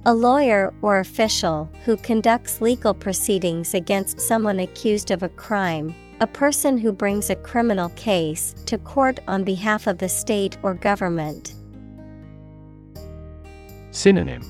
A 0.06 0.14
lawyer 0.14 0.74
or 0.82 1.00
official 1.00 1.70
who 1.84 1.98
conducts 1.98 2.62
legal 2.62 2.94
proceedings 2.94 3.74
against 3.74 4.22
someone 4.22 4.62
accused 4.62 5.12
of 5.12 5.22
a 5.22 5.28
crime, 5.28 5.94
a 6.22 6.28
person 6.28 6.78
who 6.78 6.94
brings 6.94 7.30
a 7.30 7.36
criminal 7.36 7.90
case 7.98 8.56
to 8.68 8.78
court 8.78 9.20
on 9.28 9.44
behalf 9.44 9.86
of 9.86 9.98
the 9.98 10.08
state 10.08 10.58
or 10.64 10.76
government. 10.76 11.55
Synonym. 13.96 14.42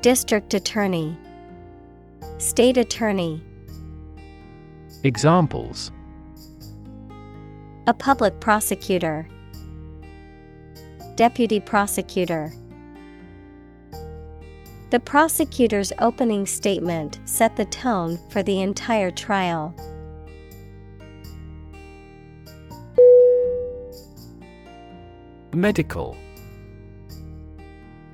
District 0.00 0.54
Attorney, 0.54 1.14
State 2.38 2.78
Attorney, 2.78 3.42
Examples. 5.04 5.92
A 7.86 7.92
public 7.92 8.40
prosecutor, 8.40 9.28
Deputy 11.14 11.60
Prosecutor. 11.60 12.54
The 14.88 15.00
prosecutor's 15.00 15.92
opening 15.98 16.46
statement 16.46 17.20
set 17.26 17.54
the 17.54 17.66
tone 17.66 18.18
for 18.30 18.42
the 18.42 18.62
entire 18.62 19.10
trial. 19.10 19.74
Medical 25.52 26.16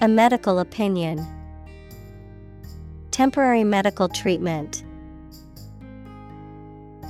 A 0.00 0.06
medical 0.06 0.60
opinion. 0.60 1.26
Temporary 3.10 3.64
medical 3.64 4.08
treatment. 4.08 4.84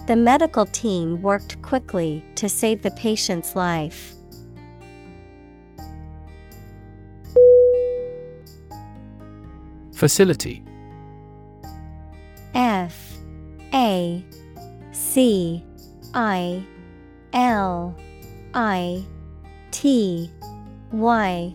The 0.06 0.16
medical 0.16 0.64
team 0.64 1.20
worked 1.20 1.60
quickly 1.60 2.24
to 2.36 2.48
save 2.48 2.80
the 2.80 2.90
patient's 2.92 3.54
life. 3.54 4.14
Facility. 9.92 10.64
F. 12.54 13.18
A. 13.74 14.24
C. 14.92 15.62
I. 16.14 16.64
L. 17.34 17.94
I. 18.54 19.04
T. 19.72 20.30
Y 20.90 21.54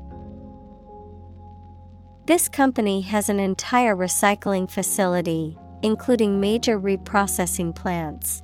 This 2.31 2.47
company 2.47 3.01
has 3.01 3.27
an 3.27 3.41
entire 3.41 3.93
recycling 3.93 4.71
facility 4.71 5.57
including 5.83 6.39
major 6.39 6.79
reprocessing 6.79 7.75
plants. 7.75 8.41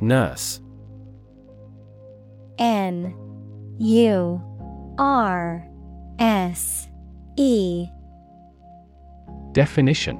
Nurse. 0.00 0.60
N 2.58 3.14
U 3.78 4.42
R 4.98 5.68
S 6.18 6.88
E. 7.36 7.86
Definition. 9.52 10.16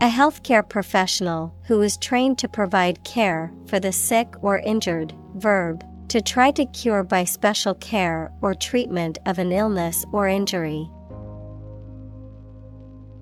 A 0.00 0.08
healthcare 0.08 0.66
professional 0.68 1.52
who 1.64 1.82
is 1.82 1.96
trained 1.96 2.38
to 2.38 2.48
provide 2.48 3.02
care 3.02 3.52
for 3.66 3.80
the 3.80 3.90
sick 3.90 4.28
or 4.40 4.60
injured, 4.60 5.12
verb, 5.34 5.84
to 6.08 6.20
try 6.20 6.50
to 6.50 6.66
cure 6.66 7.04
by 7.04 7.22
special 7.22 7.74
care 7.74 8.32
or 8.42 8.52
treatment 8.52 9.18
of 9.26 9.38
an 9.38 9.52
illness 9.52 10.04
or 10.12 10.26
injury. 10.26 10.90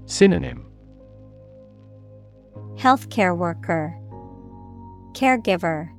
Synonym 0.07 0.65
Healthcare 2.77 3.37
worker, 3.37 3.95
Caregiver, 5.13 5.91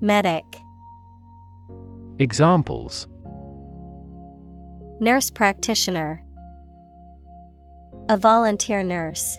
Medic, 0.00 0.44
Examples 2.18 3.06
Nurse 4.98 5.30
practitioner, 5.30 6.24
A 8.08 8.16
volunteer 8.16 8.82
nurse. 8.82 9.38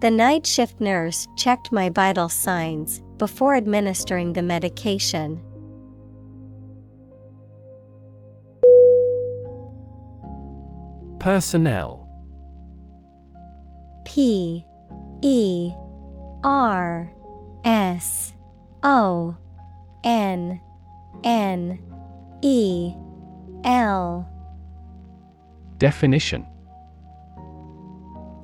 The 0.00 0.12
night 0.12 0.46
shift 0.46 0.80
nurse 0.80 1.26
checked 1.36 1.72
my 1.72 1.88
vital 1.88 2.28
signs 2.28 3.02
before 3.18 3.54
administering 3.54 4.32
the 4.32 4.42
medication. 4.42 5.42
Personnel. 11.18 12.02
P 14.04 14.64
E 15.22 15.72
R 16.44 17.12
S 17.64 18.32
O 18.82 19.36
N 20.04 20.60
N 21.24 21.78
E 22.42 22.94
L. 23.64 24.28
Definition 25.78 26.46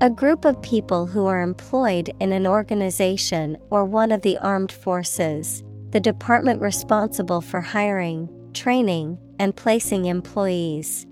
A 0.02 0.10
group 0.10 0.44
of 0.44 0.60
people 0.62 1.06
who 1.06 1.26
are 1.26 1.42
employed 1.42 2.10
in 2.18 2.32
an 2.32 2.44
organization 2.44 3.56
or 3.70 3.84
one 3.84 4.10
of 4.10 4.22
the 4.22 4.36
armed 4.38 4.72
forces, 4.72 5.62
the 5.90 6.00
department 6.00 6.60
responsible 6.60 7.40
for 7.40 7.60
hiring, 7.60 8.28
training, 8.52 9.16
and 9.38 9.54
placing 9.54 10.06
employees. 10.06 11.06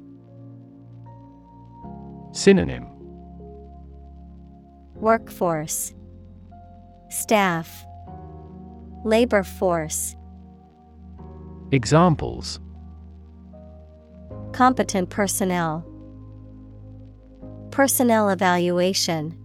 Synonym. 2.33 2.89
Workforce. 4.97 5.95
Staff. 7.11 7.87
Labor 9.05 9.45
force. 9.45 10.17
Examples. 11.71 12.59
Competent 14.51 15.11
personnel 15.11 15.87
Personnel 17.71 18.31
evaluation. 18.31 19.37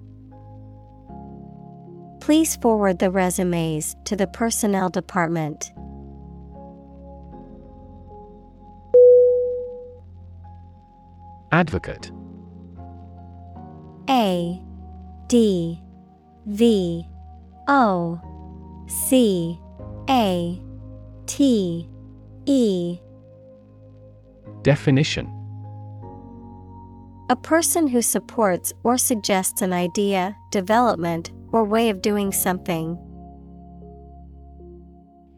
Please 2.21 2.55
forward 2.55 2.99
the 2.99 3.11
resumes 3.11 3.95
to 4.05 4.15
the 4.15 4.25
personnel 4.25 4.89
department. 4.89 5.71
Advocate. 11.51 12.11
A 14.09 14.61
D 15.27 15.81
V 16.47 17.07
O 17.67 18.19
C 18.87 19.59
A 20.09 20.61
T 21.27 21.89
E. 22.45 22.99
Definition 24.63 25.34
A 27.27 27.35
person 27.35 27.87
who 27.87 28.03
supports 28.03 28.71
or 28.83 28.99
suggests 28.99 29.63
an 29.63 29.73
idea, 29.73 30.37
development, 30.51 31.31
or 31.51 31.63
way 31.63 31.89
of 31.89 32.03
doing 32.03 32.31
something. 32.31 32.99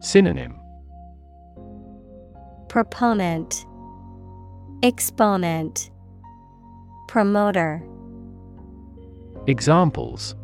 Synonym 0.00 0.60
Proponent 2.68 3.64
Exponent 4.82 5.90
Promoter 7.08 7.82
Examples 9.46 10.34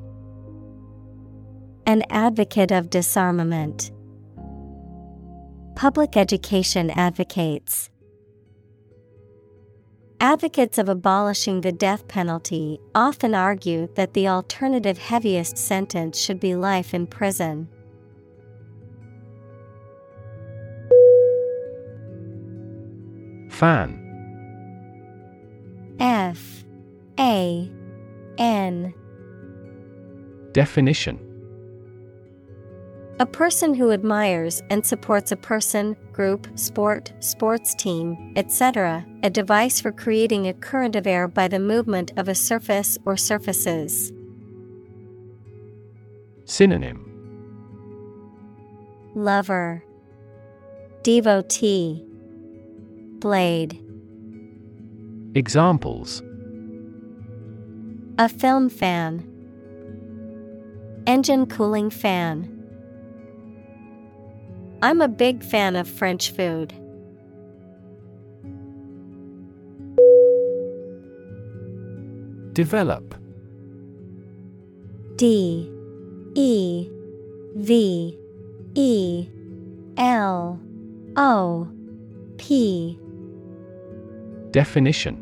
An 1.84 2.04
advocate 2.08 2.72
of 2.72 2.88
disarmament. 2.88 3.92
Public 5.76 6.16
education 6.16 6.88
advocates. 6.88 7.90
Advocates 10.20 10.78
of 10.78 10.88
abolishing 10.88 11.60
the 11.60 11.72
death 11.72 12.08
penalty 12.08 12.80
often 12.94 13.34
argue 13.34 13.88
that 13.94 14.14
the 14.14 14.28
alternative 14.28 14.96
heaviest 14.96 15.58
sentence 15.58 16.18
should 16.18 16.40
be 16.40 16.54
life 16.54 16.94
in 16.94 17.06
prison. 17.06 17.68
Fan. 23.50 24.00
F 26.00 26.64
A 27.18 27.70
N. 28.38 28.94
Definition 30.52 31.33
A 33.20 33.26
person 33.26 33.74
who 33.74 33.92
admires 33.92 34.60
and 34.70 34.84
supports 34.84 35.30
a 35.30 35.36
person, 35.36 35.96
group, 36.12 36.48
sport, 36.58 37.12
sports 37.20 37.72
team, 37.72 38.32
etc., 38.34 39.06
a 39.22 39.30
device 39.30 39.80
for 39.80 39.92
creating 39.92 40.48
a 40.48 40.52
current 40.54 40.96
of 40.96 41.06
air 41.06 41.28
by 41.28 41.46
the 41.46 41.60
movement 41.60 42.10
of 42.16 42.26
a 42.26 42.34
surface 42.34 42.98
or 43.04 43.16
surfaces. 43.16 44.12
Synonym 46.44 47.12
Lover, 49.14 49.84
Devotee, 51.04 52.04
Blade. 53.20 53.80
Examples 55.36 56.20
A 58.18 58.28
film 58.28 58.68
fan, 58.68 59.24
Engine 61.06 61.46
cooling 61.46 61.90
fan. 61.90 62.53
I'm 64.84 65.00
a 65.00 65.08
big 65.08 65.42
fan 65.42 65.76
of 65.76 65.88
French 65.88 66.30
food. 66.32 66.74
Develop. 72.52 73.14
D. 75.16 75.72
E. 76.34 76.90
V. 77.56 78.18
E. 78.74 79.26
L. 79.96 80.60
O. 81.16 81.68
P. 82.36 82.98
Definition. 84.50 85.16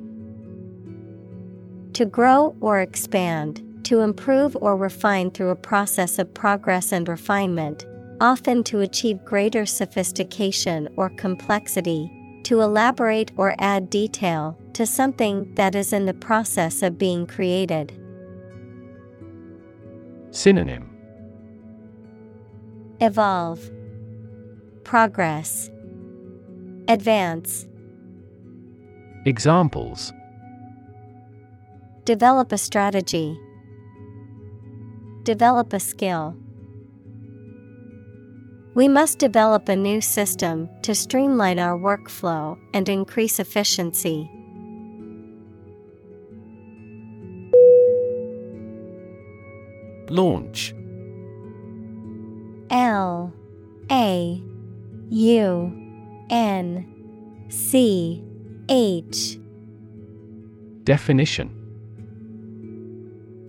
To 1.92 2.04
grow 2.04 2.56
or 2.60 2.80
expand, 2.80 3.62
to 3.84 4.00
improve 4.00 4.56
or 4.60 4.76
refine 4.76 5.30
through 5.30 5.50
a 5.50 5.54
process 5.54 6.18
of 6.18 6.34
progress 6.34 6.90
and 6.90 7.08
refinement, 7.08 7.86
often 8.22 8.62
to 8.62 8.80
achieve 8.80 9.24
greater 9.24 9.66
sophistication 9.66 10.88
or 10.96 11.10
complexity, 11.10 12.08
to 12.44 12.60
elaborate 12.60 13.32
or 13.36 13.56
add 13.58 13.90
detail 13.90 14.56
to 14.72 14.86
something 14.86 15.52
that 15.56 15.74
is 15.74 15.92
in 15.92 16.06
the 16.06 16.14
process 16.14 16.82
of 16.82 16.96
being 16.96 17.26
created. 17.26 17.92
Synonym 20.30 20.88
Evolve, 23.00 23.60
Progress, 24.84 25.68
Advance. 26.86 27.66
Examples 29.26 30.12
Develop 32.04 32.52
a 32.52 32.58
strategy. 32.58 33.36
Develop 35.24 35.72
a 35.72 35.80
skill. 35.80 36.36
We 38.74 38.88
must 38.88 39.18
develop 39.18 39.68
a 39.68 39.76
new 39.76 40.00
system 40.00 40.68
to 40.80 40.94
streamline 40.94 41.58
our 41.58 41.78
workflow 41.78 42.58
and 42.72 42.88
increase 42.88 43.38
efficiency. 43.38 44.30
Launch. 50.08 50.74
L 52.70 53.32
A 53.90 54.42
U 55.10 56.26
N 56.30 57.46
C 57.50 58.24
H. 58.70 59.38
Definition 60.84 61.61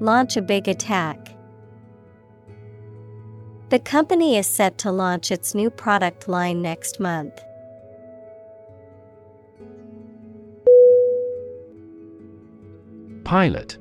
Launch 0.00 0.36
a 0.36 0.42
big 0.42 0.68
attack. 0.68 1.34
The 3.70 3.78
company 3.78 4.36
is 4.36 4.46
set 4.46 4.78
to 4.78 4.90
launch 4.90 5.30
its 5.30 5.54
new 5.54 5.70
product 5.70 6.28
line 6.28 6.62
next 6.62 7.00
month. 7.00 7.38
Pilot 13.24 13.76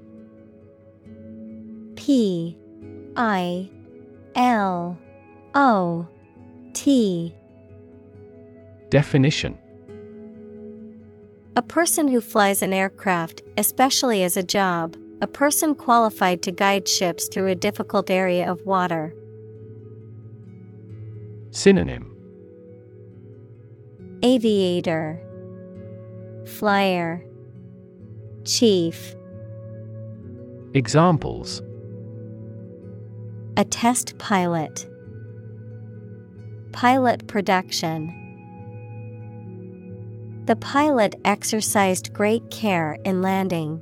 P 1.95 2.57
I 3.15 3.69
L 4.35 4.97
O 5.55 6.07
T 6.73 7.33
Definition 8.89 9.57
A 11.55 11.61
person 11.61 12.09
who 12.09 12.19
flies 12.19 12.61
an 12.61 12.73
aircraft, 12.73 13.41
especially 13.57 14.21
as 14.23 14.35
a 14.35 14.43
job, 14.43 14.97
a 15.21 15.27
person 15.27 15.73
qualified 15.73 16.41
to 16.43 16.51
guide 16.51 16.87
ships 16.87 17.27
through 17.27 17.47
a 17.47 17.55
difficult 17.55 18.09
area 18.09 18.49
of 18.49 18.63
water. 18.65 19.15
Synonym. 21.51 22.15
Aviator. 24.21 25.19
Flyer. 26.45 27.23
Chief. 28.45 29.15
Examples. 30.73 31.61
A 33.57 33.65
test 33.65 34.17
pilot. 34.19 34.87
Pilot 36.73 37.25
production. 37.27 38.13
The 40.45 40.55
pilot 40.55 41.15
exercised 41.25 42.13
great 42.13 42.49
care 42.51 42.99
in 43.03 43.23
landing. 43.23 43.81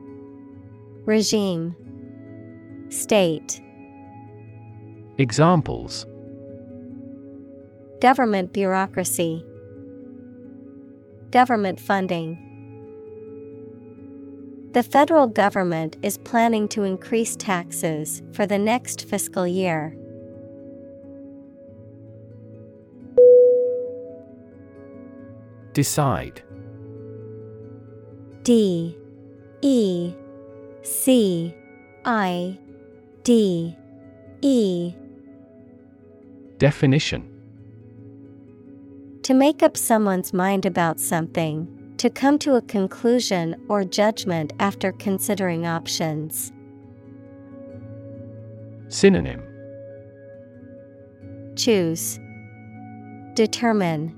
Regime. 1.05 1.75
State. 2.89 3.59
Examples. 5.17 6.05
Government 7.99 8.53
bureaucracy. 8.53 9.43
Government 11.31 11.79
funding. 11.79 12.37
The 14.73 14.83
federal 14.83 15.27
government 15.27 15.97
is 16.03 16.19
planning 16.19 16.67
to 16.69 16.83
increase 16.83 17.35
taxes 17.35 18.21
for 18.31 18.45
the 18.45 18.59
next 18.59 19.07
fiscal 19.07 19.47
year. 19.47 19.97
Decide. 25.73 26.43
D 28.43 28.97
E 29.61 30.13
C 30.83 31.53
I 32.05 32.57
D 33.23 33.75
E. 34.41 34.93
Definition. 36.57 37.27
To 39.23 39.33
make 39.35 39.61
up 39.61 39.77
someone's 39.77 40.33
mind 40.33 40.65
about 40.65 40.99
something, 40.99 41.93
to 41.97 42.09
come 42.09 42.39
to 42.39 42.55
a 42.55 42.61
conclusion 42.63 43.55
or 43.69 43.83
judgment 43.83 44.53
after 44.59 44.91
considering 44.93 45.67
options. 45.67 46.51
Synonym. 48.87 49.41
Choose, 51.55 52.19
Determine, 53.35 54.15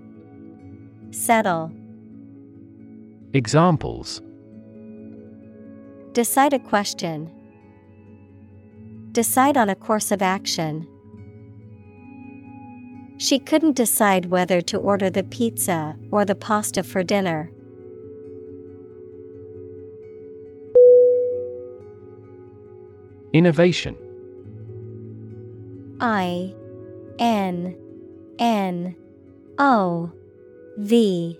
Settle. 1.11 1.71
Examples 3.33 4.21
Decide 6.13 6.53
a 6.53 6.59
question. 6.59 7.31
Decide 9.13 9.57
on 9.57 9.67
a 9.67 9.75
course 9.75 10.11
of 10.11 10.21
action. 10.21 10.87
She 13.17 13.39
couldn't 13.39 13.75
decide 13.75 14.27
whether 14.27 14.61
to 14.61 14.77
order 14.77 15.09
the 15.09 15.23
pizza 15.23 15.95
or 16.11 16.23
the 16.23 16.35
pasta 16.35 16.83
for 16.83 17.01
dinner. 17.01 17.51
Innovation 23.33 23.97
I 25.99 26.53
N 27.17 27.75
N 28.37 28.95
O 29.57 30.11
V 30.77 31.39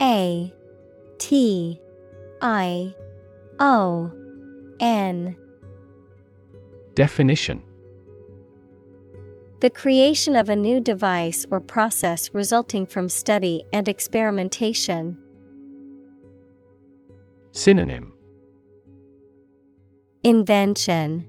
A 0.00 0.54
T 1.18 1.80
I 2.40 2.94
O 3.60 4.10
N. 4.80 5.36
Definition. 6.94 7.62
The 9.60 9.70
creation 9.70 10.36
of 10.36 10.48
a 10.48 10.56
new 10.56 10.80
device 10.80 11.46
or 11.50 11.60
process 11.60 12.30
resulting 12.34 12.86
from 12.86 13.08
study 13.08 13.64
and 13.72 13.88
experimentation. 13.88 15.16
Synonym. 17.52 18.12
Invention, 20.22 21.26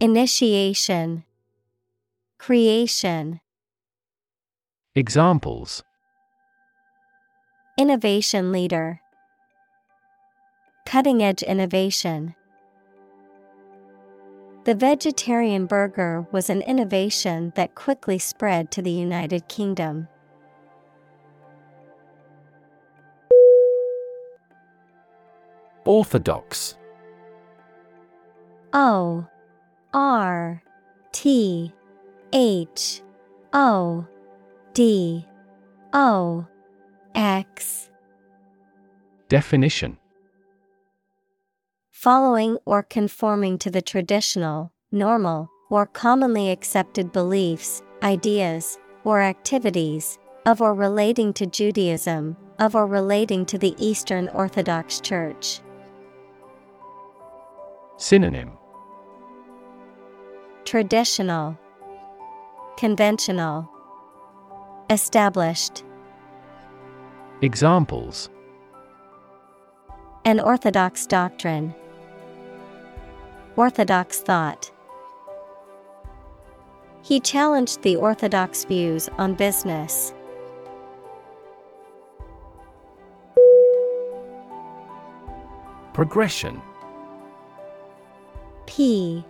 Initiation, 0.00 1.24
Creation, 2.38 3.40
Examples. 4.94 5.82
Innovation 7.78 8.52
Leader, 8.52 9.00
Cutting 10.84 11.22
Edge 11.22 11.42
Innovation. 11.42 12.34
The 14.64 14.74
vegetarian 14.74 15.66
burger 15.66 16.26
was 16.32 16.50
an 16.50 16.62
innovation 16.62 17.52
that 17.56 17.74
quickly 17.74 18.18
spread 18.18 18.70
to 18.72 18.82
the 18.82 18.90
United 18.90 19.48
Kingdom. 19.48 20.08
Orthodox 25.84 26.76
O 28.72 29.26
R 29.92 30.62
T 31.10 31.72
H 32.32 33.02
O 33.52 34.06
D 34.74 35.26
O 35.92 36.46
X 37.14 37.90
Definition 39.28 39.98
Following 42.02 42.58
or 42.64 42.82
conforming 42.82 43.58
to 43.58 43.70
the 43.70 43.80
traditional, 43.80 44.72
normal, 44.90 45.48
or 45.70 45.86
commonly 45.86 46.50
accepted 46.50 47.12
beliefs, 47.12 47.80
ideas, 48.02 48.76
or 49.04 49.20
activities 49.22 50.18
of 50.44 50.60
or 50.60 50.74
relating 50.74 51.32
to 51.34 51.46
Judaism, 51.46 52.36
of 52.58 52.74
or 52.74 52.88
relating 52.88 53.46
to 53.46 53.56
the 53.56 53.76
Eastern 53.78 54.28
Orthodox 54.30 55.00
Church. 55.00 55.60
Synonym. 57.98 58.50
Traditional, 60.64 61.56
Conventional, 62.76 63.70
Established. 64.90 65.84
Examples. 67.42 68.28
An 70.24 70.40
orthodox 70.40 71.06
doctrine, 71.06 71.72
Orthodox 73.56 74.20
thought. 74.20 74.70
He 77.02 77.20
challenged 77.20 77.82
the 77.82 77.96
orthodox 77.96 78.64
views 78.64 79.08
on 79.18 79.34
business. 79.34 80.14
Progression 85.92 86.62
P 88.66 89.24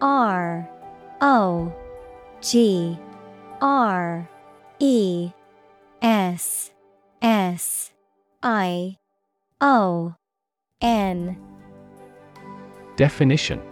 R 0.00 0.68
O 1.20 1.72
G 2.40 2.98
R 3.60 4.28
E 4.78 5.30
S 6.00 6.70
S 7.20 7.92
I 8.42 8.96
O 9.60 10.14
N 10.80 11.57
Definition 12.98 13.62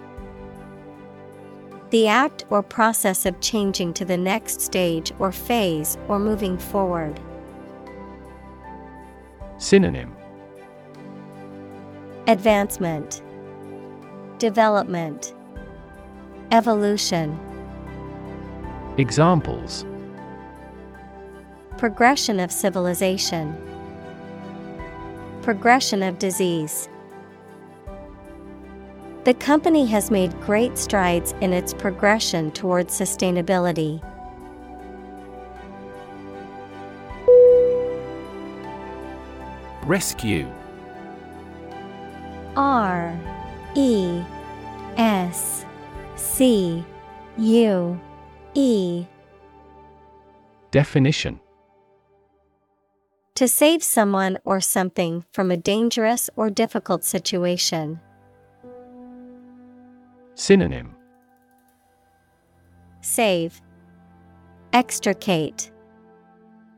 The 1.90 2.06
act 2.06 2.44
or 2.48 2.62
process 2.62 3.26
of 3.26 3.40
changing 3.40 3.92
to 3.94 4.04
the 4.04 4.16
next 4.16 4.60
stage 4.60 5.12
or 5.18 5.32
phase 5.32 5.98
or 6.06 6.20
moving 6.20 6.56
forward. 6.56 7.18
Synonym 9.58 10.14
Advancement, 12.28 13.20
Development, 14.38 15.34
Evolution. 16.52 17.36
Examples 18.96 19.84
Progression 21.78 22.38
of 22.38 22.52
civilization, 22.52 23.56
Progression 25.42 26.04
of 26.04 26.16
disease. 26.20 26.88
The 29.26 29.34
company 29.34 29.86
has 29.86 30.08
made 30.08 30.40
great 30.40 30.78
strides 30.78 31.34
in 31.40 31.52
its 31.52 31.74
progression 31.74 32.52
towards 32.52 32.96
sustainability. 32.96 34.00
Rescue 39.82 40.48
R 42.54 43.18
E 43.74 44.22
S 44.96 45.66
C 46.14 46.84
U 47.36 48.00
E 48.54 49.06
Definition 50.70 51.40
To 53.34 53.48
save 53.48 53.82
someone 53.82 54.38
or 54.44 54.60
something 54.60 55.24
from 55.32 55.50
a 55.50 55.56
dangerous 55.56 56.30
or 56.36 56.48
difficult 56.48 57.02
situation. 57.02 57.98
Synonym 60.36 60.94
Save, 63.00 63.62
Extricate, 64.74 65.70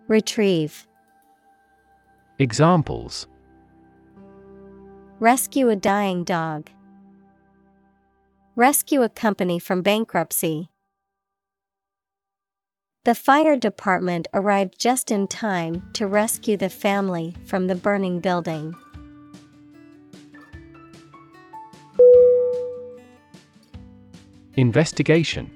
Retrieve. 0.06 0.86
Examples 2.38 3.26
Rescue 5.18 5.70
a 5.70 5.74
dying 5.74 6.22
dog. 6.22 6.70
Rescue 8.54 9.02
a 9.02 9.08
company 9.08 9.58
from 9.58 9.82
bankruptcy. 9.82 10.70
The 13.04 13.16
fire 13.16 13.56
department 13.56 14.28
arrived 14.32 14.78
just 14.78 15.10
in 15.10 15.26
time 15.26 15.90
to 15.94 16.06
rescue 16.06 16.56
the 16.56 16.70
family 16.70 17.34
from 17.44 17.66
the 17.66 17.74
burning 17.74 18.20
building. 18.20 18.76
Investigation 24.58 25.48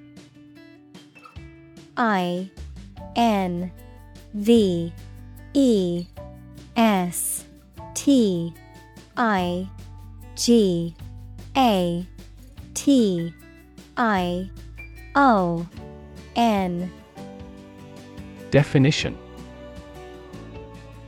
I 1.96 2.48
N 3.16 3.72
V 4.32 4.92
E 5.54 6.06
S 6.76 7.44
T 7.94 8.54
I 9.16 9.68
G 10.36 10.94
A 11.56 12.06
T 12.74 13.34
I 13.96 14.48
O 15.16 15.66
N 16.36 16.88
Definition 18.52 19.18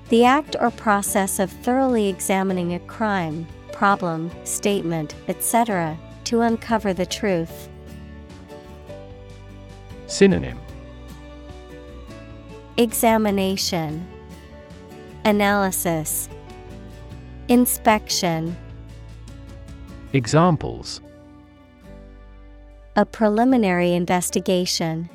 The 0.09 0.25
act 0.25 0.57
or 0.59 0.73
process 0.73 1.39
of 1.39 1.49
thoroughly 1.49 2.09
examining 2.09 2.75
a 2.75 2.81
crime, 2.81 3.47
problem, 3.71 4.33
statement, 4.43 5.15
etc., 5.29 5.97
to 6.25 6.41
uncover 6.41 6.93
the 6.93 7.07
truth. 7.07 7.69
Synonym 10.15 10.61
Examination, 12.77 14.07
Analysis, 15.25 16.29
Inspection. 17.49 18.57
Examples 20.13 21.01
A 22.95 23.05
preliminary 23.05 23.93
investigation. 23.93 25.11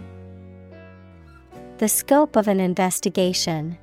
The 1.77 1.87
scope 1.87 2.35
of 2.35 2.49
an 2.49 2.59
investigation. 2.59 3.77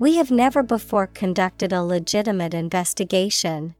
We 0.00 0.16
have 0.16 0.32
never 0.32 0.64
before 0.64 1.06
conducted 1.06 1.72
a 1.72 1.84
legitimate 1.84 2.54
investigation. 2.54 3.76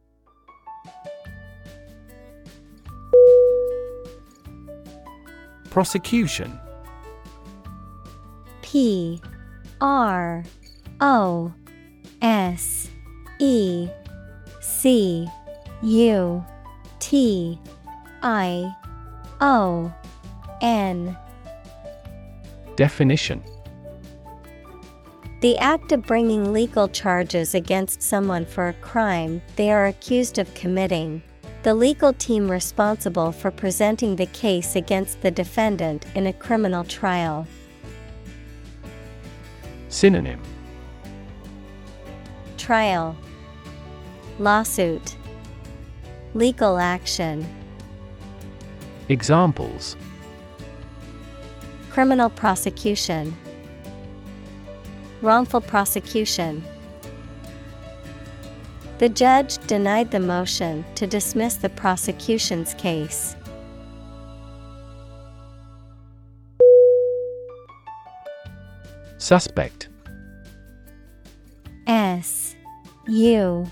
Prosecution 5.70 6.58
P 8.60 9.20
R 9.80 10.44
O 11.00 11.52
S 12.20 12.90
E 13.38 13.88
C 14.60 15.28
U 15.82 16.44
T 16.98 17.58
I 18.22 18.74
O 19.40 19.92
N 20.60 21.16
Definition 22.76 23.42
The 25.40 25.56
act 25.58 25.92
of 25.92 26.02
bringing 26.02 26.52
legal 26.52 26.88
charges 26.88 27.54
against 27.54 28.02
someone 28.02 28.44
for 28.44 28.68
a 28.68 28.74
crime 28.74 29.40
they 29.56 29.70
are 29.70 29.86
accused 29.86 30.38
of 30.38 30.52
committing. 30.54 31.22
The 31.62 31.74
legal 31.74 32.14
team 32.14 32.50
responsible 32.50 33.32
for 33.32 33.50
presenting 33.50 34.16
the 34.16 34.24
case 34.26 34.76
against 34.76 35.20
the 35.20 35.30
defendant 35.30 36.06
in 36.14 36.26
a 36.26 36.32
criminal 36.32 36.84
trial. 36.84 37.46
Synonym. 39.90 40.40
Trial. 42.56 43.14
Lawsuit. 44.38 45.16
Legal 46.32 46.78
action. 46.78 47.46
Examples. 49.10 49.96
Criminal 51.90 52.30
prosecution. 52.30 53.36
Wrongful 55.20 55.60
prosecution 55.60 56.64
The 59.00 59.08
judge 59.08 59.56
denied 59.66 60.10
the 60.10 60.20
motion 60.20 60.84
to 60.96 61.06
dismiss 61.06 61.56
the 61.56 61.70
prosecution's 61.70 62.74
case. 62.74 63.34
Suspect 69.16 69.88
S 71.86 72.54
U 73.08 73.66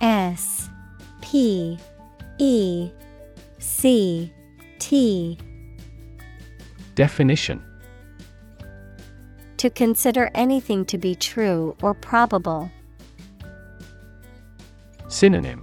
S 0.00 0.68
P 1.22 1.78
E 2.38 2.90
C 3.60 4.32
T 4.80 5.38
Definition 6.96 7.62
To 9.58 9.70
consider 9.70 10.32
anything 10.34 10.84
to 10.86 10.98
be 10.98 11.14
true 11.14 11.76
or 11.80 11.94
probable. 11.94 12.72
Synonym 15.14 15.62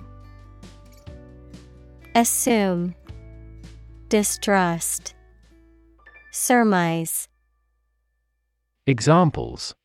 Assume 2.16 2.96
Distrust 4.08 5.14
Surmise 6.32 7.28
Examples 8.88 9.76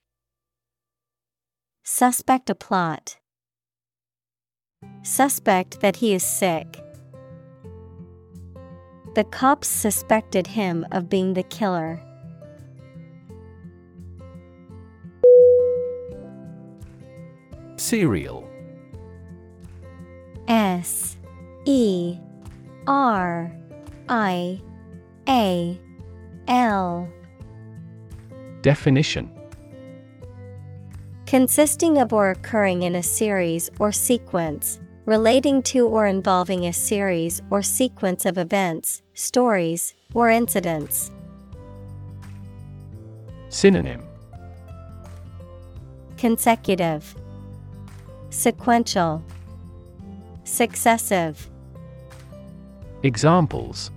Suspect 1.82 2.48
a 2.48 2.54
plot. 2.54 3.18
Suspect 5.02 5.80
that 5.80 5.96
he 5.96 6.14
is 6.14 6.22
sick. 6.22 6.80
The 9.16 9.24
cops 9.24 9.66
suspected 9.66 10.46
him 10.46 10.86
of 10.92 11.08
being 11.08 11.34
the 11.34 11.42
killer. 11.42 12.00
Serial 17.74 18.48
S 20.48 21.16
E 21.64 22.18
R 22.86 23.52
I 24.08 24.60
A 25.28 25.80
L. 26.48 27.08
Definition. 28.62 29.30
Consisting 31.26 31.98
of 31.98 32.12
or 32.12 32.30
occurring 32.30 32.82
in 32.82 32.94
a 32.94 33.02
series 33.02 33.68
or 33.80 33.90
sequence, 33.90 34.80
relating 35.06 35.60
to 35.62 35.86
or 35.86 36.06
involving 36.06 36.66
a 36.66 36.72
series 36.72 37.42
or 37.50 37.62
sequence 37.62 38.24
of 38.24 38.38
events, 38.38 39.02
stories, 39.14 39.94
or 40.14 40.30
incidents. 40.30 41.10
Synonym. 43.48 44.04
Consecutive, 46.16 47.14
Sequential, 48.30 49.24
Successive. 50.46 51.50
Examples 53.02 53.90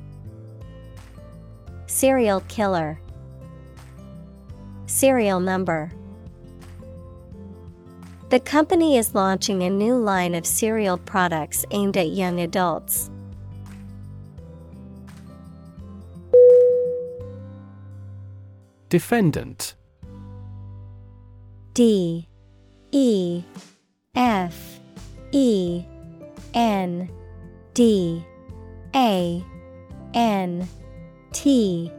Serial 1.85 2.41
killer, 2.41 2.99
Serial 4.87 5.39
number. 5.39 5.91
The 8.29 8.39
company 8.39 8.97
is 8.97 9.13
launching 9.13 9.61
a 9.61 9.69
new 9.69 9.95
line 9.95 10.33
of 10.33 10.45
cereal 10.45 10.97
products 10.97 11.65
aimed 11.69 11.95
at 11.95 12.09
young 12.09 12.39
adults. 12.39 13.11
Defendant 18.89 19.75
D 21.75 22.27
E 22.91 23.43
F 24.15 24.79
E 25.31 25.85
N 26.53 27.09
D 27.73 28.23
A 28.95 29.43
N 30.13 30.67
T. 31.31 31.91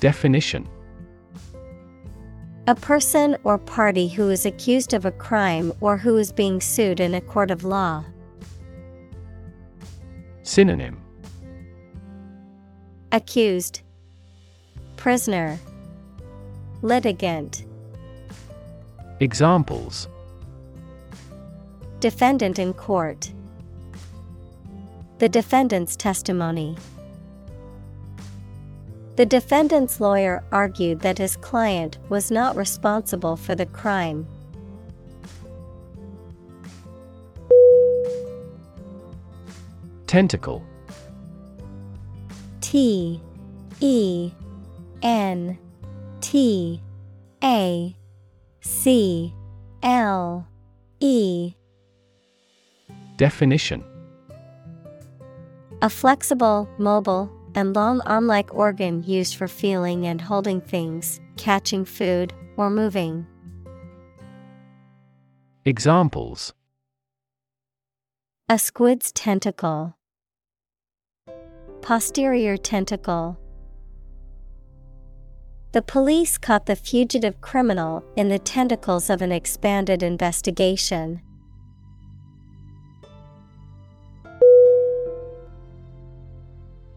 Definition. 0.00 0.68
A 2.66 2.74
person 2.74 3.36
or 3.44 3.58
party 3.58 4.06
who 4.06 4.30
is 4.30 4.46
accused 4.46 4.94
of 4.94 5.04
a 5.04 5.10
crime 5.10 5.72
or 5.80 5.96
who 5.96 6.16
is 6.16 6.30
being 6.30 6.60
sued 6.60 7.00
in 7.00 7.14
a 7.14 7.20
court 7.20 7.50
of 7.50 7.64
law. 7.64 8.04
Synonym. 10.42 11.00
Accused. 13.12 13.80
Prisoner. 14.96 15.58
Litigant. 16.82 17.64
Examples 19.20 20.08
Defendant 22.00 22.58
in 22.58 22.72
court. 22.72 23.30
The 25.18 25.28
defendant's 25.28 25.96
testimony. 25.96 26.78
The 29.16 29.26
defendant's 29.26 30.00
lawyer 30.00 30.42
argued 30.50 31.00
that 31.00 31.18
his 31.18 31.36
client 31.36 31.98
was 32.08 32.30
not 32.30 32.56
responsible 32.56 33.36
for 33.36 33.54
the 33.54 33.66
crime. 33.66 34.26
Tentacle 40.06 40.64
T 42.62 43.20
E 43.80 44.32
N 45.02 45.58
T 46.22 46.80
A 47.44 47.94
C 48.62 49.34
L 49.82 50.48
E 51.00 51.54
Definition 53.20 53.84
A 55.82 55.90
flexible, 55.90 56.66
mobile, 56.78 57.30
and 57.54 57.76
long 57.76 58.00
arm 58.06 58.26
like 58.26 58.54
organ 58.54 59.02
used 59.02 59.36
for 59.36 59.46
feeling 59.46 60.06
and 60.06 60.22
holding 60.22 60.62
things, 60.62 61.20
catching 61.36 61.84
food, 61.84 62.32
or 62.56 62.70
moving. 62.70 63.26
Examples 65.66 66.54
A 68.48 68.58
squid's 68.58 69.12
tentacle. 69.12 69.98
Posterior 71.82 72.56
tentacle. 72.56 73.38
The 75.72 75.82
police 75.82 76.38
caught 76.38 76.64
the 76.64 76.74
fugitive 76.74 77.42
criminal 77.42 78.02
in 78.16 78.30
the 78.30 78.38
tentacles 78.38 79.10
of 79.10 79.20
an 79.20 79.30
expanded 79.30 80.02
investigation. 80.02 81.20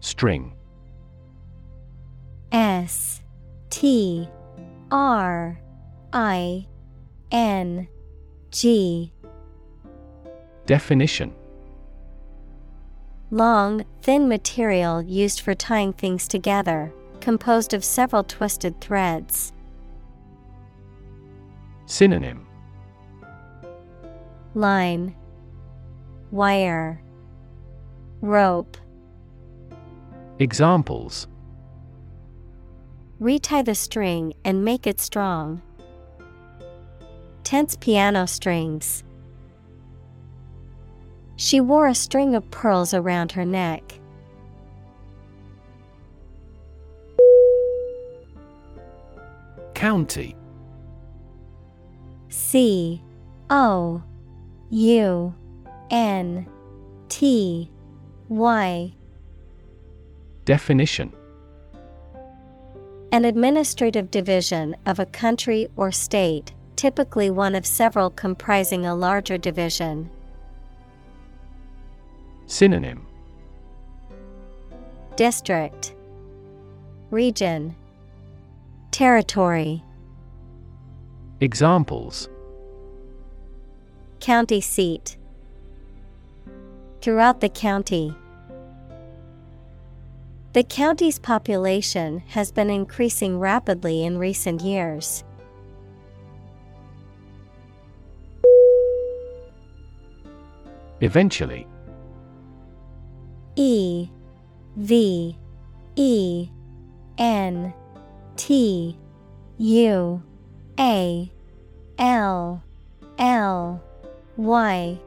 String. 0.03 0.53
S 2.51 3.21
T 3.69 4.27
R 4.91 5.57
I 6.11 6.67
N 7.31 7.88
G. 8.51 9.13
Definition. 10.65 11.34
Long, 13.31 13.85
thin 14.01 14.27
material 14.27 15.01
used 15.01 15.39
for 15.39 15.55
tying 15.55 15.93
things 15.93 16.27
together, 16.27 16.93
composed 17.21 17.73
of 17.73 17.85
several 17.85 18.25
twisted 18.25 18.81
threads. 18.81 19.53
Synonym. 21.85 22.45
Line, 24.53 25.15
Wire, 26.30 27.01
Rope. 28.19 28.75
Examples 30.39 31.27
Retie 33.19 33.61
the 33.61 33.76
string 33.76 34.34
and 34.43 34.65
make 34.65 34.88
it 34.88 34.99
strong. 34.99 35.61
Tense 37.43 37.77
piano 37.77 38.26
strings. 38.26 39.03
She 41.35 41.61
wore 41.61 41.88
a 41.88 41.95
string 41.95 42.35
of 42.35 42.49
pearls 42.51 42.93
around 42.93 43.31
her 43.34 43.45
neck. 43.45 43.99
County 49.73 50.35
C 52.30 53.01
O 53.49 54.01
U 54.69 55.35
N 55.91 56.47
T 57.10 57.69
Y 58.30 58.93
Definition 60.45 61.14
An 63.14 63.24
administrative 63.24 64.11
division 64.11 64.76
of 64.86 64.99
a 64.99 65.06
country 65.06 65.70
or 65.78 65.91
state, 65.91 66.53
typically 66.76 67.30
one 67.30 67.56
of 67.56 67.65
several 67.65 68.10
comprising 68.10 68.86
a 68.86 68.94
larger 68.94 69.38
division. 69.38 70.10
Synonym 72.45 73.07
District 75.15 75.95
Region 77.10 77.76
Territory 78.91 79.82
Examples 81.40 82.28
County 84.20 84.60
seat 84.60 85.15
Throughout 87.02 87.40
the 87.40 87.49
county. 87.49 88.15
The 90.53 90.63
county's 90.63 91.17
population 91.17 92.19
has 92.27 92.51
been 92.51 92.69
increasing 92.69 93.39
rapidly 93.39 94.03
in 94.03 94.19
recent 94.19 94.61
years. 94.61 95.23
Eventually. 101.01 101.65
E 103.55 104.07
V 104.75 105.35
E 105.95 106.49
N 107.17 107.73
T 108.38 108.95
U 109.57 110.21
A 110.80 111.31
L 111.97 112.63
L 113.17 113.84
Y. 114.38 114.99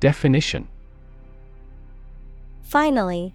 Definition. 0.00 0.68
Finally, 2.62 3.34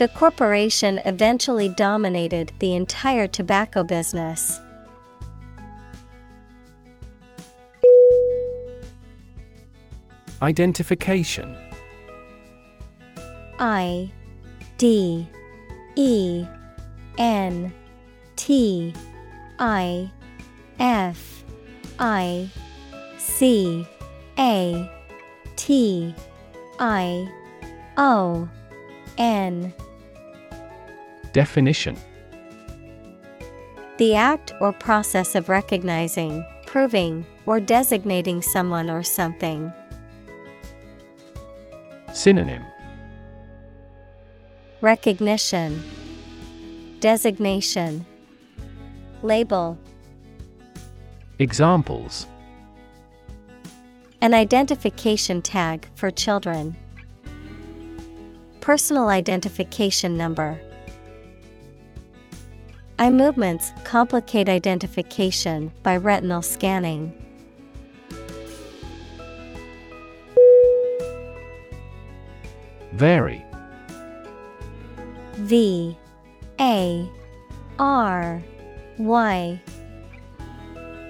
The 0.00 0.08
corporation 0.08 0.98
eventually 1.04 1.68
dominated 1.68 2.54
the 2.58 2.74
entire 2.74 3.26
tobacco 3.26 3.84
business. 3.84 4.58
Identification 10.40 11.54
I 13.58 14.10
D 14.78 15.28
E 15.96 16.46
N 17.18 17.70
T 18.36 18.94
I 19.58 20.10
F 20.78 21.44
I 21.98 22.48
C 23.18 23.86
A 24.38 24.90
T 25.56 26.14
I 26.78 27.28
O 27.98 28.48
N 29.18 29.74
Definition 31.32 31.96
The 33.98 34.16
act 34.16 34.52
or 34.60 34.72
process 34.72 35.36
of 35.36 35.48
recognizing, 35.48 36.44
proving, 36.66 37.24
or 37.46 37.60
designating 37.60 38.42
someone 38.42 38.90
or 38.90 39.04
something. 39.04 39.72
Synonym 42.12 42.64
Recognition, 44.80 45.82
Designation, 46.98 48.04
Label. 49.22 49.78
Examples 51.38 52.26
An 54.20 54.34
identification 54.34 55.42
tag 55.42 55.86
for 55.94 56.10
children. 56.10 56.74
Personal 58.60 59.08
identification 59.08 60.16
number. 60.16 60.60
Eye 63.00 63.08
movements 63.08 63.72
complicate 63.82 64.46
identification 64.46 65.72
by 65.82 65.96
retinal 65.96 66.42
scanning. 66.42 67.14
Vary. 72.92 73.42
V. 75.36 75.96
A. 76.60 77.08
R. 77.78 78.42
Y. 78.98 79.62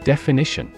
Definition. 0.05 0.73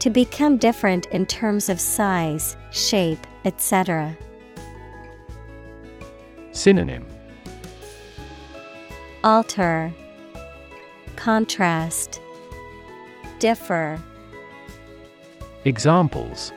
To 0.00 0.10
become 0.10 0.56
different 0.56 1.06
in 1.12 1.26
terms 1.26 1.68
of 1.68 1.78
size, 1.78 2.56
shape, 2.72 3.24
etc. 3.44 4.18
Synonym 6.50 7.11
Alter, 9.24 9.94
Contrast, 11.14 12.20
Differ. 13.38 14.00
Examples 15.64 16.50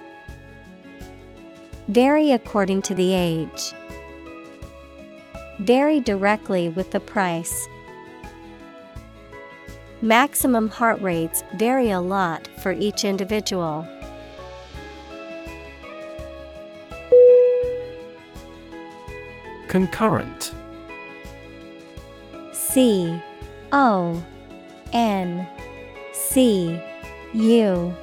Vary 1.89 2.31
according 2.31 2.81
to 2.81 2.95
the 2.95 3.13
age. 3.13 3.71
Vary 5.59 5.99
directly 5.99 6.69
with 6.69 6.89
the 6.89 6.99
price. 6.99 7.67
Maximum 10.01 10.67
heart 10.69 10.99
rates 11.03 11.43
vary 11.57 11.91
a 11.91 12.01
lot 12.01 12.49
for 12.63 12.71
each 12.71 13.05
individual. 13.05 13.87
Concurrent 19.67 20.51
C 22.75 23.21
O 23.71 24.21
N 24.91 25.47
C 26.11 26.77
U 27.33 27.95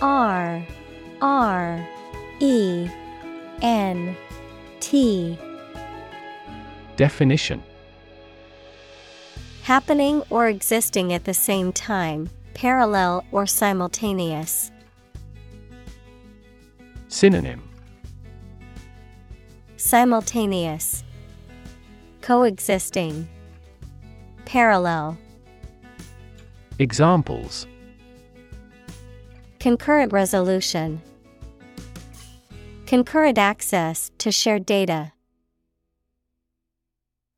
R 0.00 0.66
R 1.20 1.88
E 2.40 2.88
N 3.60 4.16
T 4.80 5.38
Definition. 6.96 7.62
Happening 9.64 10.22
or 10.30 10.48
existing 10.48 11.12
at 11.12 11.24
the 11.24 11.34
same 11.34 11.70
time, 11.70 12.30
parallel 12.54 13.26
or 13.30 13.44
simultaneous. 13.44 14.70
Synonym. 17.08 17.62
Simultaneous, 19.76 21.04
Coexisting, 22.22 23.28
Parallel. 24.44 25.18
Examples 26.78 27.66
Concurrent 29.58 30.12
resolution, 30.12 31.00
Concurrent 32.86 33.38
access 33.38 34.10
to 34.18 34.30
shared 34.30 34.66
data. 34.66 35.12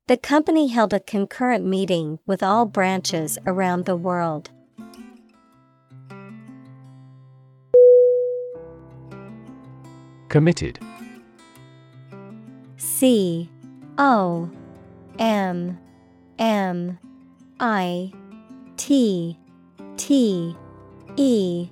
The 0.08 0.16
company 0.16 0.68
held 0.68 0.92
a 0.92 1.00
concurrent 1.00 1.64
meeting 1.64 2.18
with 2.26 2.42
all 2.42 2.66
branches 2.66 3.38
around 3.46 3.84
the 3.84 3.96
world. 3.96 4.50
Committed 10.28 10.78
C 12.76 13.48
O 13.96 14.50
M 15.18 15.78
M 16.38 16.98
I 17.60 18.12
T 18.76 19.38
T 19.96 20.56
E 21.16 21.68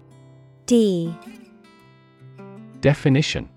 D. 0.67 1.15
Definition. 2.81 3.49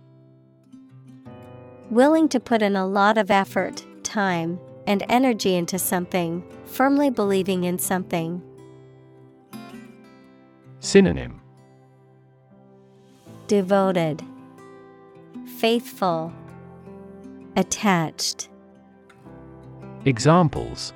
Willing 1.89 2.27
to 2.29 2.39
put 2.39 2.61
in 2.61 2.75
a 2.75 2.85
lot 2.85 3.17
of 3.17 3.31
effort, 3.31 3.85
time, 4.03 4.59
and 4.85 5.03
energy 5.07 5.55
into 5.55 5.79
something, 5.79 6.43
firmly 6.65 7.09
believing 7.09 7.63
in 7.63 7.79
something. 7.79 8.41
Synonym. 10.81 11.39
Devoted, 13.47 14.21
Faithful, 15.57 16.33
Attached. 17.55 18.49
Examples 20.05 20.93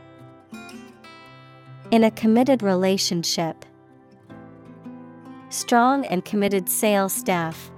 In 1.92 2.06
a 2.06 2.12
committed 2.12 2.64
relationship, 2.64 3.66
strong 5.50 6.06
and 6.06 6.24
committed 6.24 6.70
sales 6.70 7.12
staff. 7.12 7.70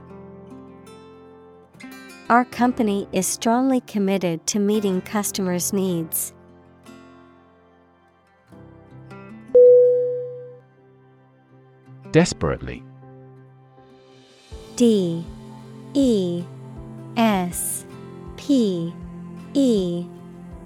Our 2.30 2.46
company 2.46 3.08
is 3.12 3.26
strongly 3.26 3.82
committed 3.82 4.46
to 4.48 4.60
meeting 4.60 5.02
customers' 5.02 5.74
needs. 5.74 6.32
Desperately 12.12 12.84
D 14.76 15.26
E 15.96 16.44
S 17.18 17.88
P 18.38 18.94
E 19.56 20.06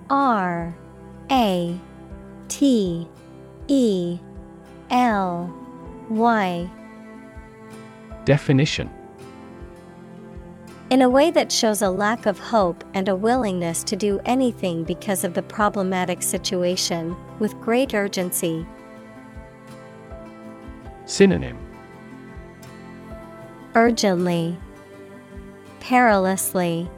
R 0.10 0.76
A 1.32 1.80
T 2.50 3.08
E 3.68 4.20
L 4.90 5.54
Y. 6.10 6.70
Definition. 8.24 8.90
In 10.90 11.02
a 11.02 11.10
way 11.10 11.32
that 11.32 11.52
shows 11.52 11.82
a 11.82 11.90
lack 11.90 12.26
of 12.26 12.40
hope 12.40 12.84
and 12.94 13.10
a 13.10 13.16
willingness 13.16 13.84
to 13.84 13.98
do 13.98 14.22
anything 14.24 14.86
because 14.86 15.26
of 15.26 15.34
the 15.34 15.42
problematic 15.42 16.22
situation, 16.22 17.14
with 17.40 17.60
great 17.60 17.94
urgency. 17.94 18.66
Synonym. 21.06 21.58
Urgently, 23.76 24.58
Perilously, 25.82 26.90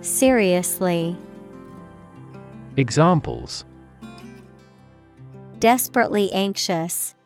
Seriously, 0.00 1.16
Examples 2.76 3.64
Desperately 5.58 6.30
anxious. 6.32 7.16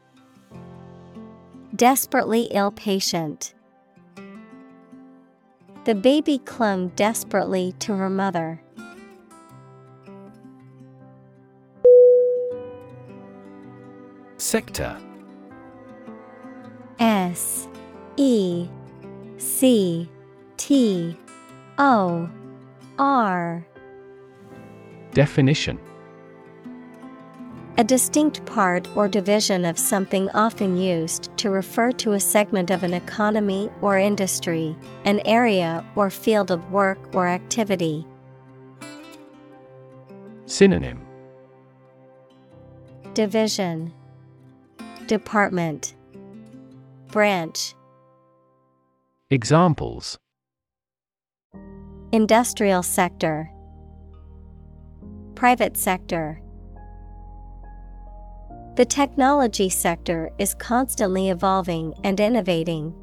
Desperately 1.76 2.48
ill 2.50 2.70
patient. 2.70 3.52
The 5.84 5.94
baby 5.94 6.38
clung 6.38 6.88
desperately 6.88 7.74
to 7.80 7.94
her 7.96 8.09
mother. 8.09 8.62
Sector 14.38 14.96
S 16.98 17.68
E 18.16 18.68
C 19.36 20.09
T 20.56 21.16
O 21.78 22.30
R 22.98 23.66
Definition 25.12 25.78
a 27.78 27.85
distinct 27.85 28.44
part 28.44 28.86
or 28.94 29.09
division 29.09 29.65
of 29.65 29.78
something 29.78 30.28
often 30.31 30.77
used 30.77 31.35
to 31.39 31.49
refer 31.49 31.90
to 31.93 32.12
a 32.12 32.20
segment 32.20 32.70
of 32.70 32.82
an 32.82 32.93
economy 32.93 33.70
or 33.81 33.99
industry, 33.99 34.77
an 35.07 35.20
area 35.24 35.82
or 35.97 36.11
field 36.11 36.51
of 36.51 36.70
work 36.70 36.99
or 37.15 37.27
activity. 37.27 38.07
Synonym. 40.44 41.01
Division. 43.15 43.94
Department. 45.07 45.94
Branch. 47.09 47.74
Examples. 49.31 50.19
Industrial 52.12 52.82
sector. 52.82 53.51
Private 55.35 55.78
sector 55.78 56.41
The 58.74 58.86
technology 58.86 59.69
sector 59.69 60.31
is 60.39 60.55
constantly 60.55 61.28
evolving 61.28 61.93
and 62.05 62.19
innovating. 62.19 62.94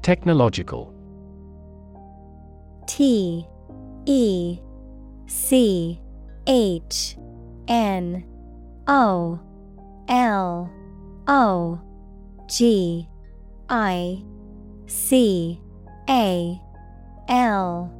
Technological 0.00 0.94
T 2.86 3.46
E 4.06 4.58
C 5.26 6.00
H 6.46 7.16
N 7.68 8.24
O 8.88 9.38
L 10.08 10.70
O 11.28 11.80
G 12.48 13.06
I 13.68 14.24
C 14.86 15.60
A 16.08 16.58
L 17.28 17.99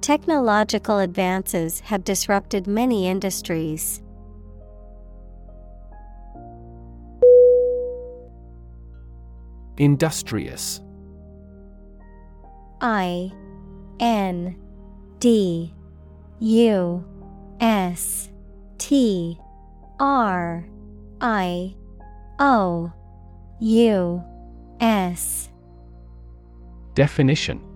Technological 0.00 0.98
advances 0.98 1.80
have 1.80 2.04
disrupted 2.04 2.66
many 2.66 3.08
industries. 3.08 4.02
Industrious. 9.78 10.80
I 12.80 13.32
N 14.00 14.56
D 15.18 15.74
U 16.40 17.04
S 17.60 18.30
T 18.78 19.38
R 19.98 20.66
I 21.20 21.74
O 22.38 22.92
U 23.60 24.22
S. 24.80 25.50
Definition 26.94 27.75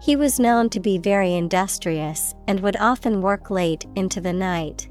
He 0.00 0.16
was 0.16 0.38
known 0.38 0.70
to 0.70 0.80
be 0.80 0.98
very 0.98 1.34
industrious 1.34 2.34
and 2.46 2.60
would 2.60 2.76
often 2.76 3.20
work 3.20 3.50
late 3.50 3.84
into 3.96 4.20
the 4.20 4.32
night. 4.32 4.88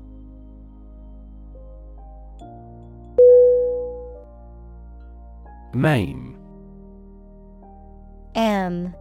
Maim 5.73 6.37
M. 8.35 8.93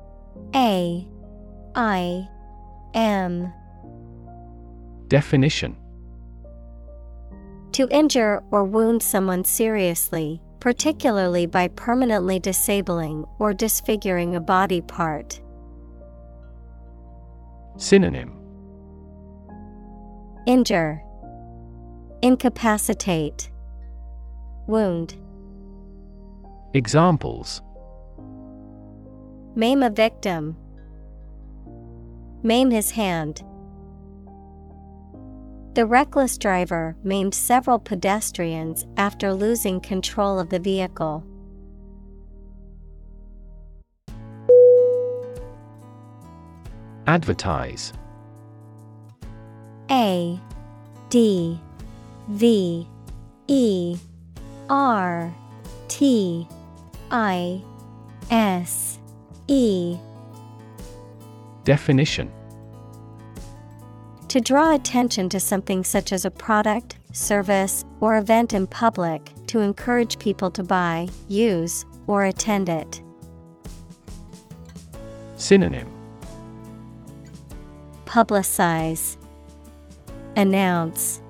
A. 0.55 1.07
I. 1.75 2.29
M. 2.95 3.53
Definition. 5.09 5.77
To 7.73 7.87
injure 7.91 8.43
or 8.51 8.65
wound 8.65 9.03
someone 9.03 9.45
seriously, 9.45 10.41
particularly 10.59 11.45
by 11.45 11.69
permanently 11.69 12.39
disabling 12.39 13.27
or 13.39 13.53
disfiguring 13.53 14.35
a 14.35 14.41
body 14.41 14.81
part. 14.81 15.41
Synonym 17.79 18.33
Injure, 20.47 21.03
Incapacitate, 22.23 23.51
Wound. 24.67 25.17
Examples 26.73 27.61
Maim 29.55 29.83
a 29.83 29.91
victim. 29.91 30.57
Maim 32.43 32.71
his 32.71 32.93
hand. 32.93 33.43
The 35.75 35.85
reckless 35.85 36.39
driver 36.39 36.97
maimed 37.03 37.35
several 37.35 37.79
pedestrians 37.79 38.87
after 38.97 39.35
losing 39.35 39.81
control 39.81 40.39
of 40.39 40.49
the 40.49 40.59
vehicle. 40.59 41.25
Advertise. 47.07 47.93
A 49.91 50.41
D 51.09 51.61
V 52.29 52.89
E 53.47 53.97
R 54.69 55.33
T 55.87 56.49
I 57.13 57.63
S 58.31 58.99
E. 59.47 59.97
Definition. 61.63 62.33
To 64.29 64.41
draw 64.41 64.75
attention 64.75 65.29
to 65.29 65.39
something 65.39 65.85
such 65.85 66.13
as 66.13 66.25
a 66.25 66.31
product, 66.31 66.99
service, 67.13 67.85
or 68.01 68.17
event 68.19 68.53
in 68.53 68.67
public 68.67 69.33
to 69.47 69.61
encourage 69.61 70.19
people 70.19 70.51
to 70.51 70.65
buy, 70.65 71.09
use, 71.29 71.85
or 72.09 72.25
attend 72.25 72.69
it. 72.69 73.01
Synonym 75.37 75.96
Publicize, 78.07 79.17
Announce, 80.37 81.21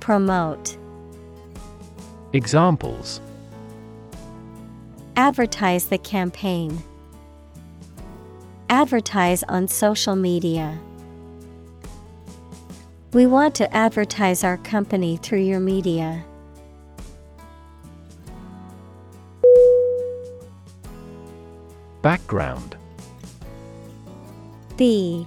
Promote. 0.00 0.76
Examples 2.32 3.20
Advertise 5.16 5.86
the 5.86 5.98
campaign. 5.98 6.82
Advertise 8.70 9.42
on 9.44 9.68
social 9.68 10.16
media. 10.16 10.78
We 13.12 13.26
want 13.26 13.54
to 13.56 13.74
advertise 13.74 14.44
our 14.44 14.56
company 14.58 15.18
through 15.18 15.40
your 15.40 15.60
media. 15.60 16.24
Background 22.00 22.76
B 24.76 25.26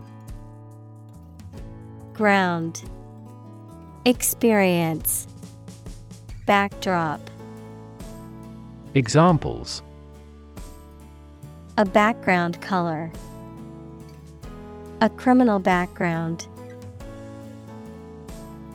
Ground 2.21 2.83
Experience 4.05 5.27
Backdrop. 6.45 7.19
Examples. 8.93 9.81
A 11.79 11.85
background 11.85 12.61
color. 12.61 13.11
A 15.01 15.09
criminal 15.09 15.57
background. 15.57 16.47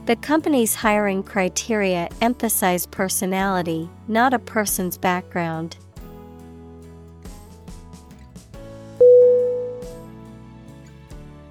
The 0.07 0.17
company's 0.17 0.75
hiring 0.75 1.23
criteria 1.23 2.09
emphasize 2.21 2.85
personality, 2.85 3.89
not 4.09 4.35
a 4.35 4.41
person's 4.41 4.99
background. 4.99 5.77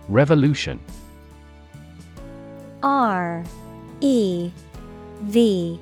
Revolution 0.10 0.82
R 2.86 3.44
E 4.00 4.52
V 5.24 5.80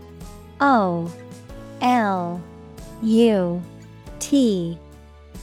O 0.62 1.14
L 1.82 2.42
U 3.02 3.62
T 4.20 4.78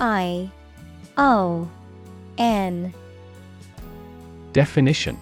I 0.01 0.51
O 1.19 1.69
N. 2.39 2.95
Definition. 4.55 5.19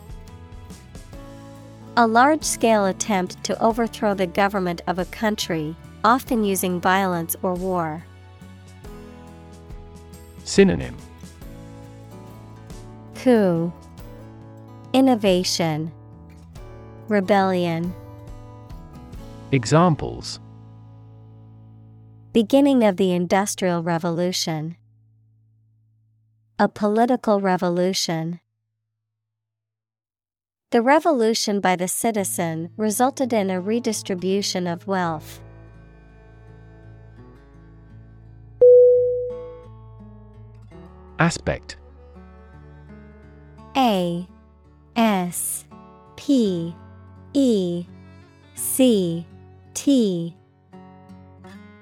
A 1.97 2.06
large 2.06 2.44
scale 2.44 2.86
attempt 2.86 3.43
to 3.43 3.60
overthrow 3.60 4.15
the 4.15 4.28
government 4.28 4.81
of 4.86 5.01
a 5.01 5.05
country, 5.06 5.74
often 6.05 6.44
using 6.44 6.81
violence 6.81 7.35
or 7.43 7.55
war. 7.55 8.05
Synonym. 10.44 10.97
Coup. 13.16 13.73
Innovation 14.93 15.93
Rebellion 17.09 17.94
Examples 19.51 20.40
Beginning 22.35 22.85
of 22.85 22.98
the 22.98 23.12
Industrial 23.12 23.82
Revolution 23.82 24.76
A 26.59 26.68
political 26.68 27.40
revolution. 27.40 28.40
The 30.70 30.82
revolution 30.82 31.60
by 31.60 31.76
the 31.76 31.89
citizen 31.89 32.72
resulted 32.76 33.32
in 33.32 33.48
a 33.48 33.59
redistribution 33.59 34.66
of 34.66 34.86
wealth. 34.86 35.40
Aspect 41.18 41.78
A 43.78 44.28
S 44.94 45.64
P 46.16 46.76
E 47.35 47.87
C 48.55 49.27
T. 49.75 50.35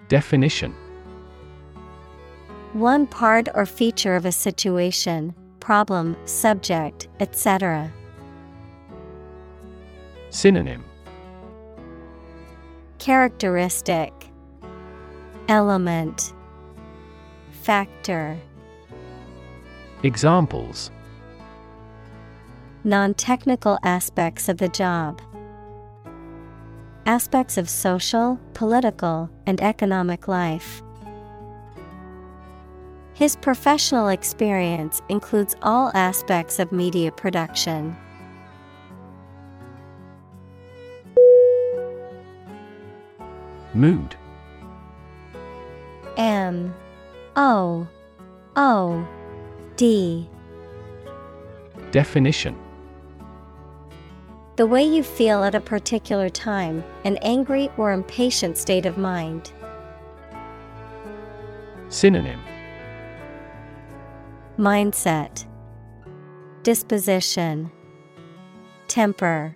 Definition. 0.09 0.75
One 2.75 3.07
part 3.07 3.49
or 3.55 3.65
feature 3.65 4.15
of 4.17 4.27
a 4.27 4.33
situation, 4.33 5.35
problem, 5.61 6.17
subject, 6.27 7.09
etc. 7.21 7.91
Synonym. 10.31 10.85
Characteristic. 12.99 14.13
Element. 15.49 16.35
Factor. 17.63 18.39
Examples 20.03 20.91
Non 22.87 23.15
technical 23.15 23.81
aspects 23.83 24.49
of 24.49 24.59
the 24.59 24.69
job. 24.69 25.21
Aspects 27.05 27.59
of 27.59 27.69
social, 27.69 28.39
political, 28.55 29.29
and 29.45 29.61
economic 29.61 30.29
life. 30.29 30.85
His 33.13 33.35
professional 33.35 34.07
experience 34.07 35.03
includes 35.09 35.57
all 35.63 35.91
aspects 35.95 36.61
of 36.61 36.71
media 36.71 37.11
production. 37.11 37.97
Mood 43.75 44.15
M 46.17 46.73
O 47.35 47.89
O 48.55 49.09
D 49.75 50.31
Definition 51.91 52.57
The 54.57 54.67
way 54.67 54.85
you 54.85 55.03
feel 55.03 55.45
at 55.45 55.55
a 55.55 55.61
particular 55.61 56.31
time, 56.31 56.83
an 57.05 57.19
angry 57.19 57.69
or 57.77 57.93
impatient 57.93 58.57
state 58.57 58.87
of 58.87 58.97
mind. 58.97 59.53
Synonym 61.91 62.41
Mindset 64.59 65.45
Disposition 66.63 67.71
Temper 68.89 69.55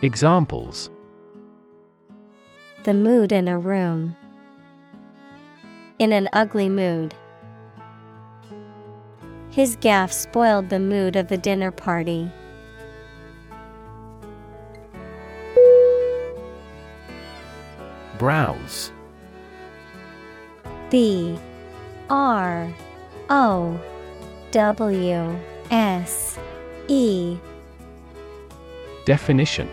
Examples 0.00 0.88
The 2.84 2.94
mood 2.94 3.30
in 3.30 3.46
a 3.46 3.58
room. 3.58 4.16
In 5.98 6.12
an 6.12 6.30
ugly 6.32 6.70
mood. 6.70 7.14
His 9.50 9.76
gaffe 9.76 10.12
spoiled 10.12 10.70
the 10.70 10.80
mood 10.80 11.14
of 11.14 11.28
the 11.28 11.36
dinner 11.36 11.70
party. 11.70 12.32
Browse 18.24 18.90
B 20.88 21.38
R 22.08 22.72
O 23.28 23.78
W 24.50 25.38
S 25.70 26.38
E 26.88 27.36
Definition 29.04 29.68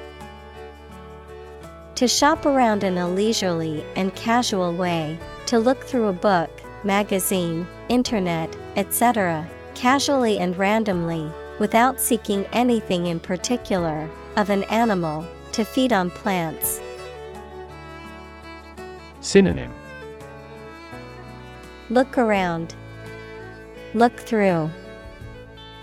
To 1.95 2.09
shop 2.09 2.45
around 2.45 2.83
in 2.83 2.97
a 2.97 3.07
leisurely 3.07 3.85
and 3.95 4.13
casual 4.15 4.73
way, 4.73 5.17
to 5.45 5.57
look 5.57 5.81
through 5.85 6.07
a 6.07 6.13
book, 6.29 6.51
magazine, 6.83 7.65
internet, 7.87 8.53
etc., 8.75 9.47
casually 9.75 10.39
and 10.39 10.57
randomly, 10.57 11.31
without 11.57 12.01
seeking 12.01 12.45
anything 12.51 13.05
in 13.05 13.21
particular, 13.21 14.09
of 14.35 14.49
an 14.49 14.63
animal, 14.65 15.25
to 15.53 15.63
feed 15.63 15.93
on 15.93 16.09
plants. 16.09 16.81
Synonym 19.21 19.71
Look 21.91 22.17
around. 22.17 22.73
Look 23.93 24.17
through. 24.17 24.69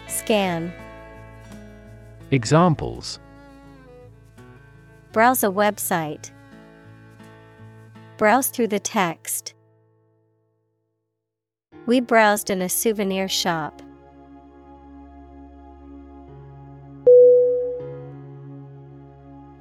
Scan. 0.06 0.72
Examples 2.30 3.20
Browse 5.12 5.44
a 5.44 5.48
website. 5.48 6.30
Browse 8.16 8.48
through 8.48 8.68
the 8.68 8.80
text. 8.80 9.54
We 11.86 12.00
browsed 12.00 12.50
in 12.50 12.62
a 12.62 12.68
souvenir 12.68 13.28
shop. 13.28 13.82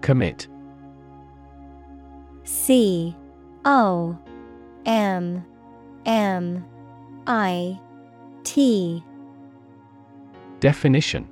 Commit 0.01 0.47
C 2.43 3.15
O 3.68 4.18
M 4.85 5.45
M 6.06 6.65
I 7.27 7.77
T 8.45 9.03
Definition 10.61 11.27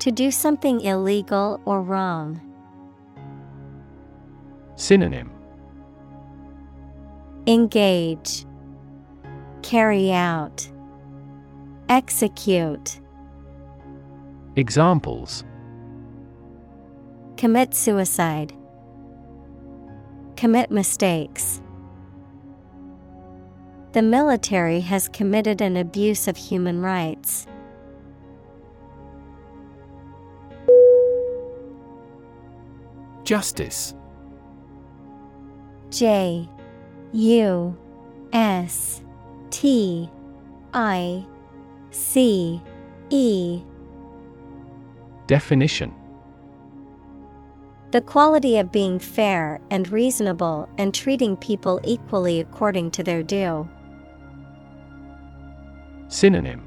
To 0.00 0.10
do 0.10 0.32
something 0.32 0.80
illegal 0.80 1.60
or 1.64 1.80
wrong. 1.80 2.40
Synonym 4.74 5.30
Engage. 7.46 8.44
Carry 9.62 10.10
out. 10.10 10.68
Execute. 11.88 13.00
Examples 14.56 15.44
Commit 17.36 17.74
suicide. 17.74 18.52
Commit 20.42 20.72
mistakes. 20.72 21.62
The 23.92 24.02
military 24.02 24.80
has 24.80 25.06
committed 25.06 25.60
an 25.60 25.76
abuse 25.76 26.26
of 26.26 26.36
human 26.36 26.82
rights. 26.82 27.46
Justice 33.22 33.94
J 35.90 36.48
U 37.12 37.78
S 38.32 39.00
T 39.50 40.10
I 40.74 41.24
C 41.92 42.60
E 43.10 43.62
Definition 45.28 45.94
The 47.92 48.00
quality 48.00 48.56
of 48.56 48.72
being 48.72 48.98
fair 48.98 49.60
and 49.70 49.86
reasonable 49.92 50.66
and 50.78 50.94
treating 50.94 51.36
people 51.36 51.78
equally 51.84 52.40
according 52.40 52.90
to 52.92 53.02
their 53.02 53.22
due. 53.22 53.68
Synonym 56.08 56.66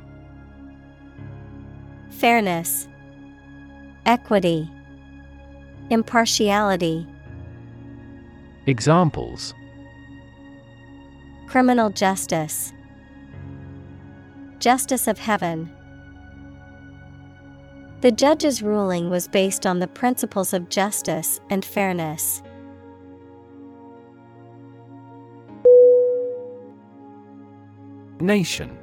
Fairness, 2.11 2.87
Equity, 4.05 4.69
Impartiality. 5.89 7.07
Examples 8.67 9.55
Criminal 11.47 11.89
justice, 11.89 12.71
Justice 14.59 15.07
of 15.07 15.17
Heaven. 15.17 15.75
The 18.05 18.11
judge's 18.11 18.61
ruling 18.61 19.09
was 19.09 19.27
based 19.27 19.65
on 19.65 19.79
the 19.79 19.87
principles 19.87 20.53
of 20.53 20.69
justice 20.69 21.39
and 21.49 21.65
fairness. 21.65 22.43
Nation. 28.19 28.77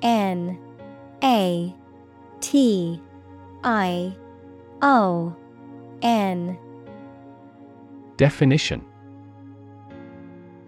N. 0.00 0.58
A. 1.22 1.76
T. 2.40 3.02
I. 3.62 4.16
O. 4.80 5.36
N. 6.00 6.58
Definition 8.16 8.87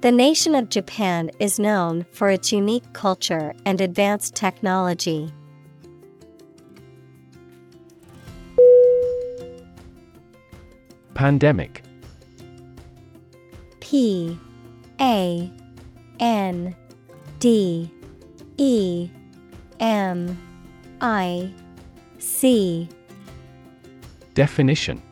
The 0.00 0.10
nation 0.10 0.54
of 0.54 0.70
Japan 0.70 1.30
is 1.40 1.58
known 1.58 2.06
for 2.10 2.30
its 2.30 2.52
unique 2.52 2.90
culture 2.94 3.52
and 3.66 3.82
advanced 3.82 4.34
technology. 4.34 5.30
Pandemic. 11.12 11.82
P 13.80 14.38
A 15.02 15.52
N 16.18 16.74
D 17.38 17.92
E 18.56 19.10
M 19.80 20.38
I 21.02 21.52
C. 22.18 22.88
Definition 24.32 25.02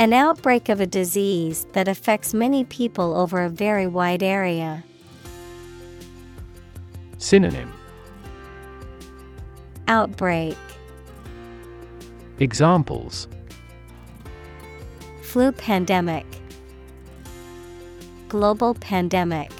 An 0.00 0.12
outbreak 0.12 0.68
of 0.68 0.80
a 0.80 0.86
disease 0.86 1.66
that 1.72 1.88
affects 1.88 2.32
many 2.32 2.62
people 2.62 3.16
over 3.16 3.42
a 3.42 3.48
very 3.48 3.88
wide 3.88 4.22
area. 4.22 4.84
Synonym. 7.18 7.72
Outbreak. 9.88 10.56
Examples. 12.38 13.26
Flu 15.22 15.50
pandemic. 15.50 16.26
Global 18.28 18.74
pandemic. 18.74 19.50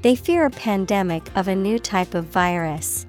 They 0.00 0.16
fear 0.16 0.46
a 0.46 0.50
pandemic 0.50 1.30
of 1.36 1.48
a 1.48 1.54
new 1.54 1.78
type 1.78 2.14
of 2.14 2.24
virus. 2.24 3.04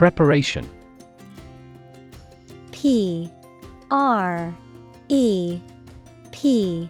Preparation. 0.00 0.66
P 2.72 3.30
R 3.90 4.56
E 5.10 5.60
P 6.32 6.88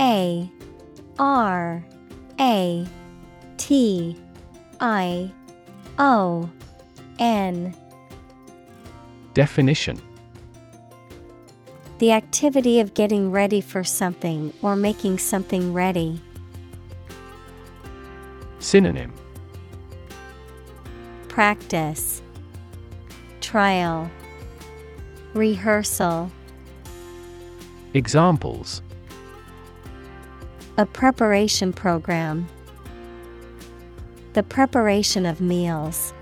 A 0.00 0.50
R 1.18 1.84
A 2.40 2.86
T 3.58 4.16
I 4.80 5.30
O 5.98 6.48
N. 7.18 7.76
Definition. 9.34 10.00
The 11.98 12.12
activity 12.12 12.80
of 12.80 12.94
getting 12.94 13.30
ready 13.30 13.60
for 13.60 13.84
something 13.84 14.54
or 14.62 14.74
making 14.74 15.18
something 15.18 15.74
ready. 15.74 16.22
Synonym. 18.58 19.12
Practice 21.28 22.22
Trial 23.40 24.10
Rehearsal 25.34 26.30
Examples 27.94 28.82
A 30.76 30.84
preparation 30.86 31.72
program. 31.72 32.46
The 34.34 34.42
preparation 34.42 35.26
of 35.26 35.40
meals. 35.40 36.12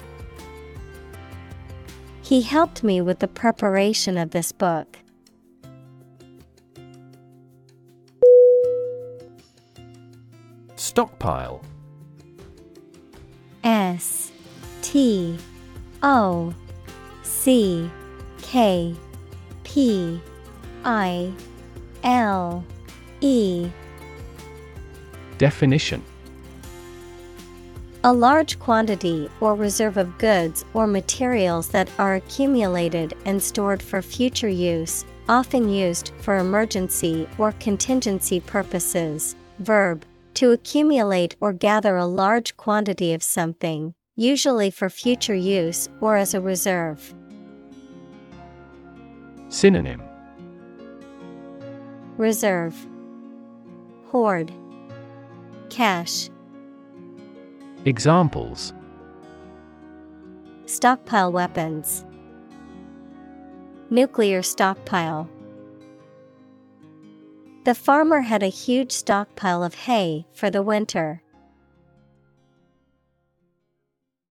He 2.23 2.43
helped 2.43 2.83
me 2.83 3.01
with 3.01 3.19
the 3.19 3.29
preparation 3.29 4.17
of 4.17 4.31
this 4.31 4.53
book. 4.53 4.99
Stockpile 10.77 11.63
S 13.65 14.33
T 14.83 15.39
O 16.03 16.55
C 17.47 17.89
K 18.43 18.93
P 19.63 20.21
I 20.85 21.33
L 22.03 22.65
E 23.21 23.71
Definition 25.39 26.03
A 28.03 28.13
large 28.13 28.59
quantity 28.59 29.31
or 29.39 29.55
reserve 29.55 29.97
of 29.97 30.19
goods 30.19 30.65
or 30.75 30.89
materials 30.89 31.69
that 31.69 31.89
are 32.01 32.17
accumulated 32.17 33.15
and 33.27 33.41
stored 33.41 33.81
for 33.81 34.03
future 34.03 34.49
use, 34.49 35.05
often 35.29 35.69
used 35.69 36.11
for 36.23 36.39
emergency 36.39 37.29
or 37.39 37.53
contingency 37.61 38.41
purposes. 38.41 39.37
Verb 39.61 40.05
To 40.35 40.51
accumulate 40.51 41.37
or 41.41 41.53
gather 41.53 41.97
a 41.97 42.07
large 42.07 42.57
quantity 42.57 43.15
of 43.15 43.23
something, 43.23 43.95
usually 44.17 44.73
for 44.73 44.91
future 44.91 45.37
use 45.37 45.89
or 46.01 46.17
as 46.17 46.35
a 46.35 46.41
reserve. 46.41 47.15
Synonym. 49.57 50.03
Reserve. 52.19 52.77
Hoard. 54.09 54.53
Cache. 55.71 56.29
Examples. 57.87 58.75
Stockpile 60.67 61.33
weapons. 61.33 62.05
Nuclear 63.89 64.43
stockpile. 64.43 65.27
The 67.65 67.75
farmer 67.75 68.21
had 68.21 68.43
a 68.43 68.49
huge 68.49 68.93
stockpile 68.93 69.65
of 69.65 69.73
hay 69.73 70.27
for 70.33 70.51
the 70.51 70.63
winter. 70.63 71.23